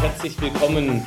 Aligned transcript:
herzlich 0.00 0.40
willkommen 0.40 1.02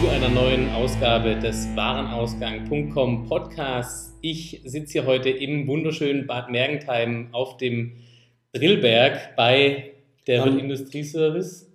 zu 0.00 0.08
einer 0.08 0.28
neuen 0.28 0.70
Ausgabe 0.70 1.34
des 1.34 1.66
Warenausgang.com 1.74 3.26
Podcasts. 3.26 4.16
Ich 4.20 4.60
sitze 4.64 4.92
hier 4.92 5.06
heute 5.06 5.30
im 5.30 5.66
wunderschönen 5.66 6.28
Bad 6.28 6.48
Mergentheim 6.50 7.30
auf 7.32 7.56
dem 7.56 7.96
Drillberg 8.52 9.34
bei 9.34 9.94
der 10.28 10.44
Wirt 10.44 10.60
Industrieservice, 10.60 11.72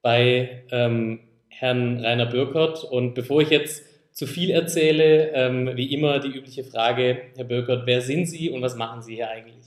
bei 0.00 0.64
ähm, 0.70 1.20
Herrn 1.48 2.00
Rainer 2.00 2.26
Bürkert. 2.26 2.82
Und 2.84 3.14
bevor 3.14 3.42
ich 3.42 3.50
jetzt 3.50 3.84
zu 4.12 4.26
viel 4.26 4.50
erzähle, 4.50 5.32
ähm, 5.34 5.72
wie 5.74 5.92
immer 5.92 6.18
die 6.18 6.28
übliche 6.28 6.64
Frage, 6.64 7.18
Herr 7.36 7.44
Bürkert, 7.44 7.86
wer 7.86 8.00
sind 8.00 8.24
Sie 8.24 8.48
und 8.48 8.62
was 8.62 8.74
machen 8.74 9.02
Sie 9.02 9.16
hier 9.16 9.28
eigentlich? 9.28 9.66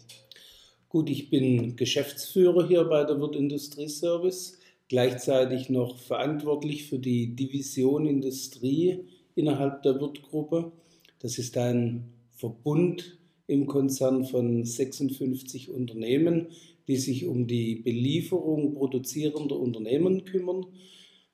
Gut, 0.87 1.11
ich 1.11 1.29
bin 1.29 1.75
Geschäftsführer 1.75 2.67
hier 2.67 2.83
bei 2.85 3.03
der 3.03 3.19
Wirt 3.19 3.35
Industrieservice 3.35 4.58
gleichzeitig 4.89 5.69
noch 5.69 5.97
verantwortlich 5.97 6.89
für 6.89 6.99
die 6.99 7.35
Division 7.35 8.05
Industrie 8.05 9.05
innerhalb 9.35 9.83
der 9.83 10.01
Wirtgruppe. 10.01 10.71
Das 11.19 11.37
ist 11.37 11.57
ein 11.57 12.11
Verbund 12.31 13.17
im 13.47 13.67
Konzern 13.67 14.25
von 14.25 14.65
56 14.65 15.69
Unternehmen, 15.69 16.47
die 16.87 16.97
sich 16.97 17.25
um 17.25 17.47
die 17.47 17.75
Belieferung 17.75 18.73
produzierender 18.73 19.57
Unternehmen 19.57 20.25
kümmern 20.25 20.65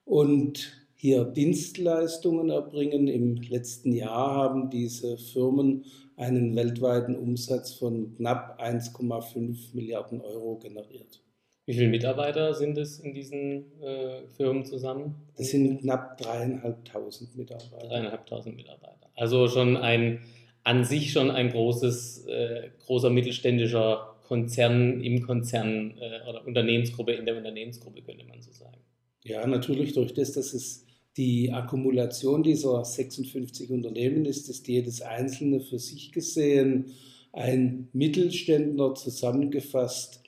und 0.04 0.72
hier 0.96 1.24
Dienstleistungen 1.24 2.50
erbringen. 2.50 3.08
Im 3.08 3.36
letzten 3.36 3.94
Jahr 3.94 4.36
haben 4.36 4.70
diese 4.70 5.18
Firmen 5.18 5.86
einen 6.18 6.56
weltweiten 6.56 7.16
Umsatz 7.16 7.74
von 7.74 8.16
knapp 8.16 8.62
1,5 8.62 9.74
Milliarden 9.74 10.22
Euro 10.22 10.58
generiert. 10.58 11.25
Wie 11.66 11.74
viele 11.74 11.90
Mitarbeiter 11.90 12.54
sind 12.54 12.78
es 12.78 13.00
in 13.00 13.14
diesen 13.14 13.66
äh, 13.82 14.28
Firmen 14.38 14.66
zusammen? 14.66 15.16
Das 15.36 15.50
sind 15.50 15.80
knapp 15.82 16.18
dreieinhalbtausend 16.20 17.36
Mitarbeiter. 17.36 17.88
Dreieinhalbtausend 17.88 18.56
Mitarbeiter. 18.56 19.10
Also 19.16 19.48
schon 19.48 19.76
ein, 19.76 20.20
an 20.64 20.84
sich 20.84 21.12
schon 21.12 21.32
ein 21.32 21.50
großes, 21.50 22.28
äh, 22.28 22.70
großer 22.86 23.10
mittelständischer 23.10 24.16
Konzern 24.28 25.02
im 25.02 25.24
Konzern 25.24 25.96
äh, 26.00 26.30
oder 26.30 26.46
Unternehmensgruppe 26.46 27.14
in 27.14 27.26
der 27.26 27.38
Unternehmensgruppe, 27.38 28.04
könnte 28.04 28.26
man 28.26 28.42
so 28.42 28.52
sagen. 28.52 28.78
Ja, 29.24 29.48
natürlich 29.48 29.94
durch 29.94 30.14
das, 30.14 30.34
dass 30.34 30.54
es 30.54 30.86
die 31.18 31.52
Akkumulation 31.52 32.44
dieser 32.44 32.86
56 32.86 33.72
Unternehmen 33.72 34.26
ist, 34.26 34.50
ist 34.50 34.68
jedes 34.68 35.02
einzelne 35.02 35.62
für 35.62 35.80
sich 35.80 36.12
gesehen 36.12 36.92
ein 37.32 37.90
Mittelständler 37.92 38.96
zusammengefasst 38.96 40.25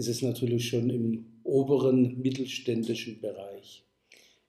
ist 0.00 0.08
es 0.08 0.22
natürlich 0.22 0.66
schon 0.66 0.88
im 0.88 1.26
oberen 1.44 2.20
mittelständischen 2.22 3.20
Bereich. 3.20 3.84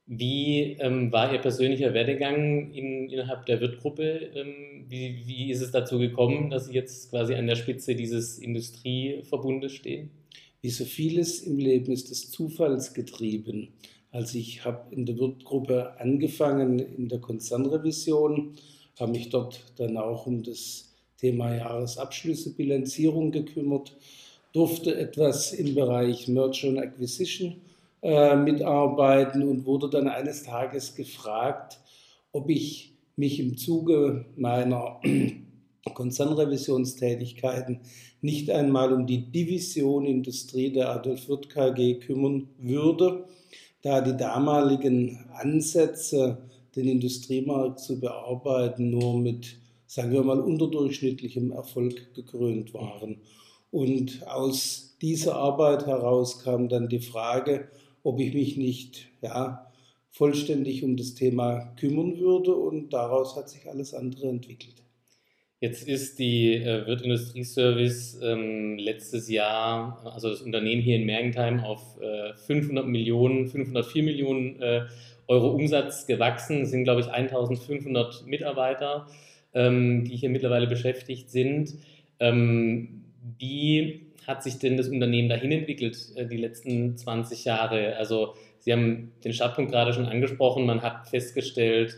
Wie 0.05 0.77
ähm, 0.79 1.11
war 1.11 1.31
Ihr 1.31 1.39
persönlicher 1.39 1.93
Werdegang 1.93 2.71
in, 2.71 3.09
innerhalb 3.09 3.45
der 3.45 3.59
Wirtgruppe? 3.59 4.31
Ähm, 4.33 4.85
wie, 4.87 5.23
wie 5.25 5.51
ist 5.51 5.61
es 5.61 5.71
dazu 5.71 5.99
gekommen, 5.99 6.49
dass 6.49 6.67
Sie 6.67 6.73
jetzt 6.73 7.09
quasi 7.09 7.35
an 7.35 7.47
der 7.47 7.55
Spitze 7.55 7.95
dieses 7.95 8.39
Industrieverbundes 8.39 9.73
stehen? 9.73 10.11
Wie 10.61 10.69
so 10.69 10.85
vieles 10.85 11.41
im 11.41 11.57
Leben 11.57 11.91
ist 11.91 12.09
es 12.11 12.31
zufallsgetrieben. 12.31 13.73
Also 14.11 14.37
ich 14.37 14.63
habe 14.63 14.93
in 14.95 15.05
der 15.05 15.17
Wirtgruppe 15.17 15.99
angefangen 15.99 16.79
in 16.79 17.09
der 17.09 17.19
Konzernrevision, 17.19 18.53
habe 18.99 19.11
mich 19.11 19.29
dort 19.29 19.63
dann 19.77 19.97
auch 19.97 20.27
um 20.27 20.43
das 20.43 20.93
Thema 21.17 21.55
Jahresabschlüsse, 21.55 22.55
Bilanzierung 22.55 23.31
gekümmert 23.31 23.97
durfte 24.53 24.95
etwas 24.95 25.53
im 25.53 25.75
Bereich 25.75 26.27
Merger 26.27 26.69
and 26.69 26.79
Acquisition 26.79 27.55
äh, 28.01 28.35
mitarbeiten 28.35 29.43
und 29.47 29.65
wurde 29.65 29.89
dann 29.89 30.07
eines 30.07 30.43
Tages 30.43 30.95
gefragt, 30.95 31.79
ob 32.31 32.49
ich 32.49 32.93
mich 33.15 33.39
im 33.39 33.57
Zuge 33.57 34.25
meiner 34.35 34.99
Konzernrevisionstätigkeiten 35.93 37.79
nicht 38.21 38.49
einmal 38.51 38.93
um 38.93 39.07
die 39.07 39.31
Division 39.31 40.05
Industrie 40.05 40.71
der 40.71 40.89
Adolf 40.89 41.27
Wirth 41.27 41.49
KG 41.49 41.95
kümmern 41.95 42.47
würde, 42.59 43.25
da 43.81 44.01
die 44.01 44.15
damaligen 44.15 45.25
Ansätze, 45.33 46.37
den 46.75 46.87
Industriemarkt 46.87 47.79
zu 47.79 47.99
bearbeiten, 47.99 48.91
nur 48.91 49.17
mit, 49.17 49.57
sagen 49.87 50.11
wir 50.11 50.23
mal, 50.23 50.39
unterdurchschnittlichem 50.39 51.51
Erfolg 51.51 52.13
gekrönt 52.13 52.73
waren. 52.73 53.17
Und 53.71 54.27
aus 54.27 54.97
dieser 55.01 55.35
Arbeit 55.35 55.87
heraus 55.87 56.43
kam 56.43 56.69
dann 56.69 56.89
die 56.89 56.99
Frage, 56.99 57.69
ob 58.03 58.19
ich 58.19 58.33
mich 58.33 58.57
nicht 58.57 59.07
ja, 59.21 59.71
vollständig 60.09 60.83
um 60.83 60.97
das 60.97 61.15
Thema 61.15 61.73
kümmern 61.79 62.19
würde. 62.19 62.53
Und 62.53 62.91
daraus 62.91 63.35
hat 63.35 63.49
sich 63.49 63.67
alles 63.69 63.93
andere 63.93 64.27
entwickelt. 64.27 64.75
Jetzt 65.61 65.87
ist 65.87 66.17
die 66.17 66.55
äh, 66.55 66.87
Wirt 66.87 67.03
Industrieservice 67.03 68.19
ähm, 68.23 68.79
letztes 68.79 69.29
Jahr, 69.29 70.01
also 70.11 70.29
das 70.29 70.41
Unternehmen 70.41 70.81
hier 70.81 70.95
in 70.95 71.05
Mergentheim, 71.05 71.59
auf 71.59 72.01
äh, 72.01 72.33
500 72.33 72.87
Millionen, 72.87 73.47
504 73.47 74.03
Millionen 74.03 74.59
äh, 74.59 74.85
Euro 75.27 75.51
Umsatz 75.51 76.07
gewachsen. 76.07 76.63
Es 76.63 76.71
sind, 76.71 76.83
glaube 76.83 77.01
ich, 77.01 77.09
1500 77.09 78.25
Mitarbeiter, 78.25 79.07
ähm, 79.53 80.03
die 80.03 80.15
hier 80.15 80.29
mittlerweile 80.29 80.65
beschäftigt 80.65 81.29
sind. 81.29 81.75
Ähm, 82.19 83.00
wie 83.39 84.07
hat 84.27 84.43
sich 84.43 84.59
denn 84.59 84.77
das 84.77 84.87
Unternehmen 84.87 85.29
dahin 85.29 85.51
entwickelt, 85.51 85.97
äh, 86.15 86.25
die 86.25 86.37
letzten 86.37 86.97
20 86.97 87.45
Jahre? 87.45 87.95
Also 87.97 88.35
Sie 88.59 88.71
haben 88.71 89.11
den 89.23 89.33
Startpunkt 89.33 89.71
gerade 89.71 89.93
schon 89.93 90.05
angesprochen, 90.05 90.65
man 90.65 90.81
hat 90.81 91.09
festgestellt, 91.09 91.97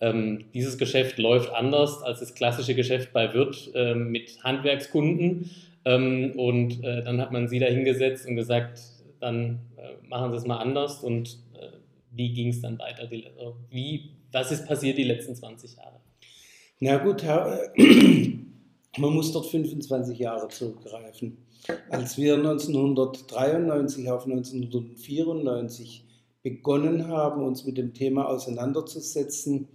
ähm, 0.00 0.44
dieses 0.52 0.78
Geschäft 0.78 1.18
läuft 1.18 1.50
anders 1.52 2.02
als 2.02 2.20
das 2.20 2.34
klassische 2.34 2.74
Geschäft 2.74 3.12
bei 3.12 3.32
Wirt 3.32 3.70
ähm, 3.74 4.10
mit 4.10 4.42
Handwerkskunden. 4.42 5.50
Ähm, 5.84 6.32
und 6.36 6.84
äh, 6.84 7.04
dann 7.04 7.20
hat 7.20 7.32
man 7.32 7.48
Sie 7.48 7.60
da 7.60 7.66
hingesetzt 7.66 8.26
und 8.26 8.34
gesagt, 8.34 8.80
dann 9.20 9.60
äh, 9.76 10.06
machen 10.08 10.32
Sie 10.32 10.38
es 10.38 10.44
mal 10.44 10.58
anders. 10.58 11.02
Und 11.02 11.38
wie 12.14 12.32
ging 12.32 12.48
es 12.48 12.60
dann 12.60 12.78
weiter? 12.78 13.02
Also 13.02 13.56
wie, 13.70 14.10
was 14.32 14.52
ist 14.52 14.66
passiert 14.66 14.98
die 14.98 15.04
letzten 15.04 15.34
20 15.34 15.76
Jahre? 15.76 16.00
Na 16.80 16.98
gut, 16.98 17.24
man 18.98 19.14
muss 19.14 19.32
dort 19.32 19.46
25 19.46 20.18
Jahre 20.18 20.48
zurückgreifen. 20.48 21.38
Als 21.88 22.18
wir 22.18 22.34
1993 22.34 24.10
auf 24.10 24.24
1994 24.26 26.04
begonnen 26.42 27.06
haben, 27.08 27.44
uns 27.44 27.64
mit 27.64 27.78
dem 27.78 27.94
Thema 27.94 28.28
auseinanderzusetzen, 28.28 29.68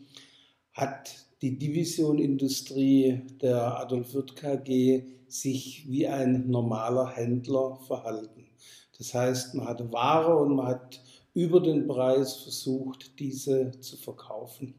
hat 0.74 1.16
die 1.42 1.58
Division 1.58 2.20
Industrie 2.20 3.22
der 3.42 3.80
Adolf 3.80 4.14
Wirth 4.14 4.36
KG 4.36 5.04
sich 5.28 5.86
wie 5.90 6.08
ein 6.08 6.50
normaler 6.50 7.10
Händler 7.16 7.78
verhalten. 7.88 8.48
Das 8.98 9.14
heißt, 9.14 9.56
man 9.56 9.68
hatte 9.68 9.92
Ware 9.92 10.38
und 10.38 10.56
man 10.56 10.68
hat 10.68 11.02
über 11.34 11.60
den 11.62 11.88
Preis 11.88 12.36
versucht, 12.38 13.20
diese 13.20 13.72
zu 13.80 13.96
verkaufen. 13.98 14.74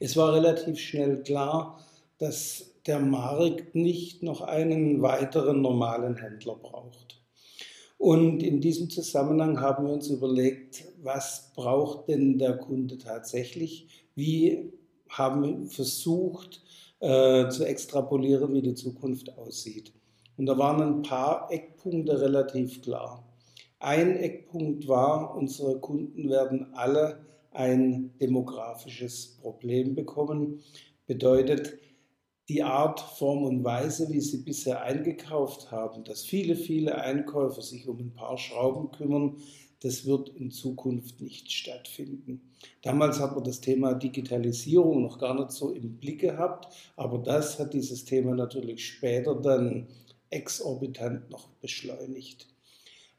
Es 0.00 0.16
war 0.16 0.32
relativ 0.32 0.78
schnell 0.78 1.22
klar, 1.22 1.78
dass 2.18 2.71
der 2.86 2.98
Markt 2.98 3.74
nicht 3.74 4.22
noch 4.22 4.40
einen 4.40 5.02
weiteren 5.02 5.62
normalen 5.62 6.16
Händler 6.16 6.56
braucht. 6.56 7.22
Und 7.98 8.42
in 8.42 8.60
diesem 8.60 8.90
Zusammenhang 8.90 9.60
haben 9.60 9.86
wir 9.86 9.92
uns 9.92 10.08
überlegt, 10.08 10.84
was 11.02 11.52
braucht 11.54 12.08
denn 12.08 12.38
der 12.38 12.56
Kunde 12.56 12.98
tatsächlich? 12.98 14.06
Wie 14.16 14.72
haben 15.08 15.42
wir 15.42 15.70
versucht 15.70 16.62
äh, 17.02 17.48
zu 17.48 17.64
extrapolieren, 17.64 18.54
wie 18.54 18.62
die 18.62 18.74
Zukunft 18.74 19.36
aussieht. 19.36 19.92
Und 20.36 20.46
da 20.46 20.56
waren 20.56 20.80
ein 20.80 21.02
paar 21.02 21.48
Eckpunkte 21.50 22.20
relativ 22.20 22.80
klar. 22.80 23.24
Ein 23.80 24.16
Eckpunkt 24.16 24.86
war, 24.86 25.34
unsere 25.36 25.80
Kunden 25.80 26.30
werden 26.30 26.72
alle 26.74 27.26
ein 27.50 28.16
demografisches 28.20 29.38
Problem 29.42 29.96
bekommen. 29.96 30.60
Bedeutet, 31.06 31.78
die 32.52 32.62
Art, 32.62 33.00
Form 33.00 33.44
und 33.44 33.64
Weise, 33.64 34.10
wie 34.10 34.20
sie 34.20 34.42
bisher 34.42 34.82
eingekauft 34.82 35.70
haben, 35.70 36.04
dass 36.04 36.22
viele, 36.22 36.54
viele 36.54 37.00
Einkäufer 37.00 37.62
sich 37.62 37.88
um 37.88 37.98
ein 37.98 38.12
paar 38.12 38.36
Schrauben 38.36 38.90
kümmern, 38.90 39.36
das 39.80 40.04
wird 40.04 40.28
in 40.28 40.50
Zukunft 40.50 41.22
nicht 41.22 41.50
stattfinden. 41.50 42.42
Damals 42.82 43.20
hat 43.20 43.34
man 43.34 43.42
das 43.42 43.62
Thema 43.62 43.94
Digitalisierung 43.94 45.02
noch 45.02 45.18
gar 45.18 45.34
nicht 45.34 45.50
so 45.50 45.70
im 45.70 45.96
Blick 45.96 46.20
gehabt, 46.20 46.68
aber 46.94 47.18
das 47.18 47.58
hat 47.58 47.72
dieses 47.72 48.04
Thema 48.04 48.34
natürlich 48.34 48.86
später 48.86 49.34
dann 49.34 49.88
exorbitant 50.28 51.30
noch 51.30 51.48
beschleunigt. 51.62 52.48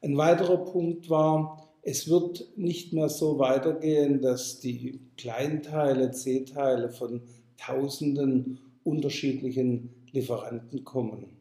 Ein 0.00 0.16
weiterer 0.16 0.58
Punkt 0.58 1.10
war, 1.10 1.74
es 1.82 2.08
wird 2.08 2.56
nicht 2.56 2.92
mehr 2.92 3.08
so 3.08 3.40
weitergehen, 3.40 4.22
dass 4.22 4.60
die 4.60 5.00
Kleinteile, 5.16 6.12
C-Teile 6.12 6.88
von 6.88 7.22
Tausenden 7.56 8.58
unterschiedlichen 8.84 9.90
Lieferanten 10.12 10.84
kommen. 10.84 11.36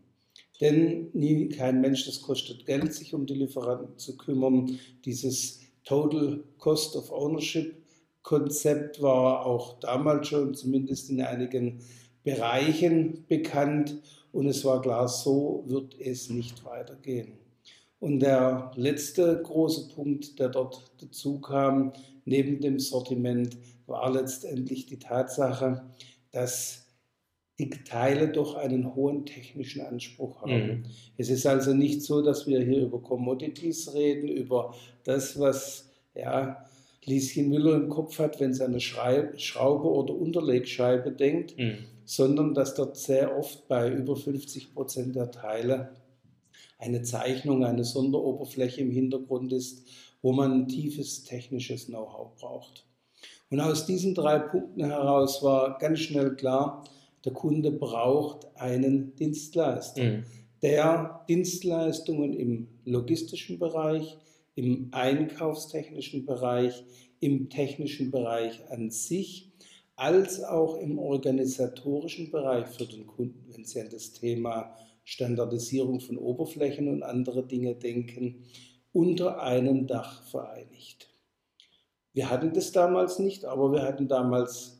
Denn 0.61 1.09
nie, 1.13 1.49
kein 1.49 1.81
Mensch, 1.81 2.05
das 2.05 2.21
kostet 2.21 2.65
Geld, 2.65 2.93
sich 2.93 3.13
um 3.13 3.25
die 3.25 3.33
Lieferanten 3.33 3.97
zu 3.97 4.17
kümmern. 4.17 4.79
Dieses 5.05 5.59
Total 5.83 6.43
Cost 6.57 6.95
of 6.95 7.11
Ownership 7.11 7.75
Konzept 8.21 9.01
war 9.01 9.45
auch 9.45 9.79
damals 9.79 10.29
schon 10.29 10.55
zumindest 10.55 11.09
in 11.09 11.21
einigen 11.21 11.79
Bereichen 12.23 13.25
bekannt 13.27 14.01
und 14.31 14.47
es 14.47 14.63
war 14.63 14.81
klar, 14.81 15.09
so 15.09 15.63
wird 15.67 15.99
es 15.99 16.29
nicht 16.29 16.63
weitergehen. 16.63 17.33
Und 17.99 18.19
der 18.19 18.71
letzte 18.75 19.41
große 19.41 19.89
Punkt, 19.89 20.39
der 20.39 20.49
dort 20.49 20.91
dazu 20.99 21.39
kam, 21.39 21.93
neben 22.25 22.61
dem 22.61 22.79
Sortiment, 22.79 23.57
war 23.85 24.11
letztendlich 24.11 24.85
die 24.85 24.99
Tatsache, 24.99 25.83
dass 26.31 26.82
Teile 27.85 28.29
doch 28.29 28.55
einen 28.55 28.95
hohen 28.95 29.25
technischen 29.25 29.81
Anspruch 29.81 30.41
haben. 30.41 30.67
Mhm. 30.67 30.83
Es 31.17 31.29
ist 31.29 31.45
also 31.45 31.73
nicht 31.73 32.01
so, 32.01 32.21
dass 32.21 32.47
wir 32.47 32.61
hier 32.61 32.81
über 32.81 32.99
Commodities 32.99 33.93
reden, 33.93 34.27
über 34.27 34.73
das, 35.03 35.39
was 35.39 35.91
ja, 36.15 36.65
Lieschen 37.05 37.49
Müller 37.49 37.75
im 37.75 37.89
Kopf 37.89 38.19
hat, 38.19 38.39
wenn 38.39 38.53
sie 38.53 38.63
an 38.63 38.71
eine 38.71 38.79
Schraube 38.79 39.87
oder 39.87 40.15
Unterlegscheibe 40.15 41.11
denkt, 41.11 41.57
mhm. 41.57 41.79
sondern 42.05 42.53
dass 42.53 42.75
dort 42.75 42.97
sehr 42.97 43.37
oft 43.37 43.67
bei 43.67 43.91
über 43.91 44.15
50 44.15 44.73
Prozent 44.73 45.15
der 45.15 45.29
Teile 45.31 45.95
eine 46.79 47.01
Zeichnung, 47.01 47.63
eine 47.65 47.83
Sonderoberfläche 47.83 48.81
im 48.81 48.91
Hintergrund 48.91 49.53
ist, 49.53 49.87
wo 50.21 50.31
man 50.31 50.67
tiefes 50.67 51.23
technisches 51.23 51.87
Know-how 51.87 52.35
braucht. 52.35 52.85
Und 53.49 53.59
aus 53.59 53.85
diesen 53.85 54.15
drei 54.15 54.39
Punkten 54.39 54.83
heraus 54.83 55.43
war 55.43 55.77
ganz 55.77 55.99
schnell 55.99 56.35
klar, 56.35 56.83
der 57.25 57.33
Kunde 57.33 57.71
braucht 57.71 58.47
einen 58.55 59.15
Dienstleister, 59.15 60.03
mhm. 60.03 60.23
der 60.61 61.25
Dienstleistungen 61.29 62.33
im 62.33 62.67
logistischen 62.85 63.59
Bereich, 63.59 64.17
im 64.55 64.89
einkaufstechnischen 64.91 66.25
Bereich, 66.25 66.83
im 67.19 67.49
technischen 67.49 68.11
Bereich 68.11 68.69
an 68.69 68.89
sich, 68.89 69.51
als 69.95 70.43
auch 70.43 70.77
im 70.77 70.99
organisatorischen 70.99 72.31
Bereich 72.31 72.67
für 72.67 72.85
den 72.85 73.07
Kunden, 73.07 73.45
wenn 73.53 73.63
Sie 73.63 73.79
an 73.79 73.89
das 73.91 74.11
Thema 74.11 74.75
Standardisierung 75.03 75.99
von 75.99 76.17
Oberflächen 76.17 76.87
und 76.87 77.03
andere 77.03 77.45
Dinge 77.45 77.75
denken, 77.75 78.43
unter 78.91 79.41
einem 79.41 79.87
Dach 79.87 80.23
vereinigt. 80.23 81.09
Wir 82.13 82.29
hatten 82.29 82.53
das 82.53 82.71
damals 82.71 83.19
nicht, 83.19 83.45
aber 83.45 83.71
wir 83.71 83.81
hatten 83.83 84.07
damals 84.07 84.72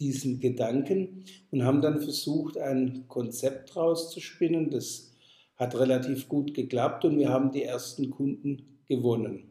diesen 0.00 0.40
Gedanken 0.40 1.24
und 1.50 1.64
haben 1.64 1.82
dann 1.82 2.00
versucht, 2.00 2.58
ein 2.58 3.06
Konzept 3.08 3.76
rauszuspinnen. 3.76 4.70
Das 4.70 5.12
hat 5.56 5.78
relativ 5.78 6.28
gut 6.28 6.54
geklappt 6.54 7.04
und 7.04 7.18
wir 7.18 7.28
haben 7.28 7.52
die 7.52 7.62
ersten 7.62 8.10
Kunden 8.10 8.80
gewonnen. 8.88 9.50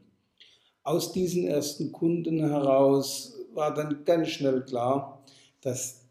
Aus 0.84 1.14
diesen 1.14 1.48
ersten 1.48 1.92
Kunden 1.92 2.40
heraus 2.40 3.38
war 3.54 3.74
dann 3.74 4.04
ganz 4.04 4.30
schnell 4.30 4.64
klar, 4.64 5.24
dass 5.62 6.04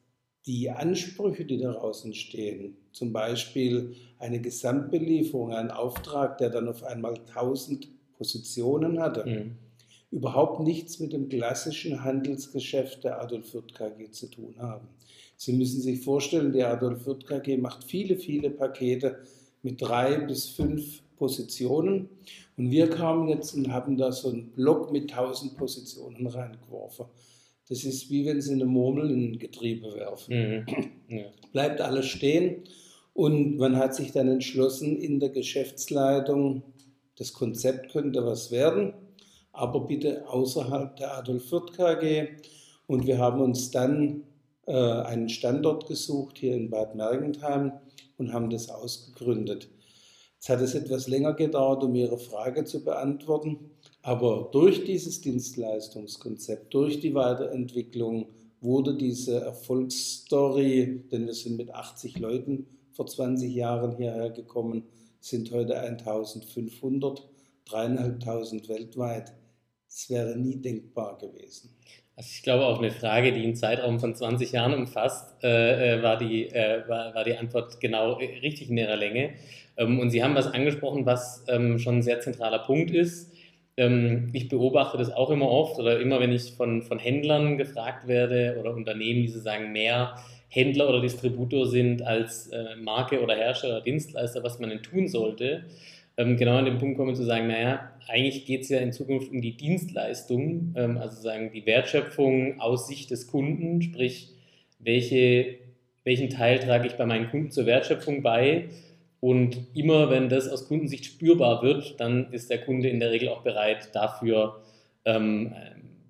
die 0.46 0.70
Ansprüche, 0.70 1.44
die 1.44 1.58
daraus 1.58 2.04
entstehen, 2.04 2.76
zum 2.90 3.12
Beispiel 3.12 3.94
eine 4.18 4.40
Gesamtbelieferung, 4.40 5.52
ein 5.52 5.70
Auftrag, 5.70 6.38
der 6.38 6.50
dann 6.50 6.68
auf 6.68 6.82
einmal 6.82 7.14
1000 7.14 7.88
Positionen 8.16 8.98
hatte, 8.98 9.26
mhm. 9.26 9.58
Überhaupt 10.12 10.60
nichts 10.60 11.00
mit 11.00 11.12
dem 11.12 11.28
klassischen 11.28 12.04
Handelsgeschäft 12.04 13.02
der 13.02 13.20
Adolf 13.20 13.50
Fürth 13.50 13.74
KG 13.74 14.10
zu 14.10 14.28
tun 14.28 14.54
haben. 14.58 14.86
Sie 15.36 15.54
müssen 15.54 15.80
sich 15.80 16.00
vorstellen, 16.00 16.52
die 16.52 16.62
Adolf 16.62 17.02
Fürth 17.02 17.26
KG 17.26 17.56
macht 17.56 17.82
viele, 17.84 18.16
viele 18.16 18.50
Pakete 18.50 19.18
mit 19.62 19.80
drei 19.80 20.18
bis 20.18 20.50
fünf 20.50 21.02
Positionen. 21.16 22.10
Und 22.56 22.70
wir 22.70 22.90
kamen 22.90 23.28
jetzt 23.28 23.54
und 23.54 23.72
haben 23.72 23.96
da 23.96 24.12
so 24.12 24.28
einen 24.28 24.50
Block 24.50 24.92
mit 24.92 25.10
1000 25.10 25.56
Positionen 25.56 26.26
reingeworfen. 26.26 27.06
Das 27.68 27.84
ist 27.84 28.10
wie 28.10 28.26
wenn 28.26 28.40
Sie 28.42 28.52
eine 28.52 28.66
Murmel 28.66 29.10
in 29.10 29.32
ein 29.32 29.38
Getriebe 29.38 29.94
werfen. 29.94 30.34
Mhm. 30.34 30.66
Ja. 31.08 31.24
Bleibt 31.52 31.80
alles 31.80 32.06
stehen. 32.06 32.64
Und 33.14 33.56
man 33.56 33.76
hat 33.76 33.94
sich 33.94 34.12
dann 34.12 34.28
entschlossen 34.28 34.96
in 34.96 35.20
der 35.20 35.28
Geschäftsleitung, 35.30 36.62
das 37.16 37.32
Konzept 37.32 37.92
könnte 37.92 38.24
was 38.24 38.50
werden, 38.50 38.94
aber 39.52 39.80
bitte 39.80 40.28
außerhalb 40.28 40.96
der 40.96 41.16
Adolf 41.18 41.48
Fürth 41.48 41.72
KG. 41.72 42.28
Und 42.86 43.06
wir 43.06 43.18
haben 43.18 43.40
uns 43.40 43.70
dann 43.70 44.24
äh, 44.66 44.72
einen 44.72 45.28
Standort 45.28 45.86
gesucht 45.86 46.38
hier 46.38 46.54
in 46.54 46.70
Bad 46.70 46.94
Mergentheim 46.94 47.72
und 48.18 48.32
haben 48.32 48.50
das 48.50 48.68
ausgegründet. 48.68 49.68
Jetzt 50.36 50.48
hat 50.48 50.60
es 50.60 50.74
etwas 50.74 51.06
länger 51.06 51.34
gedauert, 51.34 51.84
um 51.84 51.94
Ihre 51.94 52.18
Frage 52.18 52.64
zu 52.64 52.82
beantworten, 52.82 53.70
aber 54.02 54.48
durch 54.50 54.84
dieses 54.84 55.20
Dienstleistungskonzept, 55.20 56.74
durch 56.74 56.98
die 56.98 57.14
Weiterentwicklung 57.14 58.26
wurde 58.60 58.96
diese 58.96 59.40
Erfolgsstory, 59.40 61.04
denn 61.12 61.26
wir 61.26 61.34
sind 61.34 61.56
mit 61.56 61.72
80 61.72 62.18
Leuten 62.18 62.66
vor 62.92 63.06
20 63.06 63.52
Jahren 63.52 63.96
hierher 63.96 64.30
gekommen, 64.30 64.84
sind 65.20 65.50
heute 65.52 65.78
1500, 65.78 67.28
dreieinhalbtausend 67.64 68.68
weltweit. 68.68 69.32
Das 69.92 70.08
wäre 70.08 70.38
nie 70.38 70.56
denkbar 70.56 71.18
gewesen. 71.18 71.76
Also 72.16 72.30
ich 72.32 72.42
glaube, 72.42 72.64
auf 72.64 72.78
eine 72.78 72.90
Frage, 72.90 73.30
die 73.32 73.42
einen 73.42 73.56
Zeitraum 73.56 74.00
von 74.00 74.14
20 74.14 74.52
Jahren 74.52 74.72
umfasst, 74.72 75.44
äh, 75.44 75.98
äh, 75.98 76.02
war, 76.02 76.16
die, 76.16 76.46
äh, 76.48 76.88
war, 76.88 77.14
war 77.14 77.24
die 77.24 77.36
Antwort 77.36 77.78
genau 77.78 78.14
richtig 78.14 78.70
in 78.70 78.78
ihrer 78.78 78.96
Länge. 78.96 79.34
Ähm, 79.76 79.98
und 79.98 80.08
Sie 80.08 80.24
haben 80.24 80.34
was 80.34 80.46
angesprochen, 80.46 81.04
was 81.04 81.44
ähm, 81.48 81.78
schon 81.78 81.96
ein 81.96 82.02
sehr 82.02 82.20
zentraler 82.20 82.60
Punkt 82.60 82.90
ist. 82.90 83.32
Ähm, 83.76 84.30
ich 84.32 84.48
beobachte 84.48 84.96
das 84.96 85.12
auch 85.12 85.28
immer 85.28 85.50
oft 85.50 85.78
oder 85.78 86.00
immer, 86.00 86.20
wenn 86.20 86.32
ich 86.32 86.52
von, 86.52 86.82
von 86.82 86.98
Händlern 86.98 87.58
gefragt 87.58 88.08
werde 88.08 88.56
oder 88.58 88.74
Unternehmen, 88.74 89.22
die 89.22 89.28
sozusagen 89.28 89.72
mehr 89.72 90.16
Händler 90.48 90.88
oder 90.88 91.02
Distributor 91.02 91.66
sind 91.66 92.00
als 92.00 92.48
äh, 92.48 92.76
Marke 92.76 93.22
oder 93.22 93.34
Hersteller 93.34 93.76
oder 93.76 93.84
Dienstleister, 93.84 94.42
was 94.42 94.58
man 94.58 94.70
denn 94.70 94.82
tun 94.82 95.08
sollte. 95.08 95.64
Genau 96.16 96.56
an 96.56 96.66
den 96.66 96.78
Punkt 96.78 96.98
kommen 96.98 97.14
zu 97.14 97.24
sagen, 97.24 97.48
naja, 97.48 97.90
eigentlich 98.06 98.44
geht 98.44 98.62
es 98.62 98.68
ja 98.68 98.78
in 98.80 98.92
Zukunft 98.92 99.30
um 99.30 99.40
die 99.40 99.56
Dienstleistung, 99.56 100.74
also 100.76 101.22
sagen 101.22 101.50
die 101.54 101.64
Wertschöpfung 101.64 102.60
aus 102.60 102.86
Sicht 102.86 103.10
des 103.10 103.28
Kunden, 103.28 103.80
sprich, 103.80 104.28
welche, 104.78 105.54
welchen 106.04 106.28
Teil 106.28 106.58
trage 106.58 106.86
ich 106.86 106.94
bei 106.94 107.06
meinen 107.06 107.30
Kunden 107.30 107.50
zur 107.50 107.64
Wertschöpfung 107.64 108.22
bei 108.22 108.68
und 109.20 109.68
immer 109.74 110.10
wenn 110.10 110.28
das 110.28 110.48
aus 110.48 110.66
Kundensicht 110.66 111.04
spürbar 111.04 111.62
wird, 111.62 112.00
dann 112.00 112.32
ist 112.32 112.50
der 112.50 112.58
Kunde 112.58 112.88
in 112.88 112.98
der 112.98 113.12
Regel 113.12 113.28
auch 113.28 113.42
bereit, 113.42 113.94
dafür 113.94 114.62
ähm, 115.04 115.54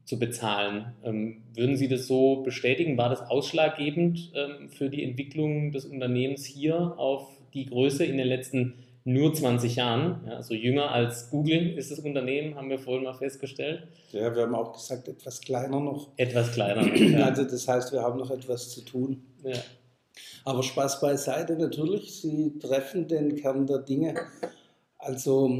zu 0.07 0.19
bezahlen. 0.19 0.95
Ähm, 1.05 1.43
würden 1.55 1.77
Sie 1.77 1.89
das 1.89 2.07
so 2.07 2.43
bestätigen? 2.43 2.97
War 2.97 3.11
das 3.11 3.21
ausschlaggebend 3.21 4.33
ähm, 4.35 4.71
für 4.71 4.89
die 4.89 5.05
Entwicklung 5.05 5.73
des 5.73 5.85
Unternehmens 5.85 6.47
hier 6.47 6.99
auf 6.99 7.29
die 7.53 7.67
Größe 7.67 8.05
in 8.05 8.17
den 8.17 8.27
letzten 8.27 8.75
nur 9.05 9.35
20 9.35 9.77
Jahren? 9.77 10.21
Ja, 10.27 10.37
also 10.37 10.55
jünger 10.55 10.91
als 10.91 11.31
Google 11.31 11.77
ist 11.77 11.91
das 11.91 11.99
Unternehmen, 12.01 12.55
haben 12.55 12.71
wir 12.71 12.79
vorhin 12.79 13.05
mal 13.05 13.15
festgestellt. 13.15 13.87
Ja, 14.13 14.35
wir 14.35 14.43
haben 14.43 14.55
auch 14.55 14.73
gesagt, 14.73 15.09
etwas 15.09 15.41
kleiner 15.41 15.81
noch. 15.81 16.11
Etwas 16.17 16.53
kleiner. 16.53 16.83
Noch, 16.83 16.95
ja. 16.97 17.27
Also 17.27 17.45
das 17.45 17.67
heißt, 17.67 17.93
wir 17.93 18.03
haben 18.03 18.19
noch 18.19 18.31
etwas 18.31 18.71
zu 18.71 18.83
tun. 18.83 19.23
Ja. 19.43 19.59
Aber 20.45 20.63
Spaß 20.63 21.01
beiseite 21.01 21.57
natürlich, 21.57 22.21
Sie 22.21 22.59
treffen 22.59 23.09
den 23.09 23.37
Kern 23.37 23.67
der 23.67 23.79
Dinge. 23.79 24.15
Also 24.99 25.51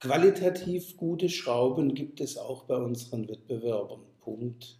qualitativ 0.00 0.96
gute 0.96 1.28
Schrauben 1.28 1.94
gibt 1.94 2.20
es 2.20 2.36
auch 2.36 2.64
bei 2.64 2.76
unseren 2.76 3.28
Wettbewerbern. 3.28 4.00
Punkt. 4.20 4.78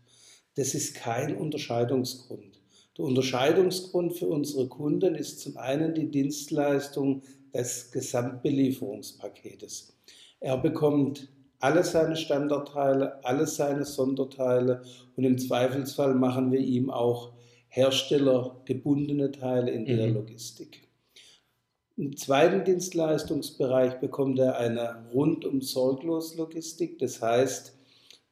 Das 0.56 0.74
ist 0.74 0.94
kein 0.94 1.36
Unterscheidungsgrund. 1.36 2.60
Der 2.96 3.04
Unterscheidungsgrund 3.04 4.14
für 4.14 4.26
unsere 4.26 4.68
Kunden 4.68 5.14
ist 5.14 5.40
zum 5.40 5.56
einen 5.56 5.94
die 5.94 6.10
Dienstleistung 6.10 7.22
des 7.54 7.90
Gesamtbelieferungspaketes. 7.92 9.96
Er 10.40 10.58
bekommt 10.58 11.28
alle 11.60 11.84
seine 11.84 12.16
Standardteile, 12.16 13.24
alle 13.24 13.46
seine 13.46 13.86
Sonderteile 13.86 14.82
und 15.16 15.24
im 15.24 15.38
Zweifelsfall 15.38 16.14
machen 16.14 16.52
wir 16.52 16.60
ihm 16.60 16.90
auch 16.90 17.32
herstellergebundene 17.68 19.32
Teile 19.32 19.70
in 19.70 19.86
der 19.86 20.08
mhm. 20.08 20.14
Logistik. 20.14 20.84
Im 21.96 22.16
zweiten 22.16 22.64
Dienstleistungsbereich 22.64 24.00
bekommt 24.00 24.40
er 24.40 24.58
eine 24.58 25.06
rundum 25.12 25.60
sorglos 25.60 26.36
Logistik. 26.36 26.98
Das 26.98 27.22
heißt, 27.22 27.78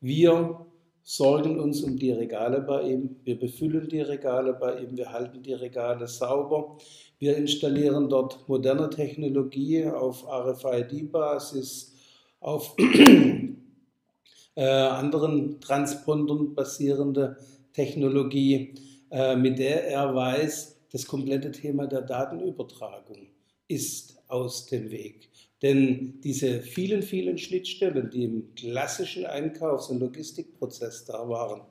wir 0.00 0.66
sorgen 1.02 1.58
uns 1.58 1.82
um 1.82 1.98
die 1.98 2.12
Regale 2.12 2.60
bei 2.60 2.82
ihm, 2.82 3.16
wir 3.24 3.38
befüllen 3.38 3.88
die 3.88 4.00
Regale 4.00 4.54
bei 4.54 4.78
ihm, 4.80 4.96
wir 4.96 5.12
halten 5.12 5.42
die 5.42 5.54
Regale 5.54 6.06
sauber. 6.06 6.78
Wir 7.18 7.36
installieren 7.36 8.08
dort 8.08 8.48
moderne 8.48 8.90
Technologie 8.90 9.86
auf 9.86 10.24
RFID-Basis, 10.26 11.94
auf 12.40 12.74
äh, 14.54 14.64
anderen 14.64 15.60
Transpondern 15.60 16.54
basierende 16.54 17.36
Technologie 17.72 18.74
äh, 19.10 19.36
mit 19.36 19.58
der 19.58 19.88
er 19.88 20.14
weiß, 20.14 20.80
das 20.90 21.06
komplette 21.06 21.52
Thema 21.52 21.86
der 21.86 22.02
Datenübertragung 22.02 23.28
ist 23.68 24.22
aus 24.28 24.66
dem 24.66 24.90
Weg. 24.90 25.30
Denn 25.62 26.20
diese 26.22 26.60
vielen, 26.60 27.02
vielen 27.02 27.38
Schnittstellen, 27.38 28.10
die 28.10 28.24
im 28.24 28.54
klassischen 28.56 29.24
Einkaufs- 29.26 29.88
und 29.88 30.00
Logistikprozess 30.00 31.04
da 31.04 31.28
waren, 31.28 31.62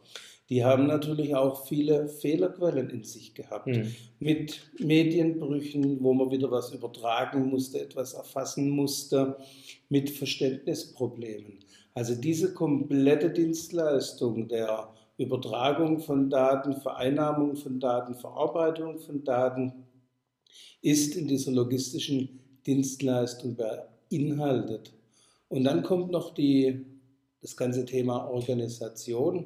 die 0.52 0.66
haben 0.66 0.86
natürlich 0.86 1.34
auch 1.34 1.66
viele 1.66 2.10
Fehlerquellen 2.10 2.90
in 2.90 3.06
sich 3.06 3.34
gehabt. 3.34 3.68
Mhm. 3.68 3.96
Mit 4.20 4.60
Medienbrüchen, 4.80 6.04
wo 6.04 6.14
man 6.14 6.30
wieder 6.30 6.52
was 6.52 6.74
übertragen 6.74 7.50
musste, 7.50 7.80
etwas 7.80 8.14
erfassen 8.14 8.70
musste, 8.70 9.38
mit 9.88 10.10
Verständnisproblemen. 10.10 11.60
Also 11.94 12.16
diese 12.16 12.54
komplette 12.54 13.30
Dienstleistung 13.30 14.50
der 14.50 14.94
Übertragung 15.18 16.00
von 16.00 16.30
Daten, 16.30 16.82
Vereinnahmung 16.82 17.56
von 17.56 17.80
Daten, 17.80 18.16
Verarbeitung 18.16 19.00
von 19.00 19.24
Daten 19.24 19.86
ist 20.82 21.16
in 21.16 21.30
dieser 21.30 21.52
logistischen 21.52 22.41
Dienstleistung 22.66 23.58
beinhaltet. 23.58 24.94
Und 25.50 25.64
dann 25.64 25.84
kommt 25.84 26.12
noch 26.12 26.34
die, 26.34 26.86
das 27.42 27.58
ganze 27.58 27.86
Thema 27.86 28.30
Organisation. 28.30 29.46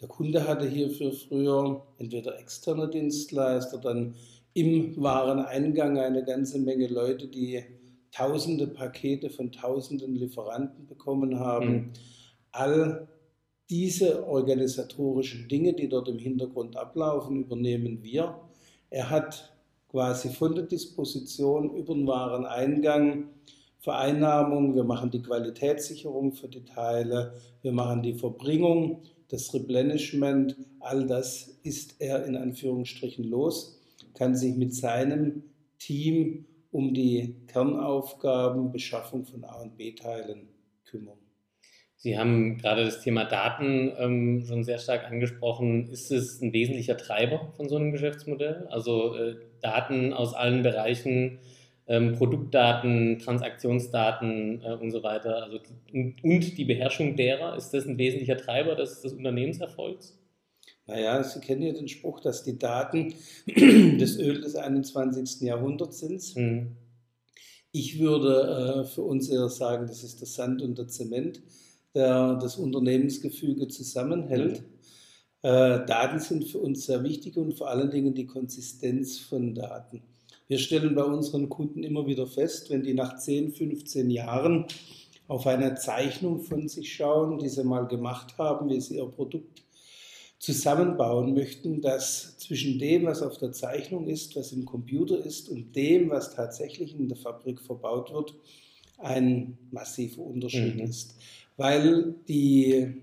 Der 0.00 0.08
Kunde 0.08 0.46
hatte 0.46 0.68
hierfür 0.68 1.12
früher 1.12 1.86
entweder 1.98 2.38
externe 2.38 2.88
Dienstleister, 2.88 3.78
dann 3.78 4.14
im 4.54 4.96
Wareneingang 4.96 5.98
eine 5.98 6.24
ganze 6.24 6.58
Menge 6.58 6.86
Leute, 6.86 7.28
die 7.28 7.62
tausende 8.12 8.66
Pakete 8.66 9.28
von 9.28 9.52
tausenden 9.52 10.14
Lieferanten 10.14 10.86
bekommen 10.86 11.38
haben. 11.38 11.72
Mhm. 11.72 11.92
All 12.52 13.08
diese 13.68 14.26
organisatorischen 14.26 15.48
Dinge, 15.48 15.74
die 15.74 15.88
dort 15.88 16.08
im 16.08 16.18
Hintergrund 16.18 16.76
ablaufen, 16.76 17.42
übernehmen 17.42 18.02
wir. 18.02 18.40
Er 18.90 19.10
hat 19.10 19.55
quasi 19.96 20.28
von 20.28 20.54
der 20.54 20.64
Disposition 20.64 21.74
über 21.74 21.94
den 21.94 22.06
Wareneingang 22.06 23.30
Vereinnahmung, 23.78 24.74
wir 24.74 24.84
machen 24.84 25.10
die 25.10 25.22
Qualitätssicherung 25.22 26.32
für 26.32 26.48
die 26.48 26.66
Teile, 26.66 27.32
wir 27.62 27.72
machen 27.72 28.02
die 28.02 28.12
Verbringung, 28.12 29.04
das 29.28 29.54
Replenishment, 29.54 30.54
all 30.80 31.06
das 31.06 31.60
ist 31.62 31.98
er 31.98 32.26
in 32.26 32.36
Anführungsstrichen 32.36 33.24
los, 33.24 33.80
kann 34.12 34.36
sich 34.36 34.54
mit 34.56 34.74
seinem 34.74 35.44
Team 35.78 36.44
um 36.72 36.92
die 36.92 37.34
Kernaufgaben, 37.46 38.72
Beschaffung 38.72 39.24
von 39.24 39.44
A 39.44 39.62
und 39.62 39.78
B-Teilen 39.78 40.50
kümmern. 40.84 41.16
Sie 41.96 42.18
haben 42.18 42.58
gerade 42.58 42.84
das 42.84 43.00
Thema 43.00 43.24
Daten 43.24 43.90
ähm, 43.98 44.44
schon 44.46 44.62
sehr 44.62 44.78
stark 44.78 45.06
angesprochen. 45.06 45.88
Ist 45.88 46.12
es 46.12 46.42
ein 46.42 46.52
wesentlicher 46.52 46.98
Treiber 46.98 47.54
von 47.56 47.70
so 47.70 47.76
einem 47.76 47.92
Geschäftsmodell? 47.92 48.68
Also 48.70 49.14
äh, 49.16 49.36
Daten 49.60 50.12
aus 50.12 50.34
allen 50.34 50.62
Bereichen, 50.62 51.38
ähm, 51.88 52.12
Produktdaten, 52.12 53.18
Transaktionsdaten 53.18 54.62
äh, 54.62 54.74
und 54.74 54.90
so 54.90 55.02
weiter. 55.02 55.44
Also, 55.44 55.60
und, 55.92 56.22
und, 56.22 56.58
die 56.58 56.64
Beherrschung 56.64 57.16
derer, 57.16 57.56
ist 57.56 57.70
das 57.70 57.86
ein 57.86 57.98
wesentlicher 57.98 58.36
Treiber 58.36 58.74
des, 58.74 59.02
des 59.02 59.12
Unternehmenserfolgs? 59.12 60.18
Naja, 60.86 61.22
Sie 61.22 61.40
kennen 61.40 61.62
ja 61.62 61.72
den 61.72 61.88
Spruch, 61.88 62.20
dass 62.20 62.44
die 62.44 62.58
Daten 62.58 63.14
das 63.46 64.16
Öl 64.18 64.40
des 64.40 64.56
21. 64.56 65.40
Jahrhunderts 65.42 66.00
sind. 66.00 66.36
Mhm. 66.36 66.76
Ich 67.72 67.98
würde 67.98 68.84
äh, 68.84 68.84
für 68.84 69.02
uns 69.02 69.28
eher 69.28 69.48
sagen, 69.48 69.86
das 69.86 70.02
ist 70.02 70.20
der 70.20 70.28
Sand 70.28 70.62
und 70.62 70.78
der 70.78 70.88
Zement 70.88 71.42
der 71.96 72.34
das 72.34 72.56
Unternehmensgefüge 72.56 73.68
zusammenhält. 73.68 74.58
Äh, 74.58 74.62
Daten 75.42 76.18
sind 76.18 76.44
für 76.44 76.58
uns 76.58 76.86
sehr 76.86 77.04
wichtig 77.04 77.36
und 77.36 77.54
vor 77.54 77.68
allen 77.68 77.90
Dingen 77.90 78.14
die 78.14 78.26
Konsistenz 78.26 79.18
von 79.18 79.54
Daten. 79.54 80.02
Wir 80.48 80.58
stellen 80.58 80.94
bei 80.94 81.04
unseren 81.04 81.48
Kunden 81.48 81.82
immer 81.82 82.06
wieder 82.06 82.26
fest, 82.26 82.70
wenn 82.70 82.82
die 82.82 82.94
nach 82.94 83.16
10, 83.16 83.52
15 83.52 84.10
Jahren 84.10 84.66
auf 85.28 85.46
eine 85.46 85.74
Zeichnung 85.74 86.40
von 86.40 86.68
sich 86.68 86.94
schauen, 86.94 87.38
die 87.38 87.48
sie 87.48 87.64
mal 87.64 87.86
gemacht 87.86 88.38
haben, 88.38 88.68
wie 88.70 88.80
sie 88.80 88.96
ihr 88.96 89.06
Produkt 89.06 89.62
zusammenbauen 90.38 91.34
möchten, 91.34 91.80
dass 91.80 92.38
zwischen 92.38 92.78
dem, 92.78 93.06
was 93.06 93.22
auf 93.22 93.38
der 93.38 93.52
Zeichnung 93.52 94.06
ist, 94.06 94.36
was 94.36 94.52
im 94.52 94.64
Computer 94.64 95.24
ist 95.24 95.48
und 95.48 95.74
dem, 95.74 96.10
was 96.10 96.34
tatsächlich 96.34 96.94
in 96.94 97.08
der 97.08 97.16
Fabrik 97.16 97.60
verbaut 97.60 98.12
wird, 98.12 98.34
ein 98.98 99.58
massiver 99.70 100.22
Unterschied 100.22 100.76
mhm. 100.76 100.82
ist 100.82 101.16
weil 101.56 102.14
die 102.28 103.02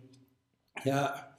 ja, 0.86 1.33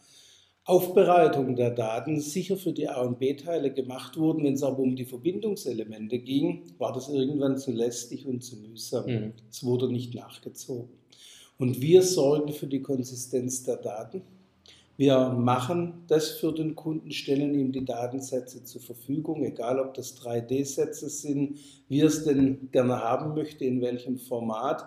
Aufbereitung 0.67 1.57
der 1.57 1.71
Daten 1.71 2.21
sicher 2.21 2.57
für 2.57 2.73
die 2.73 2.89
A- 2.89 3.03
und 3.03 3.19
B-Teile 3.19 3.71
gemacht 3.71 4.17
wurden. 4.17 4.45
Wenn 4.45 4.55
es 4.55 4.63
aber 4.63 4.79
um 4.79 4.97
die 4.97 5.05
Verbindungselemente 5.05 6.19
ging, 6.19 6.63
war 6.79 6.93
das 6.93 7.11
irgendwann 7.11 7.59
zu 7.59 7.71
lästig 7.71 8.27
und 8.27 8.43
zu 8.43 8.57
mühsam. 8.57 9.07
Mhm. 9.07 9.33
Es 9.51 9.63
wurde 9.63 9.93
nicht 9.93 10.15
nachgezogen. 10.15 10.89
Und 11.59 11.81
wir 11.83 12.03
sorgen 12.03 12.53
für 12.53 12.67
die 12.67 12.81
Konsistenz 12.81 13.63
der 13.63 13.77
Daten. 13.77 14.23
Wir 14.97 15.31
machen 15.31 16.05
das 16.07 16.31
für 16.31 16.53
den 16.53 16.75
Kunden, 16.75 17.11
stellen 17.11 17.59
ihm 17.59 17.73
die 17.73 17.85
Datensätze 17.85 18.65
zur 18.65 18.81
Verfügung, 18.81 19.45
egal 19.45 19.81
ob 19.81 19.93
das 19.95 20.17
3D-Sätze 20.17 21.11
sind, 21.11 21.59
wie 21.89 22.01
er 22.01 22.07
es 22.07 22.25
denn 22.25 22.71
gerne 22.71 23.01
haben 23.01 23.35
möchte, 23.35 23.65
in 23.65 23.81
welchem 23.81 24.19
Format 24.19 24.85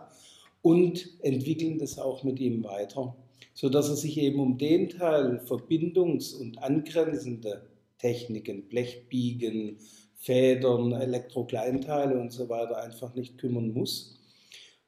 und 0.62 1.10
entwickeln 1.22 1.78
das 1.78 2.00
auch 2.00 2.24
mit 2.24 2.40
ihm 2.40 2.64
weiter, 2.64 3.16
sodass 3.58 3.90
er 3.90 3.96
sich 3.96 4.20
eben 4.20 4.40
um 4.40 4.60
den 4.60 4.88
Teil 4.88 5.40
Verbindungs- 5.40 6.36
und 6.36 6.62
angrenzende 6.62 7.64
Techniken, 7.98 8.68
Blechbiegen, 8.68 9.80
Federn, 10.14 10.92
Elektrokleinteile 10.92 12.20
und 12.20 12.32
so 12.32 12.50
weiter 12.50 12.84
einfach 12.84 13.16
nicht 13.16 13.40
kümmern 13.40 13.74
muss. 13.74 14.20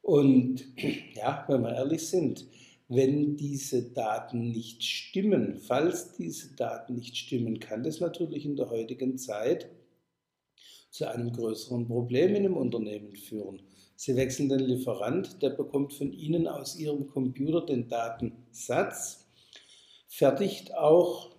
Und 0.02 0.64
ja, 1.14 1.44
wenn 1.48 1.62
wir 1.62 1.74
ehrlich 1.74 2.06
sind, 2.06 2.46
wenn 2.86 3.36
diese 3.36 3.90
Daten 3.90 4.52
nicht 4.52 4.84
stimmen, 4.84 5.56
falls 5.56 6.12
diese 6.12 6.54
Daten 6.54 6.94
nicht 6.94 7.16
stimmen, 7.16 7.58
kann 7.58 7.82
das 7.82 7.98
natürlich 7.98 8.46
in 8.46 8.54
der 8.54 8.70
heutigen 8.70 9.18
Zeit 9.18 9.68
zu 10.90 11.10
einem 11.10 11.32
größeren 11.32 11.88
Problem 11.88 12.36
in 12.36 12.44
einem 12.44 12.56
Unternehmen 12.56 13.16
führen. 13.16 13.62
Sie 14.02 14.16
wechseln 14.16 14.48
den 14.48 14.60
Lieferant, 14.60 15.42
der 15.42 15.50
bekommt 15.50 15.92
von 15.92 16.10
Ihnen 16.10 16.48
aus 16.48 16.74
Ihrem 16.74 17.06
Computer 17.06 17.60
den 17.60 17.86
Datensatz, 17.86 19.26
fertigt 20.08 20.74
auch 20.74 21.36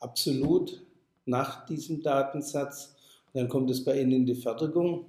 absolut 0.00 0.84
nach 1.24 1.64
diesem 1.64 2.02
Datensatz. 2.02 2.94
Dann 3.32 3.48
kommt 3.48 3.70
es 3.70 3.84
bei 3.84 3.98
Ihnen 3.98 4.12
in 4.12 4.26
die 4.26 4.34
Fertigung 4.34 5.06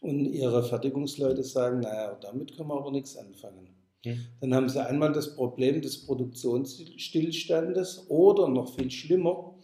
und 0.00 0.24
Ihre 0.24 0.64
Fertigungsleute 0.64 1.42
sagen, 1.42 1.80
naja, 1.80 2.16
damit 2.18 2.56
können 2.56 2.70
wir 2.70 2.78
aber 2.78 2.92
nichts 2.92 3.18
anfangen. 3.18 3.68
Hm. 4.06 4.18
Dann 4.40 4.54
haben 4.54 4.70
Sie 4.70 4.82
einmal 4.82 5.12
das 5.12 5.36
Problem 5.36 5.82
des 5.82 6.06
Produktionsstillstandes 6.06 8.06
oder 8.08 8.48
noch 8.48 8.74
viel 8.74 8.90
schlimmer, 8.90 9.54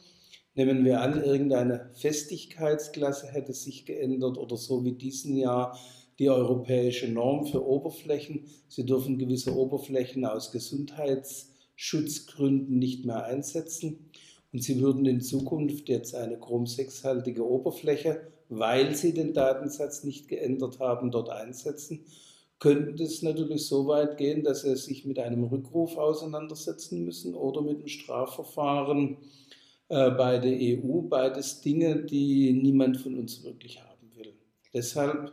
nehmen 0.54 0.84
wir 0.84 1.00
an, 1.00 1.24
irgendeine 1.24 1.88
Festigkeitsklasse 1.94 3.28
hätte 3.28 3.54
sich 3.54 3.86
geändert 3.86 4.36
oder 4.36 4.58
so 4.58 4.84
wie 4.84 4.92
diesen 4.92 5.38
Jahr 5.38 5.78
die 6.18 6.28
europäische 6.28 7.09
Norm 7.09 7.47
für 7.47 7.64
Oberflächen. 7.66 8.44
Sie 8.68 8.85
dürfen 8.87 9.18
gewisse 9.18 9.56
Oberflächen 9.56 10.25
aus 10.25 10.52
Gesundheitsschutzgründen 10.52 12.78
nicht 12.78 13.04
mehr 13.04 13.25
einsetzen. 13.25 14.11
Und 14.52 14.62
Sie 14.62 14.80
würden 14.80 15.04
in 15.06 15.21
Zukunft 15.21 15.88
jetzt 15.88 16.14
eine 16.14 16.38
Chrom-6-haltige 16.38 17.44
Oberfläche, 17.44 18.28
weil 18.49 18.94
Sie 18.94 19.12
den 19.12 19.33
Datensatz 19.33 20.04
nicht 20.04 20.28
geändert 20.28 20.78
haben, 20.78 21.11
dort 21.11 21.30
einsetzen. 21.30 22.04
Könnte 22.61 23.02
es 23.02 23.23
natürlich 23.23 23.66
so 23.66 23.88
weit 23.88 24.16
gehen, 24.16 24.44
dass 24.44 24.62
Sie 24.62 24.76
sich 24.76 25.04
mit 25.04 25.18
einem 25.18 25.42
Rückruf 25.44 25.97
auseinandersetzen 25.97 27.04
müssen 27.04 27.35
oder 27.35 27.62
mit 27.62 27.78
einem 27.78 27.88
Strafverfahren 27.88 29.16
äh, 29.88 30.11
bei 30.11 30.38
der 30.38 30.52
EU. 30.52 31.00
Beides 31.02 31.61
Dinge, 31.61 32.04
die 32.04 32.52
niemand 32.52 32.99
von 32.99 33.18
uns 33.18 33.42
wirklich 33.42 33.83
haben 33.83 34.12
will. 34.14 34.35
Deshalb 34.73 35.33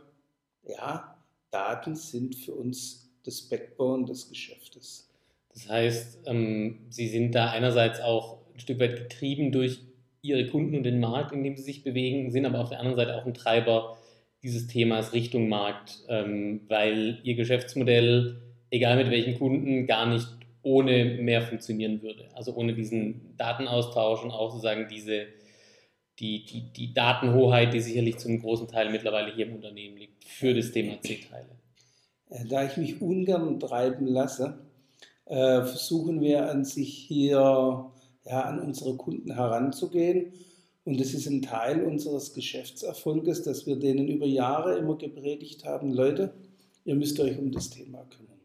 ja, 0.66 1.16
Daten 1.50 1.96
sind 1.96 2.34
für 2.34 2.52
uns 2.52 3.10
das 3.24 3.42
Backbone 3.42 4.06
des 4.06 4.28
Geschäftes. 4.28 5.08
Das 5.52 5.68
heißt, 5.68 6.20
ähm, 6.26 6.78
Sie 6.88 7.08
sind 7.08 7.34
da 7.34 7.50
einerseits 7.50 8.00
auch 8.00 8.38
ein 8.54 8.60
Stück 8.60 8.80
weit 8.80 8.96
getrieben 8.96 9.52
durch 9.52 9.80
Ihre 10.22 10.46
Kunden 10.46 10.76
und 10.76 10.84
den 10.84 11.00
Markt, 11.00 11.32
in 11.32 11.42
dem 11.42 11.56
Sie 11.56 11.62
sich 11.62 11.82
bewegen, 11.82 12.30
sind 12.30 12.46
aber 12.46 12.60
auf 12.60 12.68
der 12.68 12.78
anderen 12.78 12.96
Seite 12.96 13.16
auch 13.16 13.26
ein 13.26 13.34
Treiber 13.34 13.98
dieses 14.42 14.66
Themas 14.66 15.12
Richtung 15.12 15.48
Markt, 15.48 16.00
ähm, 16.08 16.62
weil 16.68 17.18
Ihr 17.22 17.34
Geschäftsmodell, 17.34 18.40
egal 18.70 18.96
mit 18.96 19.10
welchen 19.10 19.38
Kunden, 19.38 19.86
gar 19.86 20.06
nicht 20.06 20.28
ohne 20.62 21.04
mehr 21.04 21.42
funktionieren 21.42 22.02
würde. 22.02 22.28
Also 22.34 22.54
ohne 22.54 22.74
diesen 22.74 23.36
Datenaustausch 23.36 24.22
und 24.22 24.30
auch 24.30 24.50
sozusagen 24.50 24.86
diese 24.88 25.26
die, 26.18 26.44
die, 26.44 26.72
die 26.72 26.94
Datenhoheit, 26.94 27.72
die 27.72 27.80
sicherlich 27.80 28.18
zum 28.18 28.40
großen 28.40 28.68
Teil 28.68 28.90
mittlerweile 28.90 29.34
hier 29.34 29.46
im 29.46 29.56
Unternehmen 29.56 29.96
liegt, 29.96 30.24
für 30.24 30.54
das 30.54 30.70
Thema 30.72 31.00
C-Teile. 31.00 31.48
Äh, 32.30 32.46
da 32.46 32.64
ich 32.64 32.76
mich 32.76 33.00
ungern 33.00 33.58
treiben 33.58 34.06
lasse, 34.06 34.58
äh, 35.26 35.62
versuchen 35.62 36.20
wir 36.20 36.50
an 36.50 36.64
sich 36.64 36.92
hier 36.92 37.90
ja, 38.24 38.40
an 38.42 38.60
unsere 38.60 38.96
Kunden 38.96 39.34
heranzugehen. 39.34 40.32
Und 40.84 41.00
es 41.00 41.14
ist 41.14 41.26
ein 41.26 41.42
Teil 41.42 41.84
unseres 41.84 42.34
Geschäftserfolges, 42.34 43.42
dass 43.42 43.66
wir 43.66 43.76
denen 43.76 44.08
über 44.08 44.26
Jahre 44.26 44.76
immer 44.78 44.96
gepredigt 44.98 45.64
haben, 45.64 45.92
Leute, 45.92 46.34
ihr 46.84 46.96
müsst 46.96 47.20
euch 47.20 47.38
um 47.38 47.52
das 47.52 47.70
Thema 47.70 48.04
kümmern. 48.04 48.40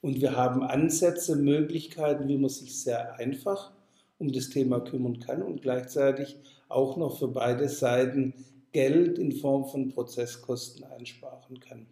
Und 0.00 0.20
wir 0.20 0.36
haben 0.36 0.62
Ansätze, 0.62 1.36
Möglichkeiten, 1.36 2.28
wie 2.28 2.38
man 2.38 2.48
sich 2.48 2.80
sehr 2.80 3.14
einfach 3.16 3.72
um 4.18 4.32
das 4.32 4.48
Thema 4.48 4.80
kümmern 4.80 5.20
kann 5.20 5.42
und 5.42 5.60
gleichzeitig 5.60 6.36
auch 6.68 6.96
noch 6.96 7.18
für 7.18 7.28
beide 7.28 7.68
Seiten 7.68 8.34
Geld 8.72 9.18
in 9.18 9.32
Form 9.32 9.66
von 9.66 9.88
Prozesskosten 9.88 10.84
einsparen 10.84 11.60
kann. 11.60 11.86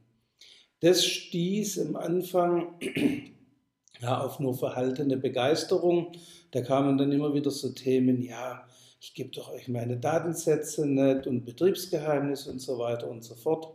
Das 0.80 1.04
stieß 1.04 1.80
am 1.80 1.96
Anfang 1.96 2.74
ja, 4.00 4.20
auf 4.20 4.38
nur 4.38 4.54
verhaltene 4.54 5.16
Begeisterung. 5.16 6.12
Da 6.50 6.60
kamen 6.60 6.98
dann 6.98 7.12
immer 7.12 7.32
wieder 7.32 7.50
so 7.50 7.70
Themen, 7.70 8.20
ja, 8.20 8.66
ich 9.00 9.14
gebe 9.14 9.30
doch 9.30 9.52
euch 9.52 9.68
meine 9.68 9.96
Datensätze 9.98 10.86
nicht 10.86 11.26
und 11.26 11.44
Betriebsgeheimnisse 11.44 12.50
und 12.50 12.60
so 12.60 12.78
weiter 12.78 13.10
und 13.10 13.22
so 13.22 13.34
fort. 13.34 13.74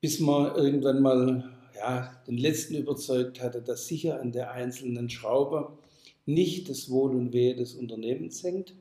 Bis 0.00 0.20
man 0.20 0.54
irgendwann 0.54 1.02
mal 1.02 1.44
ja, 1.76 2.12
den 2.26 2.38
Letzten 2.38 2.74
überzeugt 2.74 3.40
hatte, 3.40 3.62
dass 3.62 3.86
sicher 3.86 4.20
an 4.20 4.32
der 4.32 4.52
einzelnen 4.52 5.10
Schraube 5.10 5.78
nicht 6.24 6.68
das 6.68 6.90
Wohl 6.90 7.12
und 7.12 7.32
Wehe 7.32 7.54
des 7.54 7.74
Unternehmens 7.74 8.42
hängt. 8.42 8.74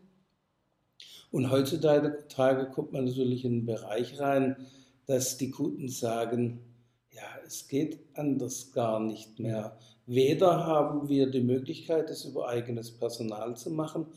Und 1.31 1.51
heutzutage 1.51 2.69
kommt 2.71 2.93
man 2.93 3.05
natürlich 3.05 3.45
in 3.45 3.53
einen 3.53 3.65
Bereich 3.65 4.19
rein, 4.19 4.55
dass 5.05 5.37
die 5.37 5.51
Kunden 5.51 5.89
sagen, 5.89 6.59
ja, 7.11 7.23
es 7.45 7.67
geht 7.67 7.99
anders 8.13 8.71
gar 8.71 8.99
nicht 8.99 9.39
mehr. 9.39 9.77
Weder 10.05 10.65
haben 10.65 11.09
wir 11.09 11.29
die 11.29 11.41
Möglichkeit, 11.41 12.09
das 12.09 12.25
über 12.25 12.47
eigenes 12.47 12.91
Personal 12.91 13.55
zu 13.55 13.71
machen, 13.71 14.07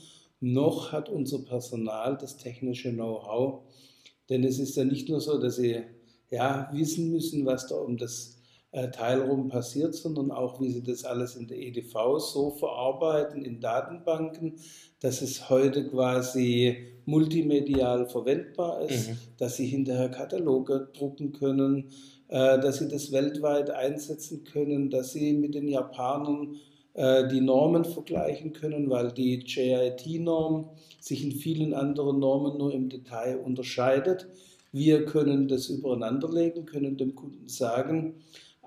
noch 0.41 0.93
hat 0.93 1.09
unser 1.09 1.41
Personal 1.41 2.17
das 2.17 2.37
technische 2.37 2.93
Know-how. 2.93 3.62
Denn 4.29 4.45
es 4.45 4.59
ist 4.59 4.77
ja 4.77 4.85
nicht 4.85 5.09
nur 5.09 5.21
so, 5.21 5.38
dass 5.38 5.57
sie 5.57 5.83
ja, 6.31 6.71
wissen 6.73 7.11
müssen, 7.11 7.47
was 7.47 7.67
da 7.67 7.77
um 7.77 7.97
das 7.97 8.38
äh, 8.71 8.91
Teil 8.91 9.23
rum 9.23 9.49
passiert, 9.49 9.95
sondern 9.95 10.31
auch, 10.31 10.61
wie 10.61 10.71
sie 10.71 10.83
das 10.83 11.05
alles 11.05 11.37
in 11.37 11.47
der 11.47 11.59
EDV 11.59 12.19
so 12.19 12.51
verarbeiten 12.51 13.45
in 13.45 13.61
Datenbanken, 13.61 14.57
dass 15.01 15.23
es 15.23 15.49
heute 15.49 15.89
quasi 15.89 16.77
multimedial 17.07 18.07
verwendbar 18.07 18.83
ist, 18.83 19.09
mhm. 19.09 19.17
dass 19.39 19.57
sie 19.57 19.67
hinterher 19.67 20.11
Kataloge 20.11 20.89
drucken 20.93 21.33
können, 21.33 21.91
äh, 22.29 22.59
dass 22.61 22.79
sie 22.79 22.89
das 22.89 23.11
weltweit 23.11 23.71
einsetzen 23.71 24.45
können, 24.45 24.91
dass 24.91 25.13
sie 25.13 25.33
mit 25.33 25.55
den 25.55 25.69
Japanern 25.69 26.57
äh, 26.93 27.27
die 27.29 27.41
Normen 27.41 27.87
vergleichen 27.87 28.53
können, 28.53 28.91
weil 28.91 29.13
die 29.13 29.37
JIT-Norm 29.39 30.69
sich 31.01 31.25
in 31.25 31.33
vielen 31.33 31.73
anderen 31.73 32.19
Normen 32.19 32.59
nur 32.59 32.75
im 32.75 32.91
Detail 32.91 33.39
unterscheidet. 33.39 34.27
Wir 34.73 35.07
können 35.07 35.49
das 35.49 35.69
übereinanderlegen, 35.69 36.67
können 36.67 36.99
dem 36.99 37.15
Kunden 37.15 37.49
sagen, 37.49 38.17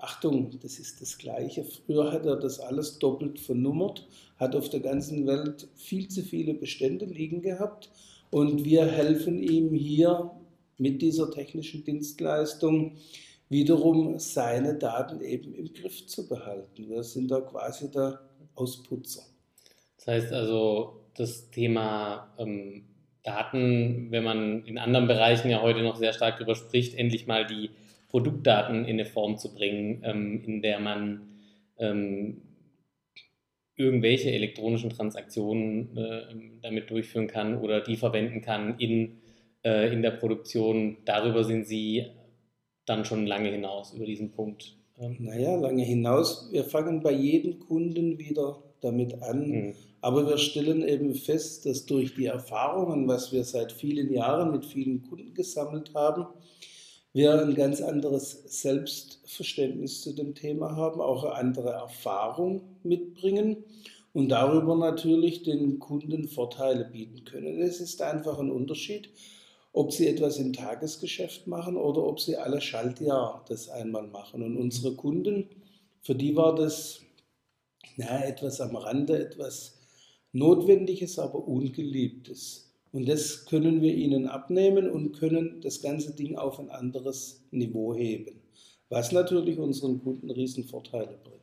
Achtung, 0.02 0.58
das 0.60 0.80
ist 0.80 1.00
das 1.00 1.16
Gleiche. 1.16 1.64
Früher 1.64 2.10
hat 2.10 2.26
er 2.26 2.36
das 2.36 2.58
alles 2.58 2.98
doppelt 2.98 3.38
vernummert, 3.38 4.08
hat 4.36 4.56
auf 4.56 4.68
der 4.68 4.80
ganzen 4.80 5.28
Welt 5.28 5.68
viel 5.76 6.08
zu 6.08 6.22
viele 6.22 6.54
Bestände 6.54 7.04
liegen 7.04 7.40
gehabt 7.40 7.88
und 8.30 8.64
wir 8.64 8.84
helfen 8.84 9.40
ihm 9.40 9.72
hier 9.72 10.32
mit 10.76 11.02
dieser 11.02 11.30
technischen 11.30 11.84
Dienstleistung 11.84 12.96
wiederum 13.48 14.18
seine 14.18 14.74
Daten 14.74 15.20
eben 15.20 15.54
im 15.54 15.72
Griff 15.72 16.06
zu 16.08 16.28
behalten. 16.28 16.88
Wir 16.88 17.04
sind 17.04 17.30
da 17.30 17.40
quasi 17.40 17.88
der 17.88 18.18
Ausputzer. 18.56 19.22
Das 19.98 20.06
heißt 20.08 20.32
also, 20.32 21.04
das 21.14 21.48
Thema 21.50 22.34
ähm, 22.38 22.86
Daten, 23.22 24.10
wenn 24.10 24.24
man 24.24 24.64
in 24.64 24.78
anderen 24.78 25.06
Bereichen 25.06 25.48
ja 25.48 25.62
heute 25.62 25.82
noch 25.82 25.94
sehr 25.94 26.12
stark 26.12 26.38
darüber 26.38 26.56
spricht, 26.56 26.94
endlich 26.94 27.28
mal 27.28 27.46
die 27.46 27.70
Produktdaten 28.12 28.84
in 28.84 29.00
eine 29.00 29.06
Form 29.06 29.38
zu 29.38 29.54
bringen, 29.54 30.02
ähm, 30.04 30.44
in 30.44 30.62
der 30.62 30.78
man 30.78 31.22
ähm, 31.78 32.42
irgendwelche 33.74 34.30
elektronischen 34.30 34.90
Transaktionen 34.90 35.96
äh, 35.96 36.22
damit 36.60 36.90
durchführen 36.90 37.26
kann 37.26 37.56
oder 37.56 37.80
die 37.80 37.96
verwenden 37.96 38.42
kann 38.42 38.78
in, 38.78 39.22
äh, 39.64 39.92
in 39.92 40.02
der 40.02 40.10
Produktion. 40.10 40.98
Darüber 41.06 41.42
sind 41.42 41.66
Sie 41.66 42.04
dann 42.84 43.06
schon 43.06 43.26
lange 43.26 43.50
hinaus, 43.50 43.94
über 43.94 44.04
diesen 44.04 44.30
Punkt. 44.30 44.76
Ähm. 45.00 45.16
Naja, 45.20 45.56
lange 45.56 45.82
hinaus. 45.82 46.50
Wir 46.52 46.64
fangen 46.64 47.00
bei 47.00 47.12
jedem 47.12 47.60
Kunden 47.60 48.18
wieder 48.18 48.62
damit 48.82 49.22
an. 49.22 49.48
Mhm. 49.48 49.74
Aber 50.02 50.28
wir 50.28 50.36
stellen 50.36 50.86
eben 50.86 51.14
fest, 51.14 51.64
dass 51.64 51.86
durch 51.86 52.14
die 52.14 52.26
Erfahrungen, 52.26 53.08
was 53.08 53.32
wir 53.32 53.44
seit 53.44 53.72
vielen 53.72 54.12
Jahren 54.12 54.50
mit 54.50 54.66
vielen 54.66 55.02
Kunden 55.02 55.32
gesammelt 55.32 55.92
haben, 55.94 56.26
wir 57.12 57.42
ein 57.42 57.54
ganz 57.54 57.80
anderes 57.80 58.42
Selbstverständnis 58.46 60.02
zu 60.02 60.12
dem 60.14 60.34
Thema 60.34 60.76
haben, 60.76 61.00
auch 61.00 61.24
eine 61.24 61.34
andere 61.34 61.70
Erfahrung 61.70 62.62
mitbringen 62.82 63.64
und 64.12 64.28
darüber 64.28 64.76
natürlich 64.76 65.42
den 65.42 65.78
Kunden 65.78 66.28
Vorteile 66.28 66.84
bieten 66.84 67.24
können. 67.24 67.60
Es 67.60 67.80
ist 67.80 68.00
einfach 68.02 68.38
ein 68.38 68.50
Unterschied, 68.50 69.10
ob 69.72 69.92
sie 69.92 70.06
etwas 70.06 70.38
im 70.38 70.52
Tagesgeschäft 70.52 71.46
machen 71.46 71.76
oder 71.76 72.02
ob 72.04 72.20
sie 72.20 72.36
alle 72.36 72.60
Schaltjahr 72.60 73.44
das 73.48 73.68
einmal 73.68 74.06
machen. 74.06 74.42
Und 74.42 74.56
unsere 74.56 74.94
Kunden, 74.94 75.48
für 76.02 76.14
die 76.14 76.36
war 76.36 76.54
das 76.54 77.00
na, 77.96 78.24
etwas 78.24 78.60
am 78.60 78.76
Rande, 78.76 79.18
etwas 79.18 79.78
Notwendiges, 80.32 81.18
aber 81.18 81.46
Ungeliebtes. 81.46 82.71
Und 82.92 83.08
das 83.08 83.46
können 83.46 83.80
wir 83.80 83.94
ihnen 83.94 84.26
abnehmen 84.26 84.90
und 84.90 85.12
können 85.12 85.60
das 85.62 85.80
ganze 85.80 86.14
Ding 86.14 86.36
auf 86.36 86.60
ein 86.60 86.70
anderes 86.70 87.46
Niveau 87.50 87.94
heben, 87.94 88.42
was 88.90 89.12
natürlich 89.12 89.58
unseren 89.58 90.02
Kunden 90.02 90.30
Riesenvorteile 90.30 91.18
bringt. 91.24 91.42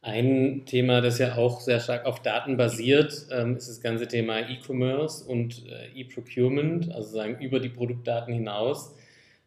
Ein 0.00 0.64
Thema, 0.66 1.00
das 1.00 1.18
ja 1.18 1.36
auch 1.36 1.60
sehr 1.60 1.80
stark 1.80 2.06
auf 2.06 2.22
Daten 2.22 2.56
basiert, 2.56 3.26
ähm, 3.30 3.56
ist 3.56 3.68
das 3.68 3.80
ganze 3.80 4.06
Thema 4.08 4.48
E-Commerce 4.48 5.24
und 5.24 5.64
äh, 5.66 6.00
E-Procurement, 6.00 6.92
also 6.92 7.10
sagen 7.10 7.40
über 7.40 7.60
die 7.60 7.68
Produktdaten 7.68 8.32
hinaus. 8.32 8.94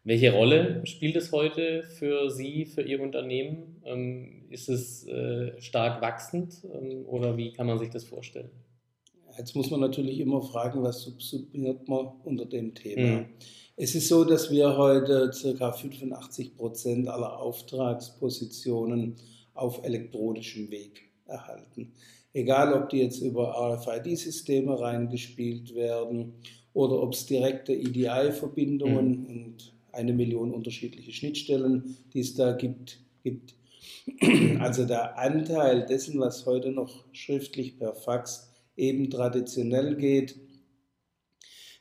Welche 0.04 0.34
Rolle 0.34 0.82
spielt 0.86 1.15
es 1.15 1.32
heute 1.32 1.84
für 1.84 2.30
Sie, 2.30 2.65
für 2.65 2.82
Ihr 2.82 3.02
Unternehmen? 3.02 3.82
Ähm, 3.86 4.45
ist 4.50 4.67
es 4.67 5.08
äh, 5.08 5.60
stark 5.62 6.02
wachsend 6.02 6.56
ähm, 6.74 7.06
oder 7.06 7.38
wie 7.38 7.54
kann 7.54 7.67
man 7.67 7.80
sich 7.80 7.89
das 7.89 8.04
vorstellen? 8.04 8.50
Jetzt 9.38 9.56
muss 9.56 9.72
man 9.72 9.80
natürlich 9.80 10.20
immer 10.20 10.41
fragen, 10.41 10.84
was 10.84 11.02
subsumiert 11.02 11.88
man 11.88 12.08
unter 12.24 12.46
dem 12.46 12.74
Thema. 12.74 13.22
Mhm. 13.22 13.26
Es 13.78 13.96
ist 13.96 14.08
so, 14.08 14.24
dass 14.24 14.52
wir 14.52 14.78
heute 14.78 15.32
ca. 15.58 15.72
85 15.72 16.56
Prozent 16.56 17.08
aller 17.08 17.39
Auftragspositionen 17.39 19.15
auf 19.54 19.84
elektronischem 19.84 20.70
Weg 20.70 21.10
erhalten. 21.26 21.94
Egal, 22.34 22.74
ob 22.74 22.89
die 22.89 23.00
jetzt 23.00 23.22
über 23.22 23.56
RFID-Systeme 23.56 24.80
reingespielt 24.80 25.76
werden 25.76 26.34
oder 26.74 27.02
ob 27.02 27.13
es 27.13 27.26
direkte 27.26 27.74
EDI-Verbindungen 27.74 29.10
mhm. 29.10 29.26
und 29.26 29.74
eine 29.91 30.13
Million 30.13 30.54
unterschiedliche 30.54 31.12
Schnittstellen, 31.12 31.98
die 32.13 32.22
es 32.22 32.36
da 32.36 32.54
gibt, 32.54 33.00
gibt. 33.24 33.56
Also 34.60 34.86
der 34.86 35.17
Anteil 35.17 35.86
dessen, 35.86 36.20
was 36.20 36.46
heute 36.46 36.72
noch 36.72 37.04
schriftlich 37.12 37.78
per 37.78 37.94
Fax 37.94 38.51
eben 38.76 39.10
traditionell 39.10 39.96
geht, 39.96 40.36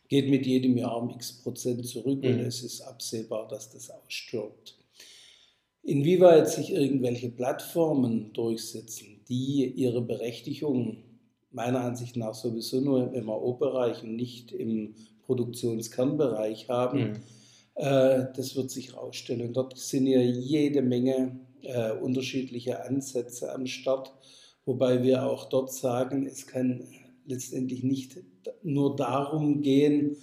geht 0.09 0.29
mit 0.29 0.45
jedem 0.45 0.77
Jahr 0.77 1.01
um 1.01 1.11
x 1.11 1.41
Prozent 1.43 1.87
zurück 1.87 2.23
mhm. 2.23 2.31
und 2.31 2.41
es 2.41 2.63
ist 2.63 2.81
absehbar, 2.83 3.49
dass 3.49 3.71
das 3.71 3.91
ausstirbt. 3.91 4.77
Inwieweit 5.83 6.49
sich 6.49 6.73
irgendwelche 6.73 7.31
Plattformen 7.31 8.33
durchsetzen, 8.33 9.25
die 9.29 9.67
ihre 9.67 10.03
Berechtigung 10.03 11.05
meiner 11.53 11.81
Ansicht 11.81 12.17
nach 12.17 12.35
sowieso 12.35 12.81
nur 12.81 13.13
im 13.15 13.25
MAO-Bereich 13.25 14.03
und 14.03 14.17
nicht 14.17 14.53
im 14.53 14.95
Produktionskernbereich 15.25 16.69
haben, 16.69 16.99
mhm. 16.99 17.17
äh, 17.77 18.27
das 18.37 18.57
wird 18.57 18.71
sich 18.71 18.93
herausstellen. 18.93 19.53
Dort 19.53 19.79
sind 19.79 20.07
ja 20.07 20.21
jede 20.21 20.83
Menge 20.83 21.41
äh, 21.63 21.93
unterschiedliche 21.93 22.85
Ansätze 22.85 23.53
am 23.53 23.67
Start 23.67 24.13
wobei 24.71 25.03
wir 25.03 25.27
auch 25.27 25.49
dort 25.49 25.73
sagen, 25.73 26.27
es 26.27 26.47
kann 26.47 26.85
letztendlich 27.27 27.83
nicht 27.83 28.21
nur 28.63 28.95
darum 28.95 29.63
gehen, 29.63 30.17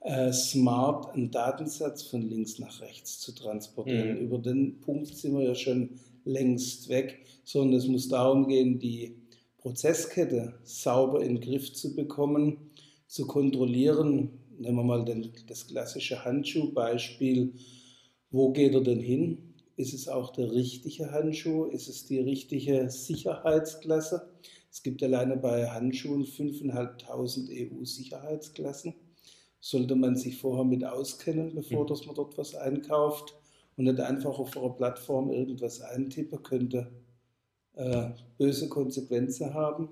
äh, 0.00 0.30
smart 0.30 1.14
einen 1.14 1.30
Datensatz 1.30 2.02
von 2.02 2.20
links 2.20 2.58
nach 2.58 2.82
rechts 2.82 3.18
zu 3.18 3.32
transportieren. 3.32 4.16
Mhm. 4.16 4.26
Über 4.26 4.38
den 4.38 4.78
Punkt 4.82 5.16
sind 5.16 5.38
wir 5.38 5.46
ja 5.46 5.54
schon 5.54 5.88
längst 6.26 6.90
weg, 6.90 7.24
sondern 7.44 7.78
es 7.78 7.86
muss 7.86 8.08
darum 8.08 8.46
gehen, 8.46 8.78
die 8.78 9.16
Prozesskette 9.56 10.52
sauber 10.64 11.22
in 11.22 11.36
den 11.36 11.40
Griff 11.40 11.72
zu 11.72 11.94
bekommen, 11.94 12.58
zu 13.06 13.26
kontrollieren. 13.26 14.28
Nehmen 14.58 14.76
wir 14.76 14.84
mal 14.84 15.04
den, 15.06 15.32
das 15.46 15.66
klassische 15.66 16.22
Handschuhbeispiel. 16.22 17.54
Wo 18.30 18.52
geht 18.52 18.74
er 18.74 18.82
denn 18.82 19.00
hin? 19.00 19.53
Ist 19.76 19.94
es 19.94 20.08
auch 20.08 20.30
der 20.30 20.52
richtige 20.52 21.10
Handschuh? 21.10 21.64
Ist 21.64 21.88
es 21.88 22.06
die 22.06 22.20
richtige 22.20 22.90
Sicherheitsklasse? 22.90 24.30
Es 24.70 24.82
gibt 24.82 25.02
alleine 25.02 25.36
bei 25.36 25.68
Handschuhen 25.68 26.24
5.500 26.24 27.72
EU-Sicherheitsklassen. 27.72 28.94
Sollte 29.60 29.94
man 29.96 30.16
sich 30.16 30.36
vorher 30.36 30.64
mit 30.64 30.84
auskennen, 30.84 31.54
bevor 31.54 31.84
mhm. 31.84 31.86
dass 31.88 32.06
man 32.06 32.14
dort 32.14 32.36
was 32.38 32.54
einkauft? 32.54 33.34
und 33.76 33.84
nicht 33.84 34.00
einfach 34.00 34.38
auf 34.38 34.56
einer 34.56 34.70
Plattform 34.70 35.30
irgendwas 35.30 35.80
eintippen, 35.80 36.42
könnte 36.42 36.90
äh, 37.74 38.10
böse 38.38 38.68
Konsequenzen 38.68 39.54
haben. 39.54 39.88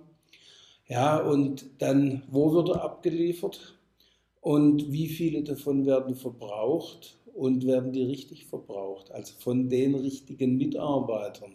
Ja, 0.87 1.19
und 1.19 1.67
dann, 1.79 2.23
wo 2.31 2.53
wird 2.53 2.69
er 2.71 2.85
abgeliefert 2.85 3.79
und 4.41 4.91
wie 4.93 5.09
viele 5.09 5.43
davon 5.43 5.87
werden 5.87 6.15
verbraucht 6.15 7.19
und 7.35 7.67
werden 7.67 7.93
die 7.93 8.05
richtig 8.05 8.47
verbraucht, 8.47 9.11
also 9.11 9.35
von 9.39 9.69
den 9.69 9.95
richtigen 9.95 10.57
Mitarbeitern 10.57 11.53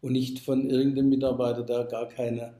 und 0.00 0.12
nicht 0.12 0.40
von 0.40 0.68
irgendeinem 0.68 1.08
Mitarbeiter, 1.08 1.62
der 1.62 1.84
gar 1.84 2.08
keine 2.08 2.54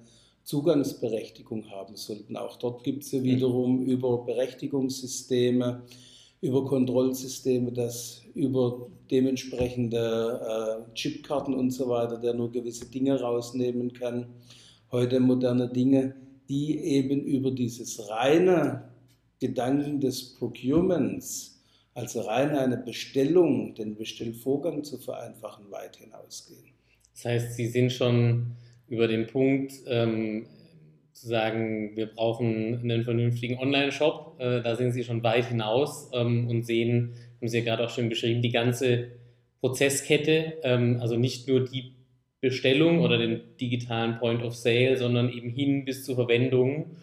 Zugangsberechtigung 0.44 1.70
haben 1.70 1.96
sollten. 1.96 2.36
Auch 2.36 2.56
dort 2.56 2.84
gibt 2.84 3.04
es 3.04 3.12
ja 3.12 3.22
wiederum 3.22 3.82
über 3.82 4.24
Berechtigungssysteme, 4.24 5.82
über 6.40 6.64
Kontrollsysteme, 6.66 7.72
dass 7.72 8.22
über 8.34 8.88
dementsprechende 9.10 10.86
äh, 10.88 10.94
Chipkarten 10.94 11.54
und 11.54 11.70
so 11.70 11.88
weiter, 11.88 12.18
der 12.18 12.34
nur 12.34 12.52
gewisse 12.52 12.86
Dinge 12.86 13.18
rausnehmen 13.18 13.92
kann. 13.94 14.26
Heute 14.92 15.20
moderne 15.20 15.68
Dinge, 15.68 16.14
die 16.48 16.78
eben 16.78 17.22
über 17.22 17.50
dieses 17.50 18.08
reine 18.10 18.90
Gedanken 19.40 20.00
des 20.00 20.34
Procurements, 20.34 21.53
also 21.94 22.22
rein 22.22 22.50
eine 22.50 22.76
Bestellung, 22.76 23.74
den 23.74 23.96
Bestellvorgang 23.96 24.84
zu 24.84 24.98
vereinfachen, 24.98 25.70
weit 25.70 25.96
hinausgehen. 25.96 26.74
Das 27.14 27.24
heißt, 27.24 27.54
Sie 27.54 27.68
sind 27.68 27.92
schon 27.92 28.56
über 28.88 29.06
den 29.06 29.26
Punkt, 29.28 29.72
ähm, 29.86 30.46
zu 31.12 31.28
sagen, 31.28 31.92
wir 31.94 32.06
brauchen 32.06 32.80
einen 32.82 33.04
vernünftigen 33.04 33.58
Online-Shop. 33.58 34.36
Äh, 34.40 34.62
da 34.62 34.74
sind 34.74 34.92
Sie 34.92 35.04
schon 35.04 35.22
weit 35.22 35.46
hinaus 35.46 36.10
ähm, 36.12 36.48
und 36.48 36.66
sehen, 36.66 37.14
haben 37.40 37.48
Sie 37.48 37.58
ja 37.58 37.64
gerade 37.64 37.84
auch 37.84 37.90
schon 37.90 38.08
beschrieben, 38.08 38.42
die 38.42 38.50
ganze 38.50 39.12
Prozesskette, 39.60 40.54
ähm, 40.64 40.98
also 41.00 41.16
nicht 41.16 41.46
nur 41.48 41.64
die 41.64 41.94
Bestellung 42.40 43.00
oder 43.00 43.16
den 43.16 43.40
digitalen 43.60 44.18
Point 44.18 44.42
of 44.42 44.54
Sale, 44.54 44.96
sondern 44.96 45.30
eben 45.30 45.50
hin 45.50 45.84
bis 45.84 46.04
zur 46.04 46.16
Verwendung 46.16 46.96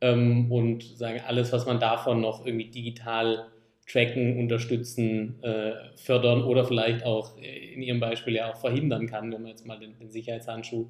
ähm, 0.00 0.50
und 0.50 0.82
sagen 0.82 1.20
alles, 1.26 1.52
was 1.52 1.66
man 1.66 1.78
davon 1.78 2.22
noch 2.22 2.46
irgendwie 2.46 2.70
digital 2.70 3.46
tracken, 3.90 4.38
unterstützen, 4.38 5.42
äh, 5.42 5.72
fördern 5.96 6.42
oder 6.42 6.64
vielleicht 6.64 7.04
auch 7.04 7.36
in 7.38 7.82
Ihrem 7.82 8.00
Beispiel 8.00 8.34
ja 8.34 8.52
auch 8.52 8.56
verhindern 8.56 9.06
kann, 9.06 9.32
wenn 9.32 9.42
man 9.42 9.50
jetzt 9.50 9.66
mal 9.66 9.78
den, 9.78 9.98
den 9.98 10.10
Sicherheitshandschuh 10.10 10.86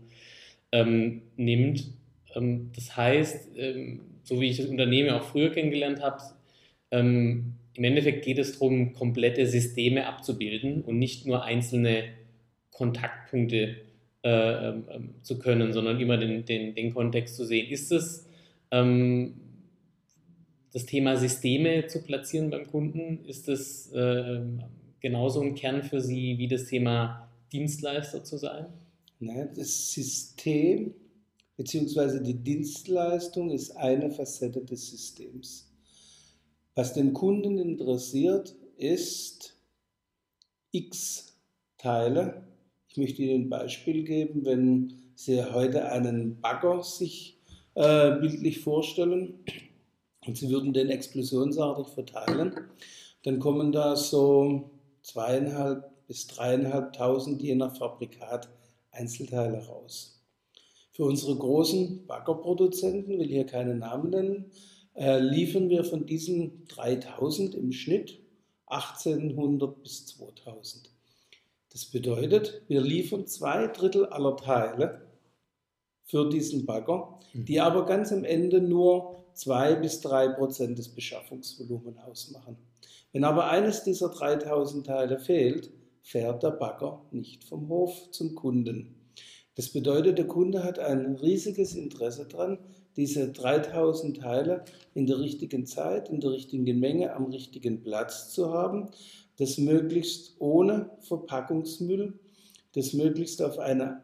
ähm, 0.73 1.23
nimmt. 1.37 1.87
Ähm, 2.35 2.71
das 2.75 2.97
heißt, 2.97 3.57
ähm, 3.57 4.01
so 4.25 4.41
wie 4.41 4.51
ich 4.51 4.57
das 4.57 4.67
Unternehmen 4.67 5.11
auch 5.11 5.23
früher 5.23 5.51
kennengelernt 5.51 6.03
habe, 6.03 6.23
ähm, 6.91 7.55
im 7.75 7.85
Endeffekt 7.85 8.25
geht 8.25 8.39
es 8.39 8.53
darum, 8.53 8.93
komplette 8.93 9.47
Systeme 9.47 10.07
abzubilden 10.07 10.83
und 10.83 10.99
nicht 10.99 11.27
nur 11.27 11.45
einzelne 11.45 12.05
Kontaktpunkte 12.73 13.77
äh, 14.25 14.69
ähm, 14.69 14.85
ähm, 14.91 15.15
zu 15.23 15.39
können, 15.39 15.73
sondern 15.73 16.01
immer 16.01 16.17
den, 16.17 16.45
den, 16.45 16.75
den 16.75 16.93
Kontext 16.93 17.37
zu 17.37 17.45
sehen. 17.45 17.71
Ist 17.71 17.93
es 17.93 18.27
das 20.73 20.87
Thema 20.87 21.17
Systeme 21.17 21.87
zu 21.87 22.03
platzieren 22.03 22.51
beim 22.51 22.67
Kunden? 22.67 23.25
Ist 23.25 23.49
das 23.49 23.91
äh, 23.93 24.41
genauso 25.01 25.41
ein 25.41 25.55
Kern 25.55 25.83
für 25.83 26.01
Sie 26.01 26.39
wie 26.39 26.49
das 26.49 26.67
Thema 26.67 27.29
Dienstleister 27.53 28.25
zu 28.25 28.37
sein? 28.37 28.67
Nein, 29.21 29.51
das 29.57 29.93
System 29.93 30.95
bzw. 31.57 32.23
die 32.23 32.35
Dienstleistung 32.35 33.51
ist 33.51 33.77
eine 33.77 34.11
Facette 34.11 34.65
des 34.65 34.91
Systems. 34.91 35.73
Was 36.75 36.93
den 36.93 37.13
Kunden 37.13 37.59
interessiert, 37.59 38.55
ist 38.77 39.57
X 40.71 41.37
Teile. 41.79 42.47
Ich 42.89 42.97
möchte 42.97 43.23
Ihnen 43.23 43.45
ein 43.45 43.49
Beispiel 43.49 44.05
geben, 44.05 44.45
wenn 44.45 44.93
Sie 45.15 45.43
heute 45.43 45.91
einen 45.91 46.41
Bagger 46.41 46.83
sich 46.83 47.41
äh, 47.75 48.13
bildlich 48.21 48.61
vorstellen 48.61 49.41
und 50.29 50.37
Sie 50.37 50.51
würden 50.51 50.75
den 50.75 50.91
explosionsartig 50.91 51.89
verteilen, 51.89 52.55
dann 53.25 53.39
kommen 53.39 53.73
da 53.73 53.97
so 53.97 54.71
zweieinhalb 55.03 56.07
bis 56.07 56.27
dreieinhalbtausend 56.27 57.43
je 57.43 57.55
nach 57.55 57.77
Fabrikat 57.77 58.49
Einzelteile 58.91 59.67
raus. 59.67 60.23
Für 60.93 61.05
unsere 61.05 61.35
großen 61.35 62.07
Baggerproduzenten, 62.07 63.19
will 63.19 63.29
hier 63.29 63.47
keine 63.47 63.75
Namen 63.75 64.11
nennen, 64.11 64.51
äh, 64.95 65.19
liefern 65.19 65.71
wir 65.71 65.85
von 65.85 66.05
diesen 66.05 66.67
3000 66.69 67.55
im 67.55 67.73
Schnitt 67.73 68.21
1800 68.67 69.83
bis 69.83 70.07
2000. 70.07 70.91
Das 71.73 71.87
bedeutet, 71.87 72.63
wir 72.69 72.83
liefern 72.83 73.27
zwei 73.27 73.67
Drittel 73.69 74.07
aller 74.07 74.37
Teile 74.37 75.07
für 76.03 76.29
diesen 76.29 76.67
Bagger, 76.67 77.19
die 77.33 77.55
mhm. 77.55 77.61
aber 77.61 77.87
ganz 77.87 78.13
am 78.13 78.25
Ende 78.25 78.61
nur 78.61 79.19
zwei 79.39 79.77
bis 79.77 80.01
drei 80.01 80.29
Prozent 80.29 80.79
des 80.79 80.89
Beschaffungsvolumens 80.89 81.99
ausmachen. 81.99 82.57
Wenn 83.13 83.25
aber 83.25 83.49
eines 83.49 83.85
dieser 83.85 84.09
3000 84.09 84.87
Teile 84.87 85.19
fehlt, 85.19 85.71
fährt 86.03 86.43
der 86.43 86.51
Bagger 86.51 87.03
nicht 87.13 87.45
vom 87.45 87.69
Hof 87.69 88.11
zum 88.11 88.35
Kunden. 88.35 88.97
Das 89.55 89.69
bedeutet, 89.71 90.19
der 90.19 90.27
Kunde 90.27 90.65
hat 90.65 90.79
ein 90.79 91.17
riesiges 91.17 91.75
Interesse 91.75 92.27
daran, 92.27 92.59
diese 92.97 93.33
3000 93.33 94.17
Teile 94.17 94.65
in 94.95 95.07
der 95.07 95.21
richtigen 95.21 95.67
Zeit, 95.67 96.09
in 96.09 96.21
der 96.21 96.33
richtigen 96.33 96.81
Menge, 96.81 97.15
am 97.15 97.27
richtigen 97.27 97.81
Platz 97.81 98.33
zu 98.33 98.53
haben, 98.53 98.91
das 99.37 99.57
möglichst 99.57 100.35
ohne 100.41 100.91
Verpackungsmüll, 101.01 102.19
das 102.75 102.93
möglichst 102.93 103.41
auf 103.41 103.59
eine 103.59 104.03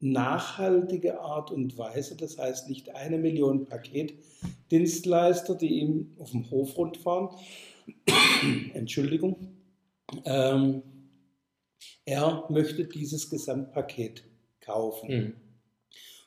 nachhaltige 0.00 1.20
Art 1.20 1.50
und 1.50 1.76
Weise, 1.76 2.16
das 2.16 2.38
heißt 2.38 2.68
nicht 2.68 2.94
eine 2.94 3.18
Million 3.18 3.66
Paketdienstleister, 3.66 5.54
die 5.56 5.80
ihm 5.80 6.14
auf 6.18 6.30
dem 6.30 6.48
Hof 6.50 6.76
rundfahren, 6.76 7.30
Entschuldigung, 8.74 9.58
ähm, 10.24 10.82
er 12.04 12.44
möchte 12.48 12.84
dieses 12.84 13.28
Gesamtpaket 13.28 14.24
kaufen. 14.60 15.10
Mhm. 15.10 15.34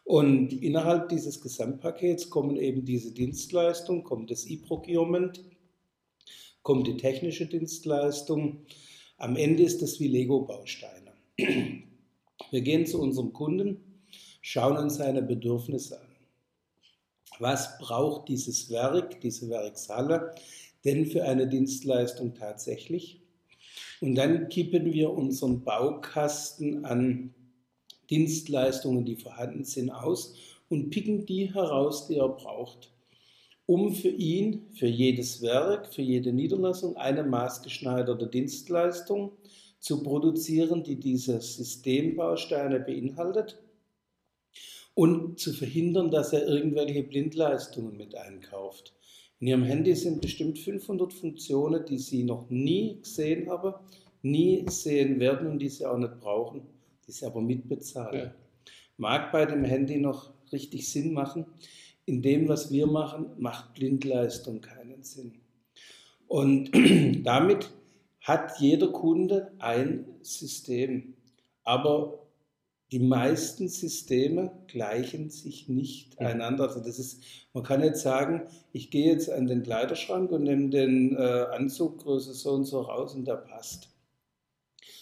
Und 0.04 0.54
innerhalb 0.54 1.10
dieses 1.10 1.42
Gesamtpakets 1.42 2.30
kommen 2.30 2.58
eben 2.58 2.86
diese 2.86 3.14
Dienstleistungen, 3.14 4.04
kommt 4.04 4.30
das 4.30 4.46
E-Procurement, 4.46 5.44
kommt 6.64 6.88
die 6.88 6.98
technische 6.98 7.46
Dienstleistung. 7.46 8.66
Am 9.18 9.36
Ende 9.36 9.64
ist 9.64 9.82
das 9.82 10.00
wie 10.00 10.08
Lego-Bausteine. 10.08 11.14
Wir 12.52 12.62
gehen 12.62 12.86
zu 12.86 13.02
unserem 13.02 13.32
Kunden, 13.32 14.04
schauen 14.42 14.76
uns 14.76 14.98
seine 14.98 15.22
Bedürfnisse 15.22 16.02
an. 16.02 16.08
Was 17.40 17.78
braucht 17.80 18.28
dieses 18.28 18.70
Werk, 18.70 19.22
diese 19.22 19.50
Werkshalle 19.50 20.36
denn 20.84 21.06
für 21.06 21.24
eine 21.24 21.48
Dienstleistung 21.48 22.36
tatsächlich? 22.36 23.22
Und 24.02 24.16
dann 24.16 24.50
kippen 24.50 24.92
wir 24.92 25.12
unseren 25.12 25.64
Baukasten 25.64 26.84
an 26.84 27.34
Dienstleistungen, 28.10 29.06
die 29.06 29.16
vorhanden 29.16 29.64
sind, 29.64 29.90
aus 29.90 30.36
und 30.68 30.90
picken 30.90 31.26
die 31.26 31.54
heraus, 31.54 32.08
die 32.08 32.18
er 32.18 32.28
braucht, 32.28 32.92
um 33.66 33.96
für 33.96 34.10
ihn, 34.10 34.68
für 34.74 34.88
jedes 34.88 35.42
Werk, 35.42 35.94
für 35.94 36.02
jede 36.02 36.34
Niederlassung 36.34 36.98
eine 36.98 37.24
maßgeschneiderte 37.24 38.28
Dienstleistung 38.28 39.32
zu 39.82 40.04
produzieren, 40.04 40.84
die 40.84 40.96
diese 40.96 41.42
Systembausteine 41.42 42.80
beinhaltet 42.80 43.60
und 44.94 45.40
zu 45.40 45.54
verhindern, 45.54 46.12
dass 46.12 46.34
er 46.34 46.48
irgendwelche 46.48 47.04
Blindleistungen 47.04 47.98
mit 47.98 48.16
einkauft. 48.16 48.94
In 49.40 49.48
Ihrem 49.48 49.64
Handy 49.64 49.96
sind 49.96 50.22
bestimmt 50.22 50.60
500 50.60 51.12
Funktionen, 51.12 51.84
die 51.84 51.98
Sie 51.98 52.24
noch 52.24 52.48
nie 52.52 53.00
gesehen 53.02 53.50
haben, 53.50 53.74
nie 54.22 54.66
sehen 54.70 55.20
werden 55.20 55.48
und 55.48 55.60
die 55.60 55.70
Sie 55.70 55.86
auch 55.86 55.98
nicht 55.98 56.20
brauchen, 56.20 56.62
die 57.08 57.12
Sie 57.12 57.26
aber 57.26 57.42
mitbezahlen. 57.42 58.20
Ja. 58.26 58.34
Mag 58.98 59.32
bei 59.32 59.48
dem 59.48 59.64
Handy 59.64 59.98
noch 59.98 60.32
richtig 60.52 60.88
Sinn 60.88 61.14
machen. 61.14 61.48
In 62.06 62.22
dem, 62.22 62.48
was 62.48 62.72
wir 62.72 62.86
machen, 62.86 63.32
macht 63.40 63.74
Blindleistung 63.74 64.62
keinen 64.62 65.02
Sinn. 65.02 65.34
Und 66.28 66.70
damit 67.26 67.72
hat 68.32 68.60
jeder 68.60 68.88
Kunde 68.88 69.52
ein 69.60 70.06
System. 70.22 71.16
Aber 71.64 72.22
die 72.92 73.00
meisten 73.00 73.68
Systeme 73.68 74.52
gleichen 74.68 75.30
sich 75.30 75.68
nicht 75.68 76.20
ja. 76.20 76.28
einander. 76.28 76.64
Also 76.64 76.80
das 76.80 76.98
ist, 76.98 77.24
man 77.54 77.64
kann 77.64 77.84
jetzt 77.84 78.02
sagen, 78.02 78.44
ich 78.72 78.90
gehe 78.90 79.12
jetzt 79.12 79.30
an 79.30 79.48
den 79.48 79.64
Kleiderschrank 79.64 80.32
und 80.32 80.44
nehme 80.44 80.70
den 80.70 81.16
äh, 81.16 81.46
Anzug 81.52 82.00
Größe 82.00 82.34
so 82.34 82.52
und 82.52 82.66
so 82.66 82.82
raus 82.82 83.14
und 83.14 83.26
der 83.26 83.36
passt. 83.36 83.90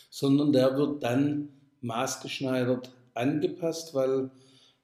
Sondern 0.09 0.51
der 0.51 0.75
wird 0.75 1.03
dann 1.03 1.49
maßgeschneidert 1.81 2.91
angepasst, 3.13 3.93
weil 3.93 4.31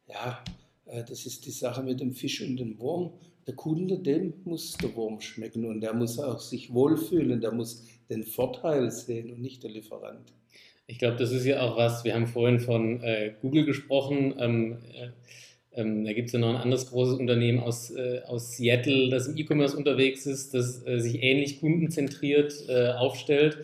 ja, 0.07 0.43
äh, 0.85 1.03
das 1.03 1.25
ist 1.25 1.45
die 1.45 1.51
Sache 1.51 1.83
mit 1.83 1.99
dem 1.99 2.13
Fisch 2.13 2.41
und 2.41 2.57
dem 2.57 2.79
Wurm. 2.79 3.13
Der 3.47 3.55
Kunde, 3.55 3.99
dem 3.99 4.33
muss 4.43 4.77
der 4.77 4.95
Wurm 4.95 5.21
schmecken 5.21 5.65
und 5.65 5.81
der 5.81 5.93
muss 5.93 6.17
auch 6.17 6.39
sich 6.39 6.73
wohlfühlen, 6.73 7.41
der 7.41 7.51
muss 7.51 7.83
den 8.09 8.23
Vorteil 8.23 8.91
sehen 8.91 9.31
und 9.31 9.41
nicht 9.41 9.63
der 9.63 9.71
Lieferant. 9.71 10.33
Ich 10.87 10.99
glaube, 10.99 11.17
das 11.17 11.31
ist 11.31 11.45
ja 11.45 11.61
auch 11.61 11.77
was, 11.77 12.03
wir 12.03 12.13
haben 12.13 12.27
vorhin 12.27 12.59
von 12.59 13.01
äh, 13.01 13.33
Google 13.41 13.65
gesprochen. 13.65 14.35
Ähm, 14.37 14.77
äh, 14.93 15.09
ähm, 15.81 16.05
da 16.05 16.13
gibt 16.13 16.27
es 16.27 16.33
ja 16.33 16.39
noch 16.39 16.49
ein 16.49 16.55
anderes 16.55 16.89
großes 16.89 17.19
Unternehmen 17.19 17.59
aus, 17.59 17.91
äh, 17.91 18.21
aus 18.27 18.55
Seattle, 18.55 19.09
das 19.09 19.27
im 19.27 19.37
E-Commerce 19.37 19.75
unterwegs 19.75 20.25
ist, 20.25 20.53
das 20.53 20.85
äh, 20.85 20.99
sich 20.99 21.21
ähnlich 21.21 21.59
kundenzentriert 21.59 22.53
äh, 22.69 22.91
aufstellt. 22.91 23.57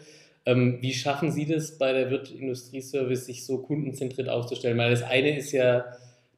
Ähm, 0.46 0.80
wie 0.82 0.94
schaffen 0.94 1.32
Sie 1.32 1.46
das 1.46 1.78
bei 1.78 1.94
der 1.94 2.10
Wirt 2.10 2.32
Industrieservice, 2.32 3.28
sich 3.28 3.46
so 3.46 3.60
kundenzentriert 3.60 4.28
aufzustellen? 4.28 4.78
Weil 4.78 4.90
das 4.90 5.04
eine 5.04 5.38
ist 5.38 5.52
ja, 5.52 5.86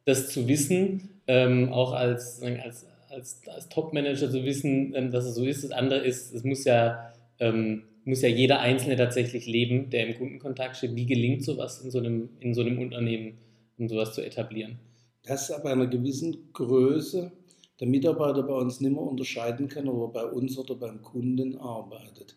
das 0.04 0.28
zu 0.28 0.46
wissen, 0.46 1.08
ähm, 1.26 1.72
auch 1.72 1.92
als, 1.92 2.42
als, 2.42 2.86
als, 3.08 3.40
als 3.48 3.68
Top-Manager 3.70 4.30
zu 4.30 4.44
wissen, 4.44 4.94
ähm, 4.94 5.10
dass 5.10 5.24
es 5.24 5.34
so 5.34 5.44
ist. 5.44 5.64
Das 5.64 5.70
andere 5.70 6.00
ist, 6.00 6.34
es 6.34 6.44
muss 6.44 6.64
ja, 6.64 7.12
ähm, 7.40 7.84
muss 8.04 8.22
ja 8.22 8.28
jeder 8.28 8.60
Einzelne 8.60 8.96
tatsächlich 8.96 9.46
leben, 9.46 9.90
der 9.90 10.06
im 10.06 10.16
Kundenkontakt 10.16 10.76
steht. 10.76 10.94
Wie 10.94 11.06
gelingt 11.06 11.44
sowas 11.44 11.80
in 11.80 11.90
so 11.90 11.98
einem, 11.98 12.30
in 12.40 12.54
so 12.54 12.60
einem 12.60 12.78
Unternehmen, 12.78 13.38
um 13.78 13.88
sowas 13.88 14.14
zu 14.14 14.24
etablieren? 14.24 14.78
dass 15.24 15.50
ab 15.50 15.64
einer 15.64 15.86
gewissen 15.86 16.52
Größe 16.52 17.32
der 17.80 17.88
Mitarbeiter 17.88 18.42
bei 18.42 18.54
uns 18.54 18.80
nicht 18.80 18.92
mehr 18.92 19.02
unterscheiden 19.02 19.68
kann, 19.68 19.88
ob 19.88 20.14
er 20.14 20.22
bei 20.22 20.30
uns 20.30 20.56
oder 20.56 20.76
beim 20.76 21.02
Kunden 21.02 21.56
arbeitet. 21.58 22.36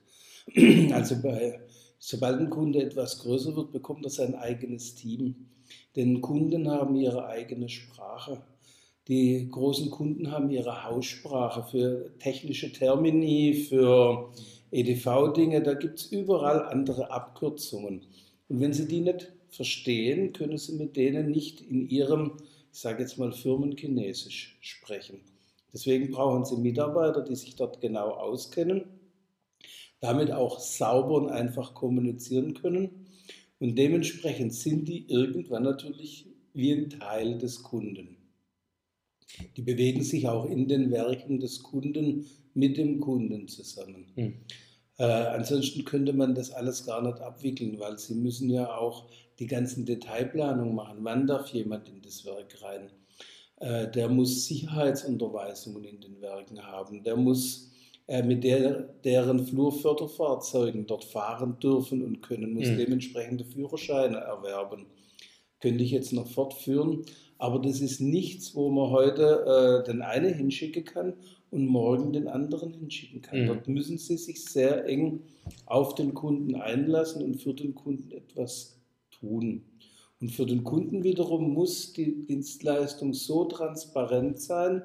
Also 0.93 1.21
bei, 1.21 1.59
sobald 1.99 2.39
ein 2.39 2.49
Kunde 2.49 2.81
etwas 2.81 3.19
größer 3.19 3.55
wird, 3.55 3.71
bekommt 3.71 4.05
er 4.05 4.09
sein 4.09 4.33
eigenes 4.33 4.95
Team. 4.95 5.49
Denn 5.95 6.21
Kunden 6.21 6.69
haben 6.69 6.95
ihre 6.95 7.27
eigene 7.27 7.67
Sprache. 7.67 8.41
Die 9.09 9.49
großen 9.49 9.91
Kunden 9.91 10.31
haben 10.31 10.49
ihre 10.49 10.85
Haussprache 10.85 11.63
für 11.69 12.17
technische 12.19 12.71
Termini, 12.71 13.53
für 13.53 14.31
EDV-Dinge. 14.71 15.61
Da 15.61 15.73
gibt 15.73 15.99
es 15.99 16.05
überall 16.07 16.63
andere 16.63 17.11
Abkürzungen. 17.11 18.05
Und 18.49 18.59
wenn 18.59 18.73
Sie 18.73 18.87
die 18.87 19.01
nicht 19.01 19.31
verstehen, 19.49 20.33
können 20.33 20.57
Sie 20.57 20.73
mit 20.73 20.95
denen 20.95 21.31
nicht 21.31 21.61
in 21.61 21.89
Ihrem 21.89 22.33
ich 22.77 22.81
sage 22.81 23.01
jetzt 23.01 23.17
mal 23.17 23.31
Firmenchinesisch 23.31 24.55
sprechen. 24.61 25.21
Deswegen 25.73 26.11
brauchen 26.11 26.45
Sie 26.45 26.57
Mitarbeiter, 26.57 27.23
die 27.23 27.35
sich 27.35 27.55
dort 27.55 27.81
genau 27.81 28.11
auskennen, 28.11 28.83
damit 29.99 30.31
auch 30.31 30.59
sauber 30.59 31.15
und 31.15 31.29
einfach 31.29 31.73
kommunizieren 31.73 32.53
können. 32.53 33.07
Und 33.59 33.79
dementsprechend 33.79 34.53
sind 34.53 34.87
die 34.87 35.09
irgendwann 35.09 35.63
natürlich 35.63 36.27
wie 36.53 36.71
ein 36.71 36.91
Teil 36.91 37.39
des 37.39 37.63
Kunden. 37.63 38.17
Die 39.55 39.63
bewegen 39.63 40.03
sich 40.03 40.27
auch 40.27 40.45
in 40.45 40.67
den 40.67 40.91
Werken 40.91 41.39
des 41.39 41.63
Kunden 41.63 42.27
mit 42.57 42.77
dem 42.77 42.99
Kunden 42.99 43.47
zusammen. 43.47 44.07
Mhm. 44.15 44.33
Äh, 44.97 45.03
ansonsten 45.03 45.85
könnte 45.85 46.11
man 46.11 46.33
das 46.33 46.51
alles 46.51 46.85
gar 46.85 47.01
nicht 47.03 47.19
abwickeln, 47.19 47.79
weil 47.79 47.99
sie 47.99 48.15
müssen 48.15 48.49
ja 48.49 48.75
auch 48.75 49.07
die 49.39 49.45
ganzen 49.45 49.85
Detailplanungen 49.85 50.73
machen. 50.73 50.97
Wann 51.01 51.27
darf 51.27 51.49
jemand 51.49 51.87
in 51.87 52.01
das 52.01 52.25
Werk 52.25 52.57
rein? 52.63 52.89
Äh, 53.59 53.91
der 53.91 54.09
muss 54.09 54.47
Sicherheitsunterweisungen 54.47 55.83
in 55.83 56.01
den 56.01 56.19
Werken 56.19 56.65
haben. 56.65 57.03
Der 57.03 57.15
muss 57.15 57.71
äh, 58.07 58.23
mit 58.23 58.43
der, 58.43 58.89
deren 59.03 59.45
Flurförderfahrzeugen 59.45 60.87
dort 60.87 61.03
fahren 61.03 61.59
dürfen 61.59 62.03
und 62.03 62.21
können, 62.21 62.53
muss 62.53 62.69
mhm. 62.69 62.77
dementsprechende 62.77 63.45
Führerscheine 63.45 64.17
erwerben. 64.17 64.87
Könnte 65.59 65.83
ich 65.83 65.91
jetzt 65.91 66.13
noch 66.13 66.27
fortführen, 66.27 67.03
aber 67.37 67.59
das 67.59 67.81
ist 67.81 67.99
nichts, 67.99 68.55
wo 68.55 68.69
man 68.69 68.89
heute 68.89 69.83
äh, 69.83 69.91
den 69.91 70.01
einen 70.01 70.33
hinschicken 70.33 70.85
kann 70.85 71.13
und 71.51 71.67
morgen 71.67 72.13
den 72.13 72.27
anderen 72.27 72.73
hinschicken 72.73 73.21
kann. 73.21 73.43
Mhm. 73.43 73.47
Dort 73.47 73.67
müssen 73.67 73.97
Sie 73.97 74.17
sich 74.17 74.43
sehr 74.43 74.85
eng 74.85 75.21
auf 75.65 75.95
den 75.95 76.13
Kunden 76.13 76.55
einlassen 76.55 77.23
und 77.23 77.41
für 77.41 77.53
den 77.53 77.75
Kunden 77.75 78.11
etwas 78.11 78.79
tun. 79.11 79.63
Und 80.19 80.31
für 80.31 80.45
den 80.45 80.63
Kunden 80.63 81.03
wiederum 81.03 81.53
muss 81.53 81.93
die 81.93 82.25
Dienstleistung 82.25 83.13
so 83.13 83.45
transparent 83.45 84.41
sein, 84.41 84.81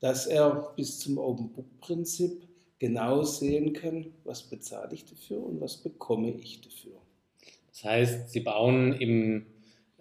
dass 0.00 0.26
er 0.26 0.72
bis 0.76 0.98
zum 0.98 1.18
Open 1.18 1.52
Book 1.52 1.80
Prinzip 1.80 2.42
genau 2.78 3.22
sehen 3.22 3.72
kann, 3.72 4.06
was 4.24 4.42
bezahle 4.42 4.92
ich 4.92 5.04
dafür 5.04 5.44
und 5.44 5.60
was 5.60 5.76
bekomme 5.76 6.32
ich 6.32 6.60
dafür. 6.60 7.00
Das 7.70 7.84
heißt, 7.84 8.30
Sie 8.30 8.40
bauen 8.40 8.92
im, 8.94 9.46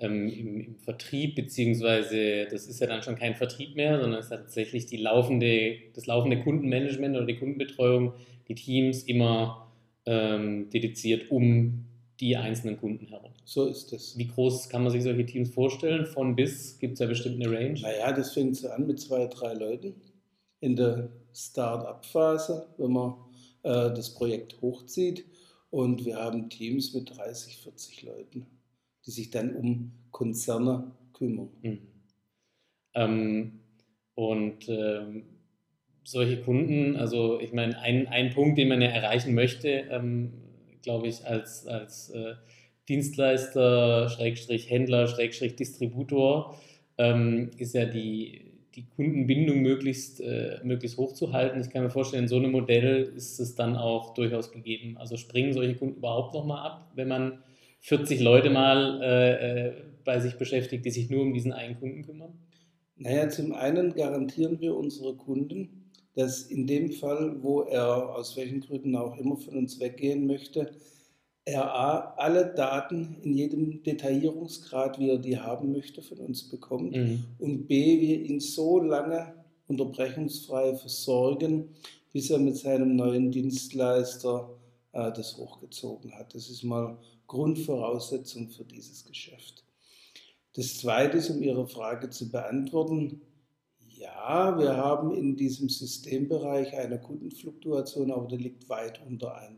ähm, 0.01 0.27
im, 0.27 0.61
im, 0.61 0.75
Vertrieb, 0.79 1.35
beziehungsweise 1.35 2.47
das 2.51 2.67
ist 2.67 2.81
ja 2.81 2.87
dann 2.87 3.03
schon 3.03 3.15
kein 3.15 3.35
Vertrieb 3.35 3.75
mehr, 3.75 3.99
sondern 3.99 4.19
es 4.19 4.25
ist 4.25 4.31
tatsächlich 4.31 4.87
die 4.87 4.97
laufende, 4.97 5.77
das 5.93 6.07
laufende 6.07 6.39
Kundenmanagement 6.41 7.15
oder 7.15 7.25
die 7.25 7.37
Kundenbetreuung, 7.37 8.13
die 8.47 8.55
Teams 8.55 9.03
immer 9.03 9.71
ähm, 10.05 10.69
dediziert 10.69 11.31
um 11.31 11.85
die 12.19 12.35
einzelnen 12.37 12.77
Kunden 12.77 13.07
herum. 13.07 13.31
So 13.45 13.65
ist 13.67 13.93
es. 13.93 14.17
Wie 14.17 14.27
groß 14.27 14.69
kann 14.69 14.83
man 14.83 14.91
sich 14.91 15.03
solche 15.03 15.25
Teams 15.25 15.49
vorstellen? 15.49 16.05
Von 16.05 16.35
bis 16.35 16.77
gibt 16.79 16.93
es 16.93 16.99
ja 16.99 17.07
bestimmt 17.07 17.43
eine 17.43 17.51
Range? 17.51 17.79
Naja, 17.79 18.11
das 18.11 18.33
fängt 18.33 18.57
so 18.57 18.69
an 18.69 18.87
mit 18.87 18.99
zwei, 18.99 19.27
drei 19.27 19.53
Leuten 19.53 19.95
in 20.59 20.75
der 20.75 21.09
Start-up-Phase, 21.33 22.67
wenn 22.77 22.91
man 22.91 23.13
äh, 23.63 23.93
das 23.93 24.13
Projekt 24.13 24.61
hochzieht. 24.61 25.25
Und 25.71 26.05
wir 26.05 26.17
haben 26.17 26.49
Teams 26.49 26.93
mit 26.93 27.17
30, 27.17 27.57
40 27.57 28.03
Leuten, 28.03 28.45
die 29.05 29.11
sich 29.11 29.31
dann 29.31 29.55
um 29.55 29.91
Konzerne 30.11 30.91
kümmern. 31.13 31.49
Mhm. 31.61 31.79
Ähm, 32.93 33.59
und 34.15 34.67
ähm, 34.69 35.23
solche 36.03 36.41
Kunden, 36.41 36.95
also 36.95 37.39
ich 37.39 37.53
meine, 37.53 37.79
ein, 37.79 38.07
ein 38.07 38.33
Punkt, 38.33 38.57
den 38.57 38.67
man 38.67 38.81
ja 38.81 38.89
erreichen 38.89 39.33
möchte, 39.33 39.69
ähm, 39.89 40.33
glaube 40.81 41.07
ich, 41.07 41.25
als, 41.25 41.67
als 41.67 42.09
äh, 42.09 42.33
Dienstleister, 42.89 44.09
Schrägstrich 44.09 44.69
Händler, 44.69 45.07
Schrägstrich 45.07 45.55
Distributor, 45.55 46.57
ähm, 46.97 47.51
ist 47.57 47.73
ja 47.73 47.85
die, 47.85 48.51
die 48.75 48.85
Kundenbindung 48.87 49.59
möglichst, 49.59 50.21
äh, 50.21 50.59
möglichst 50.63 50.97
hoch 50.97 51.13
zu 51.13 51.33
halten. 51.33 51.61
Ich 51.61 51.69
kann 51.69 51.83
mir 51.83 51.89
vorstellen, 51.89 52.23
in 52.23 52.29
so 52.29 52.37
einem 52.37 52.51
Modell 52.51 53.03
ist 53.15 53.39
es 53.39 53.55
dann 53.55 53.75
auch 53.75 54.13
durchaus 54.13 54.51
gegeben. 54.51 54.97
Also 54.97 55.17
springen 55.17 55.53
solche 55.53 55.75
Kunden 55.75 55.97
überhaupt 55.97 56.33
nochmal 56.33 56.65
ab, 56.65 56.91
wenn 56.95 57.07
man 57.07 57.43
40 57.81 58.21
Leute 58.21 58.49
mal 58.49 59.01
äh, 59.01 59.67
äh, 59.67 59.73
bei 60.05 60.19
sich 60.19 60.35
beschäftigt, 60.37 60.85
die 60.85 60.91
sich 60.91 61.09
nur 61.09 61.21
um 61.21 61.33
diesen 61.33 61.51
einen 61.51 61.79
Kunden 61.79 62.03
kümmern? 62.03 62.33
Naja, 62.95 63.29
zum 63.29 63.53
einen 63.53 63.93
garantieren 63.93 64.59
wir 64.61 64.75
unsere 64.75 65.15
Kunden, 65.15 65.89
dass 66.15 66.43
in 66.43 66.67
dem 66.67 66.91
Fall, 66.91 67.41
wo 67.41 67.61
er 67.61 68.15
aus 68.15 68.37
welchen 68.37 68.61
Gründen 68.61 68.95
auch 68.95 69.17
immer 69.17 69.37
von 69.37 69.55
uns 69.55 69.79
weggehen 69.79 70.27
möchte, 70.27 70.71
er 71.43 71.73
A, 71.73 72.13
alle 72.17 72.53
Daten 72.53 73.17
in 73.23 73.33
jedem 73.33 73.81
Detaillierungsgrad, 73.81 74.99
wie 74.99 75.09
er 75.09 75.17
die 75.17 75.39
haben 75.39 75.71
möchte, 75.71 76.03
von 76.03 76.19
uns 76.19 76.49
bekommt 76.49 76.95
mhm. 76.95 77.23
und 77.39 77.67
B, 77.67 77.99
wir 77.99 78.21
ihn 78.21 78.39
so 78.39 78.79
lange 78.79 79.33
unterbrechungsfrei 79.67 80.75
versorgen, 80.75 81.69
bis 82.13 82.29
er 82.29 82.37
mit 82.37 82.57
seinem 82.57 82.95
neuen 82.95 83.31
Dienstleister 83.31 84.49
äh, 84.93 85.11
das 85.11 85.37
hochgezogen 85.37 86.13
hat. 86.13 86.35
Das 86.35 86.49
ist 86.49 86.63
mal 86.63 86.97
Grundvoraussetzung 87.27 88.49
für 88.49 88.65
dieses 88.65 89.05
Geschäft. 89.05 89.63
Das 90.53 90.77
Zweite 90.77 91.17
ist, 91.17 91.29
um 91.29 91.41
Ihre 91.41 91.67
Frage 91.67 92.09
zu 92.09 92.29
beantworten, 92.29 93.21
ja, 93.87 94.57
wir 94.57 94.75
haben 94.75 95.13
in 95.13 95.35
diesem 95.35 95.69
Systembereich 95.69 96.75
eine 96.75 96.99
Kundenfluktuation, 96.99 98.11
aber 98.11 98.27
die 98.27 98.37
liegt 98.37 98.67
weit 98.67 98.99
unter 99.07 99.37
1%. 99.37 99.49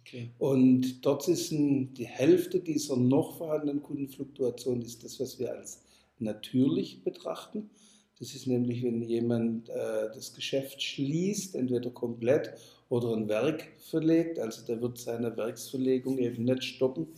Okay. 0.00 0.30
Und 0.38 1.04
dort 1.04 1.26
ist 1.28 1.52
ein, 1.52 1.94
die 1.94 2.06
Hälfte 2.06 2.60
dieser 2.60 2.96
noch 2.96 3.38
vorhandenen 3.38 3.82
Kundenfluktuation 3.82 4.82
ist 4.82 5.04
das, 5.04 5.18
was 5.20 5.38
wir 5.38 5.52
als 5.52 5.82
natürlich 6.18 7.02
betrachten. 7.02 7.70
Das 8.18 8.34
ist 8.34 8.46
nämlich, 8.46 8.82
wenn 8.82 9.02
jemand 9.02 9.68
äh, 9.68 10.10
das 10.14 10.32
Geschäft 10.34 10.82
schließt, 10.82 11.54
entweder 11.54 11.90
komplett 11.90 12.54
oder 12.88 13.14
ein 13.14 13.28
Werk 13.28 13.66
verlegt. 13.78 14.38
Also 14.38 14.64
der 14.66 14.80
wird 14.80 14.98
seine 14.98 15.36
Werksverlegung 15.36 16.18
eben 16.18 16.44
nicht 16.44 16.64
stoppen, 16.64 17.08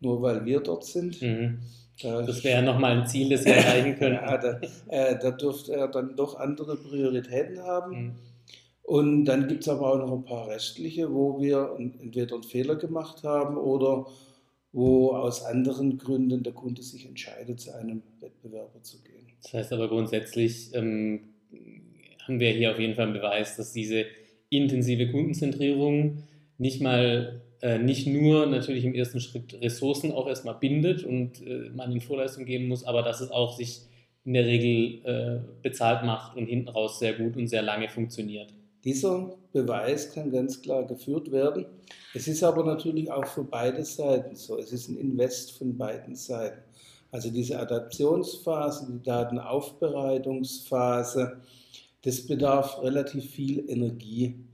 nur 0.00 0.22
weil 0.22 0.44
wir 0.44 0.60
dort 0.60 0.84
sind. 0.84 1.20
Mhm. 1.22 1.58
Das 2.02 2.42
wäre 2.44 2.62
nochmal 2.62 2.98
ein 3.00 3.06
Ziel, 3.06 3.28
das 3.28 3.44
Sie 3.44 3.50
erreichen 3.50 3.96
können. 3.96 4.14
ja, 4.22 4.38
da, 4.38 4.60
äh, 4.88 5.18
da 5.18 5.30
dürfte 5.32 5.74
er 5.74 5.88
dann 5.88 6.16
doch 6.16 6.38
andere 6.38 6.76
Prioritäten 6.76 7.60
haben. 7.60 8.04
Mhm. 8.04 8.12
Und 8.82 9.24
dann 9.26 9.46
gibt 9.46 9.62
es 9.62 9.68
aber 9.68 9.92
auch 9.92 9.98
noch 9.98 10.12
ein 10.12 10.24
paar 10.24 10.48
restliche, 10.48 11.12
wo 11.12 11.40
wir 11.40 11.76
entweder 11.78 12.34
einen 12.34 12.42
Fehler 12.42 12.76
gemacht 12.76 13.22
haben 13.22 13.56
oder 13.56 14.06
wo 14.72 15.12
aus 15.12 15.44
anderen 15.44 15.98
Gründen 15.98 16.42
der 16.42 16.52
Kunde 16.52 16.82
sich 16.82 17.06
entscheidet, 17.06 17.60
zu 17.60 17.74
einem 17.74 18.02
Wettbewerber 18.20 18.82
zu 18.82 19.02
gehen. 19.02 19.26
Das 19.42 19.52
heißt 19.52 19.72
aber 19.72 19.88
grundsätzlich 19.88 20.74
ähm, 20.74 21.20
haben 22.26 22.40
wir 22.40 22.50
hier 22.50 22.72
auf 22.72 22.78
jeden 22.78 22.94
Fall 22.94 23.04
einen 23.04 23.14
Beweis, 23.14 23.56
dass 23.56 23.72
diese 23.72 24.06
intensive 24.50 25.10
Kundenzentrierung 25.10 26.24
nicht 26.58 26.82
mal 26.82 27.40
äh, 27.62 27.78
nicht 27.78 28.06
nur 28.06 28.46
natürlich 28.46 28.84
im 28.84 28.94
ersten 28.94 29.20
Schritt 29.20 29.60
Ressourcen 29.60 30.12
auch 30.12 30.28
erstmal 30.28 30.54
bindet 30.54 31.04
und 31.04 31.44
äh, 31.46 31.70
man 31.74 31.92
in 31.92 32.00
Vorleistung 32.00 32.44
geben 32.44 32.68
muss, 32.68 32.84
aber 32.84 33.02
dass 33.02 33.20
es 33.20 33.30
auch 33.30 33.56
sich 33.56 33.82
in 34.24 34.34
der 34.34 34.46
Regel 34.46 35.04
äh, 35.04 35.40
bezahlt 35.62 36.04
macht 36.04 36.36
und 36.36 36.46
hinten 36.46 36.68
raus 36.68 36.98
sehr 36.98 37.14
gut 37.14 37.36
und 37.36 37.48
sehr 37.48 37.62
lange 37.62 37.88
funktioniert. 37.88 38.52
Dieser 38.84 39.34
Beweis 39.52 40.12
kann 40.12 40.30
ganz 40.30 40.60
klar 40.62 40.86
geführt 40.86 41.32
werden. 41.32 41.66
Es 42.14 42.28
ist 42.28 42.42
aber 42.42 42.64
natürlich 42.64 43.10
auch 43.10 43.26
für 43.26 43.44
beide 43.44 43.84
Seiten 43.84 44.36
so. 44.36 44.58
Es 44.58 44.72
ist 44.72 44.88
ein 44.88 44.96
Invest 44.96 45.58
von 45.58 45.76
beiden 45.76 46.16
Seiten. 46.16 46.62
Also 47.12 47.30
diese 47.30 47.58
Adaptionsphase, 47.58 48.86
die 48.90 49.02
Datenaufbereitungsphase, 49.02 51.40
das 52.02 52.26
bedarf 52.26 52.82
relativ 52.82 53.30
viel 53.30 53.68
Energie. 53.68 54.46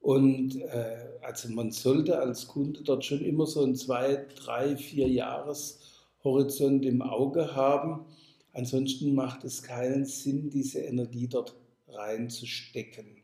Und 0.00 0.60
äh, 0.60 0.96
also 1.22 1.48
man 1.50 1.70
sollte 1.70 2.18
als 2.18 2.48
Kunde 2.48 2.82
dort 2.82 3.04
schon 3.04 3.20
immer 3.20 3.46
so 3.46 3.62
einen 3.62 3.76
zwei, 3.76 4.26
drei, 4.34 4.76
vier 4.76 5.08
Jahreshorizont 5.08 6.84
im 6.84 7.02
Auge 7.02 7.54
haben. 7.54 8.06
Ansonsten 8.52 9.14
macht 9.14 9.44
es 9.44 9.62
keinen 9.62 10.04
Sinn, 10.04 10.50
diese 10.50 10.80
Energie 10.80 11.28
dort 11.28 11.54
reinzustecken. 11.88 13.22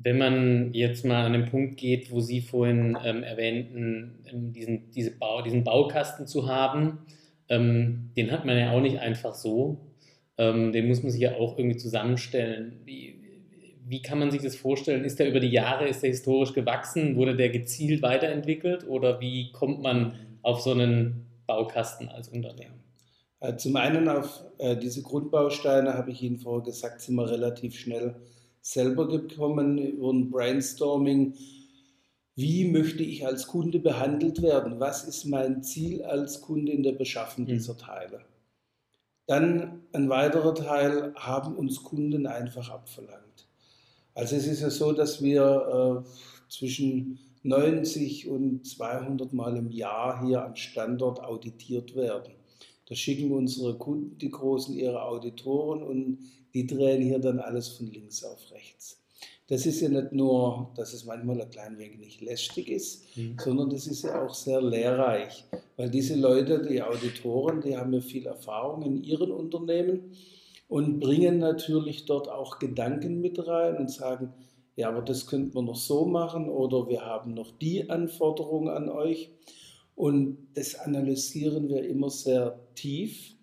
Wenn 0.00 0.18
man 0.18 0.72
jetzt 0.74 1.04
mal 1.04 1.26
an 1.26 1.32
den 1.32 1.46
Punkt 1.46 1.76
geht, 1.76 2.10
wo 2.10 2.20
Sie 2.20 2.40
vorhin 2.40 2.96
ähm, 3.04 3.22
erwähnten, 3.22 4.24
ähm, 4.26 4.52
diesen, 4.52 4.90
diese 4.92 5.10
Bau, 5.10 5.42
diesen 5.42 5.64
Baukasten 5.64 6.26
zu 6.26 6.46
haben, 6.46 7.00
ähm, 7.48 8.10
den 8.16 8.30
hat 8.30 8.44
man 8.44 8.56
ja 8.56 8.72
auch 8.72 8.80
nicht 8.80 9.00
einfach 9.00 9.34
so. 9.34 9.87
Ähm, 10.38 10.72
den 10.72 10.88
muss 10.88 11.02
man 11.02 11.10
sich 11.10 11.20
ja 11.20 11.34
auch 11.34 11.58
irgendwie 11.58 11.76
zusammenstellen. 11.76 12.80
Wie, 12.84 13.16
wie 13.86 14.02
kann 14.02 14.18
man 14.18 14.30
sich 14.30 14.42
das 14.42 14.56
vorstellen? 14.56 15.04
Ist 15.04 15.18
der 15.18 15.28
über 15.28 15.40
die 15.40 15.48
Jahre, 15.48 15.88
ist 15.88 16.02
der 16.02 16.10
historisch 16.10 16.54
gewachsen? 16.54 17.16
Wurde 17.16 17.36
der 17.36 17.50
gezielt 17.50 18.02
weiterentwickelt? 18.02 18.86
Oder 18.88 19.20
wie 19.20 19.50
kommt 19.52 19.82
man 19.82 20.14
auf 20.42 20.60
so 20.60 20.70
einen 20.70 21.26
Baukasten 21.46 22.08
als 22.08 22.28
Unternehmen? 22.28 22.78
Äh, 23.40 23.56
zum 23.56 23.76
einen 23.76 24.08
auf 24.08 24.44
äh, 24.58 24.76
diese 24.76 25.02
Grundbausteine, 25.02 25.94
habe 25.94 26.10
ich 26.10 26.22
Ihnen 26.22 26.38
vorher 26.38 26.64
gesagt, 26.64 27.00
sind 27.00 27.16
wir 27.16 27.30
relativ 27.30 27.78
schnell 27.78 28.14
selber 28.60 29.08
gekommen 29.08 29.78
über 29.78 30.10
ein 30.10 30.30
Brainstorming. 30.30 31.34
Wie 32.34 32.64
möchte 32.68 33.02
ich 33.02 33.26
als 33.26 33.46
Kunde 33.46 33.78
behandelt 33.78 34.42
werden? 34.42 34.78
Was 34.78 35.04
ist 35.04 35.24
mein 35.24 35.62
Ziel 35.62 36.02
als 36.04 36.40
Kunde 36.40 36.72
in 36.72 36.82
der 36.82 36.92
Beschaffung 36.92 37.44
mhm. 37.44 37.48
dieser 37.48 37.76
Teile? 37.76 38.20
Dann 39.28 39.82
ein 39.92 40.08
weiterer 40.08 40.54
Teil 40.54 41.12
haben 41.14 41.54
uns 41.54 41.82
Kunden 41.82 42.26
einfach 42.26 42.70
abverlangt. 42.70 43.46
Also 44.14 44.36
es 44.36 44.46
ist 44.46 44.62
ja 44.62 44.70
so, 44.70 44.92
dass 44.92 45.22
wir 45.22 46.02
äh, 46.06 46.50
zwischen 46.50 47.18
90 47.42 48.26
und 48.28 48.66
200 48.66 49.34
Mal 49.34 49.58
im 49.58 49.70
Jahr 49.70 50.24
hier 50.24 50.42
am 50.42 50.56
Standort 50.56 51.20
auditiert 51.20 51.94
werden. 51.94 52.32
Da 52.86 52.94
schicken 52.94 53.30
unsere 53.32 53.76
Kunden, 53.76 54.16
die 54.16 54.30
Großen, 54.30 54.74
ihre 54.74 55.02
Auditoren 55.02 55.82
und 55.82 56.20
die 56.54 56.66
drehen 56.66 57.02
hier 57.02 57.18
dann 57.18 57.38
alles 57.38 57.68
von 57.68 57.86
links 57.86 58.24
auf 58.24 58.50
rechts. 58.50 58.97
Das 59.48 59.64
ist 59.64 59.80
ja 59.80 59.88
nicht 59.88 60.12
nur, 60.12 60.70
dass 60.76 60.92
es 60.92 61.06
manchmal 61.06 61.40
ein 61.40 61.50
klein 61.50 61.78
wenig 61.78 62.20
lästig 62.20 62.68
ist, 62.68 63.16
mhm. 63.16 63.36
sondern 63.38 63.70
das 63.70 63.86
ist 63.86 64.02
ja 64.02 64.24
auch 64.24 64.34
sehr 64.34 64.60
lehrreich, 64.60 65.44
weil 65.76 65.90
diese 65.90 66.16
Leute, 66.16 66.62
die 66.62 66.82
Auditoren, 66.82 67.62
die 67.62 67.76
haben 67.76 67.92
ja 67.94 68.00
viel 68.00 68.26
Erfahrung 68.26 68.82
in 68.82 69.02
ihren 69.02 69.30
Unternehmen 69.30 70.12
und 70.68 71.00
bringen 71.00 71.38
natürlich 71.38 72.04
dort 72.04 72.28
auch 72.28 72.58
Gedanken 72.58 73.22
mit 73.22 73.46
rein 73.46 73.78
und 73.78 73.90
sagen, 73.90 74.34
ja, 74.76 74.90
aber 74.90 75.02
das 75.02 75.26
könnte 75.26 75.56
man 75.56 75.64
noch 75.64 75.76
so 75.76 76.04
machen 76.04 76.48
oder 76.48 76.86
wir 76.88 77.04
haben 77.04 77.34
noch 77.34 77.50
die 77.50 77.90
Anforderungen 77.90 78.68
an 78.68 78.88
euch. 78.88 79.32
Und 79.96 80.38
das 80.54 80.76
analysieren 80.76 81.68
wir 81.68 81.84
immer 81.84 82.10
sehr 82.10 82.60
tief, 82.76 83.34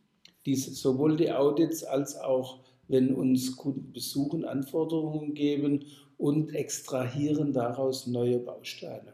diese, 0.46 0.72
sowohl 0.72 1.18
die 1.18 1.34
Audits 1.34 1.84
als 1.84 2.16
auch, 2.16 2.60
wenn 2.88 3.14
uns 3.14 3.56
Kunden 3.56 3.92
besuchen, 3.92 4.46
Anforderungen 4.46 5.34
geben 5.34 5.86
und 6.18 6.54
extrahieren 6.54 7.54
daraus 7.54 8.08
neue 8.08 8.40
Bausteine. 8.40 9.14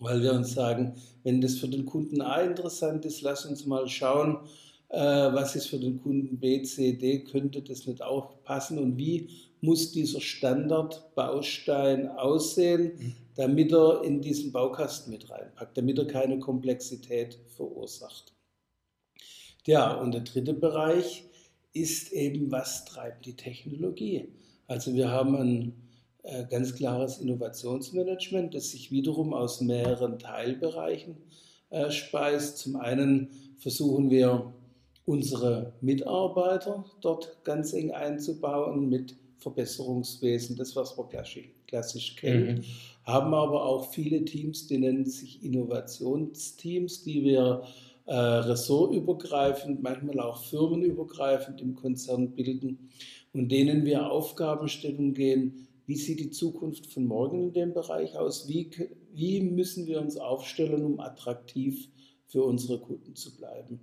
Weil 0.00 0.22
wir 0.22 0.32
uns 0.32 0.52
sagen, 0.52 0.94
wenn 1.22 1.40
das 1.40 1.56
für 1.56 1.68
den 1.68 1.86
Kunden 1.86 2.20
A 2.20 2.42
interessant 2.42 3.04
ist, 3.04 3.22
lass 3.22 3.46
uns 3.46 3.66
mal 3.66 3.88
schauen, 3.88 4.40
äh, 4.88 4.98
was 4.98 5.56
ist 5.56 5.68
für 5.68 5.78
den 5.78 6.00
Kunden 6.00 6.38
B, 6.38 6.62
C, 6.62 6.92
D, 6.92 7.20
könnte 7.24 7.62
das 7.62 7.86
nicht 7.86 8.02
auch 8.02 8.42
passen 8.44 8.78
und 8.78 8.96
wie 8.96 9.30
muss 9.60 9.92
dieser 9.92 10.20
Standardbaustein 10.20 12.08
aussehen, 12.08 12.92
mhm. 12.96 13.14
damit 13.34 13.72
er 13.72 14.02
in 14.04 14.20
diesen 14.20 14.52
Baukasten 14.52 15.12
mit 15.12 15.28
reinpackt, 15.30 15.76
damit 15.76 15.98
er 15.98 16.06
keine 16.06 16.38
Komplexität 16.38 17.38
verursacht. 17.56 18.32
Ja, 19.66 19.94
und 19.94 20.12
der 20.12 20.20
dritte 20.20 20.54
Bereich 20.54 21.24
ist 21.80 22.12
eben, 22.12 22.50
was 22.50 22.84
treibt 22.84 23.26
die 23.26 23.36
Technologie? 23.36 24.28
Also 24.66 24.94
wir 24.94 25.10
haben 25.10 25.36
ein 25.36 25.72
äh, 26.22 26.44
ganz 26.50 26.74
klares 26.74 27.18
Innovationsmanagement, 27.18 28.54
das 28.54 28.70
sich 28.70 28.90
wiederum 28.90 29.32
aus 29.32 29.60
mehreren 29.60 30.18
Teilbereichen 30.18 31.16
äh, 31.70 31.90
speist. 31.90 32.58
Zum 32.58 32.76
einen 32.76 33.30
versuchen 33.58 34.10
wir 34.10 34.52
unsere 35.04 35.74
Mitarbeiter 35.80 36.84
dort 37.00 37.44
ganz 37.44 37.72
eng 37.72 37.92
einzubauen 37.92 38.88
mit 38.88 39.16
Verbesserungswesen, 39.38 40.56
das 40.56 40.74
was 40.74 40.98
wir 40.98 41.06
klassisch, 41.08 41.48
klassisch 41.68 42.16
kennen, 42.16 42.56
mhm. 42.56 42.64
haben 43.04 43.34
aber 43.34 43.64
auch 43.64 43.92
viele 43.92 44.24
Teams, 44.24 44.66
die 44.66 44.78
nennen 44.78 45.04
sich 45.04 45.44
Innovationsteams, 45.44 47.04
die 47.04 47.22
wir 47.22 47.62
äh, 48.06 48.14
ressortübergreifend, 48.14 49.82
manchmal 49.82 50.20
auch 50.20 50.42
firmenübergreifend 50.44 51.60
im 51.60 51.74
Konzern 51.74 52.32
bilden 52.32 52.90
und 53.32 53.50
denen 53.50 53.84
wir 53.84 54.10
Aufgabenstellungen 54.10 55.12
gehen, 55.12 55.68
wie 55.86 55.96
sieht 55.96 56.20
die 56.20 56.30
Zukunft 56.30 56.86
von 56.86 57.06
morgen 57.06 57.42
in 57.42 57.52
dem 57.52 57.74
Bereich 57.74 58.16
aus, 58.16 58.48
wie, 58.48 58.70
wie 59.12 59.40
müssen 59.40 59.86
wir 59.86 60.00
uns 60.00 60.16
aufstellen, 60.16 60.84
um 60.84 61.00
attraktiv 61.00 61.88
für 62.26 62.44
unsere 62.44 62.80
Kunden 62.80 63.14
zu 63.14 63.36
bleiben. 63.36 63.80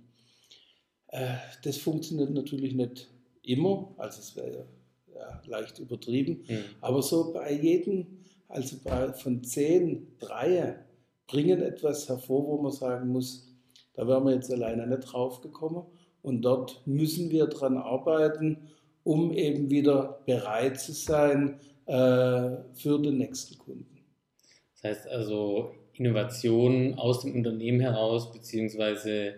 Äh, 1.08 1.36
das 1.62 1.78
funktioniert 1.78 2.30
natürlich 2.30 2.74
nicht 2.74 3.10
immer, 3.42 3.94
also 3.96 4.20
es 4.20 4.36
wäre 4.36 4.66
ja, 5.14 5.42
leicht 5.46 5.78
übertrieben, 5.78 6.44
mhm. 6.48 6.64
aber 6.80 7.02
so 7.02 7.32
bei 7.32 7.52
jedem, 7.52 8.06
also 8.48 8.76
bei, 8.82 9.12
von 9.12 9.42
zehn, 9.44 10.06
drei 10.18 10.78
bringen 11.26 11.62
etwas 11.62 12.08
hervor, 12.08 12.46
wo 12.46 12.62
man 12.62 12.72
sagen 12.72 13.08
muss, 13.08 13.53
da 13.94 14.06
wären 14.06 14.24
wir 14.24 14.34
jetzt 14.34 14.52
alleine 14.52 14.86
nicht 14.86 15.12
drauf 15.12 15.40
gekommen 15.40 15.84
und 16.22 16.42
dort 16.42 16.82
müssen 16.86 17.30
wir 17.30 17.46
dran 17.46 17.76
arbeiten, 17.76 18.68
um 19.04 19.32
eben 19.32 19.70
wieder 19.70 20.20
bereit 20.26 20.80
zu 20.80 20.92
sein 20.92 21.60
äh, 21.86 22.56
für 22.72 22.98
den 23.00 23.18
nächsten 23.18 23.58
Kunden. 23.58 23.98
Das 24.74 24.90
heißt 24.90 25.08
also 25.08 25.72
Innovation 25.92 26.94
aus 26.94 27.20
dem 27.20 27.34
Unternehmen 27.34 27.80
heraus, 27.80 28.32
beziehungsweise 28.32 29.34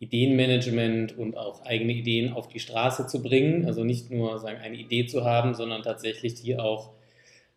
Ideenmanagement 0.00 1.16
und 1.18 1.36
auch 1.36 1.62
eigene 1.66 1.92
Ideen 1.92 2.32
auf 2.32 2.48
die 2.48 2.58
Straße 2.58 3.06
zu 3.06 3.22
bringen. 3.22 3.66
Also 3.66 3.84
nicht 3.84 4.10
nur 4.10 4.38
sagen, 4.38 4.58
eine 4.58 4.78
Idee 4.78 5.06
zu 5.06 5.24
haben, 5.24 5.54
sondern 5.54 5.82
tatsächlich 5.82 6.34
die 6.34 6.58
auch 6.58 6.94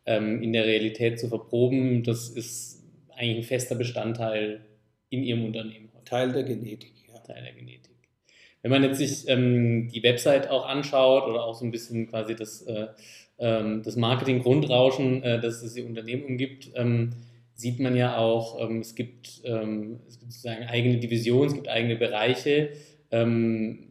ähm, 0.06 0.44
in 0.44 0.52
der 0.52 0.66
Realität 0.66 1.20
zu 1.20 1.30
verproben. 1.30 2.04
Das 2.04 2.28
ist 2.28 2.84
eigentlich 3.16 3.38
ein 3.38 3.44
fester 3.44 3.76
Bestandteil 3.76 4.66
in 5.10 5.24
Ihrem 5.24 5.46
Unternehmen. 5.46 5.93
Teil 6.06 6.32
der 6.32 6.44
Genetik. 6.44 6.94
Ja. 7.08 7.20
Teil 7.20 7.44
der 7.44 7.54
Genetik. 7.54 7.94
Wenn 8.62 8.72
man 8.72 8.84
jetzt 8.84 8.98
sich 8.98 9.28
ähm, 9.28 9.90
die 9.94 10.04
Website 10.04 10.50
auch 10.50 10.66
anschaut 10.66 11.28
oder 11.28 11.44
auch 11.44 11.54
so 11.54 11.66
ein 11.66 11.72
bisschen 11.72 12.08
quasi 12.08 12.36
das, 12.36 12.62
äh, 12.62 12.88
ähm, 13.38 13.84
das 13.84 13.98
Marketing-Grundrauschen, 13.98 15.22
äh, 15.24 15.42
das 15.42 15.62
es 15.64 15.76
Ihr 15.76 15.86
Unternehmen 15.86 16.24
umgibt, 16.24 16.72
ähm, 16.76 17.12
sieht 17.56 17.80
man 17.80 17.96
ja 17.96 18.18
auch, 18.18 18.60
ähm, 18.62 18.80
es, 18.80 18.96
gibt, 18.96 19.42
ähm, 19.44 20.00
es 20.08 20.20
gibt 20.20 20.32
sozusagen 20.32 20.64
eigene 20.64 20.98
Divisionen, 20.98 21.48
es 21.48 21.54
gibt 21.54 21.68
eigene 21.68 21.98
Bereiche. 21.98 22.70
Ähm, 23.12 23.90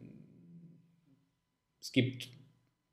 es 1.79 1.91
gibt 1.91 2.29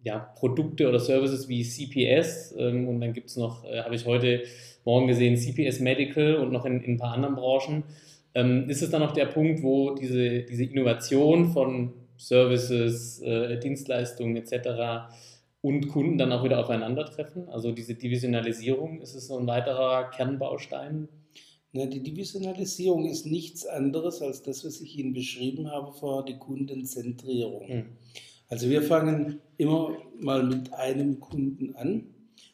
ja, 0.02 0.18
Produkte 0.18 0.88
oder 0.88 0.98
Services 0.98 1.48
wie 1.48 1.62
CPS 1.62 2.54
ähm, 2.58 2.88
und 2.88 3.00
dann 3.00 3.12
gibt 3.12 3.28
es 3.28 3.36
noch, 3.36 3.64
äh, 3.64 3.82
habe 3.82 3.94
ich 3.94 4.06
heute 4.06 4.42
Morgen 4.84 5.08
gesehen, 5.08 5.36
CPS 5.36 5.80
Medical 5.80 6.36
und 6.36 6.52
noch 6.52 6.64
in, 6.64 6.82
in 6.82 6.94
ein 6.94 6.98
paar 6.98 7.12
anderen 7.12 7.34
Branchen. 7.34 7.84
Ähm, 8.34 8.68
ist 8.68 8.82
es 8.82 8.90
dann 8.90 9.00
noch 9.00 9.12
der 9.12 9.26
Punkt, 9.26 9.62
wo 9.62 9.94
diese, 9.94 10.42
diese 10.42 10.64
Innovation 10.64 11.52
von 11.52 11.92
Services, 12.16 13.20
äh, 13.22 13.58
Dienstleistungen 13.58 14.36
etc 14.36 15.12
und 15.62 15.88
Kunden 15.88 16.18
dann 16.18 16.32
auch 16.32 16.44
wieder 16.44 16.60
aufeinandertreffen? 16.60 17.48
Also 17.48 17.72
diese 17.72 17.94
Divisionalisierung, 17.94 19.00
ist 19.00 19.14
es 19.14 19.26
so 19.26 19.38
ein 19.38 19.46
weiterer 19.46 20.10
Kernbaustein? 20.10 21.08
Na, 21.72 21.86
die 21.86 22.02
Divisionalisierung 22.02 23.06
ist 23.06 23.26
nichts 23.26 23.66
anderes 23.66 24.22
als 24.22 24.42
das, 24.42 24.64
was 24.64 24.80
ich 24.80 24.98
Ihnen 24.98 25.12
beschrieben 25.12 25.70
habe 25.70 25.92
vor 25.92 26.24
die 26.24 26.38
Kundenzentrierung. 26.38 27.68
Hm. 27.68 27.86
Also 28.48 28.68
wir 28.68 28.82
fangen 28.82 29.40
immer 29.56 29.96
mal 30.18 30.42
mit 30.42 30.72
einem 30.72 31.20
Kunden 31.20 31.76
an 31.76 32.06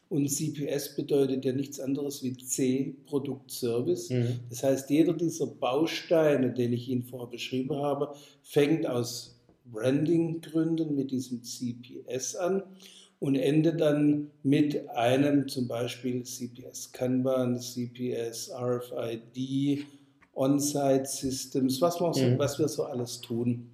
und 0.09 0.29
CPS 0.29 0.95
bedeutet 0.95 1.43
ja 1.43 1.51
nichts 1.53 1.79
anderes 1.79 2.23
wie 2.23 2.35
C, 2.37 2.95
Produkt, 3.05 3.51
Service. 3.51 4.09
Mhm. 4.09 4.39
Das 4.49 4.63
heißt, 4.63 4.89
jeder 4.89 5.13
dieser 5.13 5.47
Bausteine, 5.47 6.53
den 6.53 6.73
ich 6.73 6.87
Ihnen 6.87 7.03
vorher 7.03 7.29
beschrieben 7.29 7.75
habe, 7.75 8.13
fängt 8.41 8.87
aus 8.87 9.39
Branding-Gründen 9.65 10.95
mit 10.95 11.11
diesem 11.11 11.43
CPS 11.43 12.35
an 12.35 12.63
und 13.19 13.35
ende 13.35 13.75
dann 13.75 14.31
mit 14.43 14.87
einem 14.89 15.47
zum 15.47 15.67
Beispiel 15.67 16.23
CPS 16.23 16.91
Kanban, 16.91 17.59
CPS 17.59 18.51
RFID, 18.51 19.85
On-Site 20.33 21.05
Systems, 21.05 21.81
was, 21.81 21.99
wir 21.99 22.13
so, 22.13 22.25
mhm. 22.25 22.39
was 22.39 22.59
wir 22.59 22.67
so 22.67 22.83
alles 22.83 23.21
tun. 23.21 23.71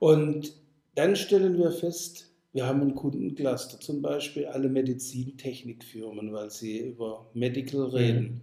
Und 0.00 0.52
dann 0.96 1.14
stellen 1.14 1.56
wir 1.56 1.70
fest, 1.70 2.29
wir 2.52 2.66
haben 2.66 2.82
ein 2.82 2.94
Kundencluster, 2.94 3.78
zum 3.80 4.02
Beispiel 4.02 4.46
alle 4.46 4.68
Medizintechnikfirmen, 4.68 6.32
weil 6.32 6.50
sie 6.50 6.78
über 6.78 7.30
Medical 7.34 7.88
mhm. 7.88 7.94
reden. 7.94 8.42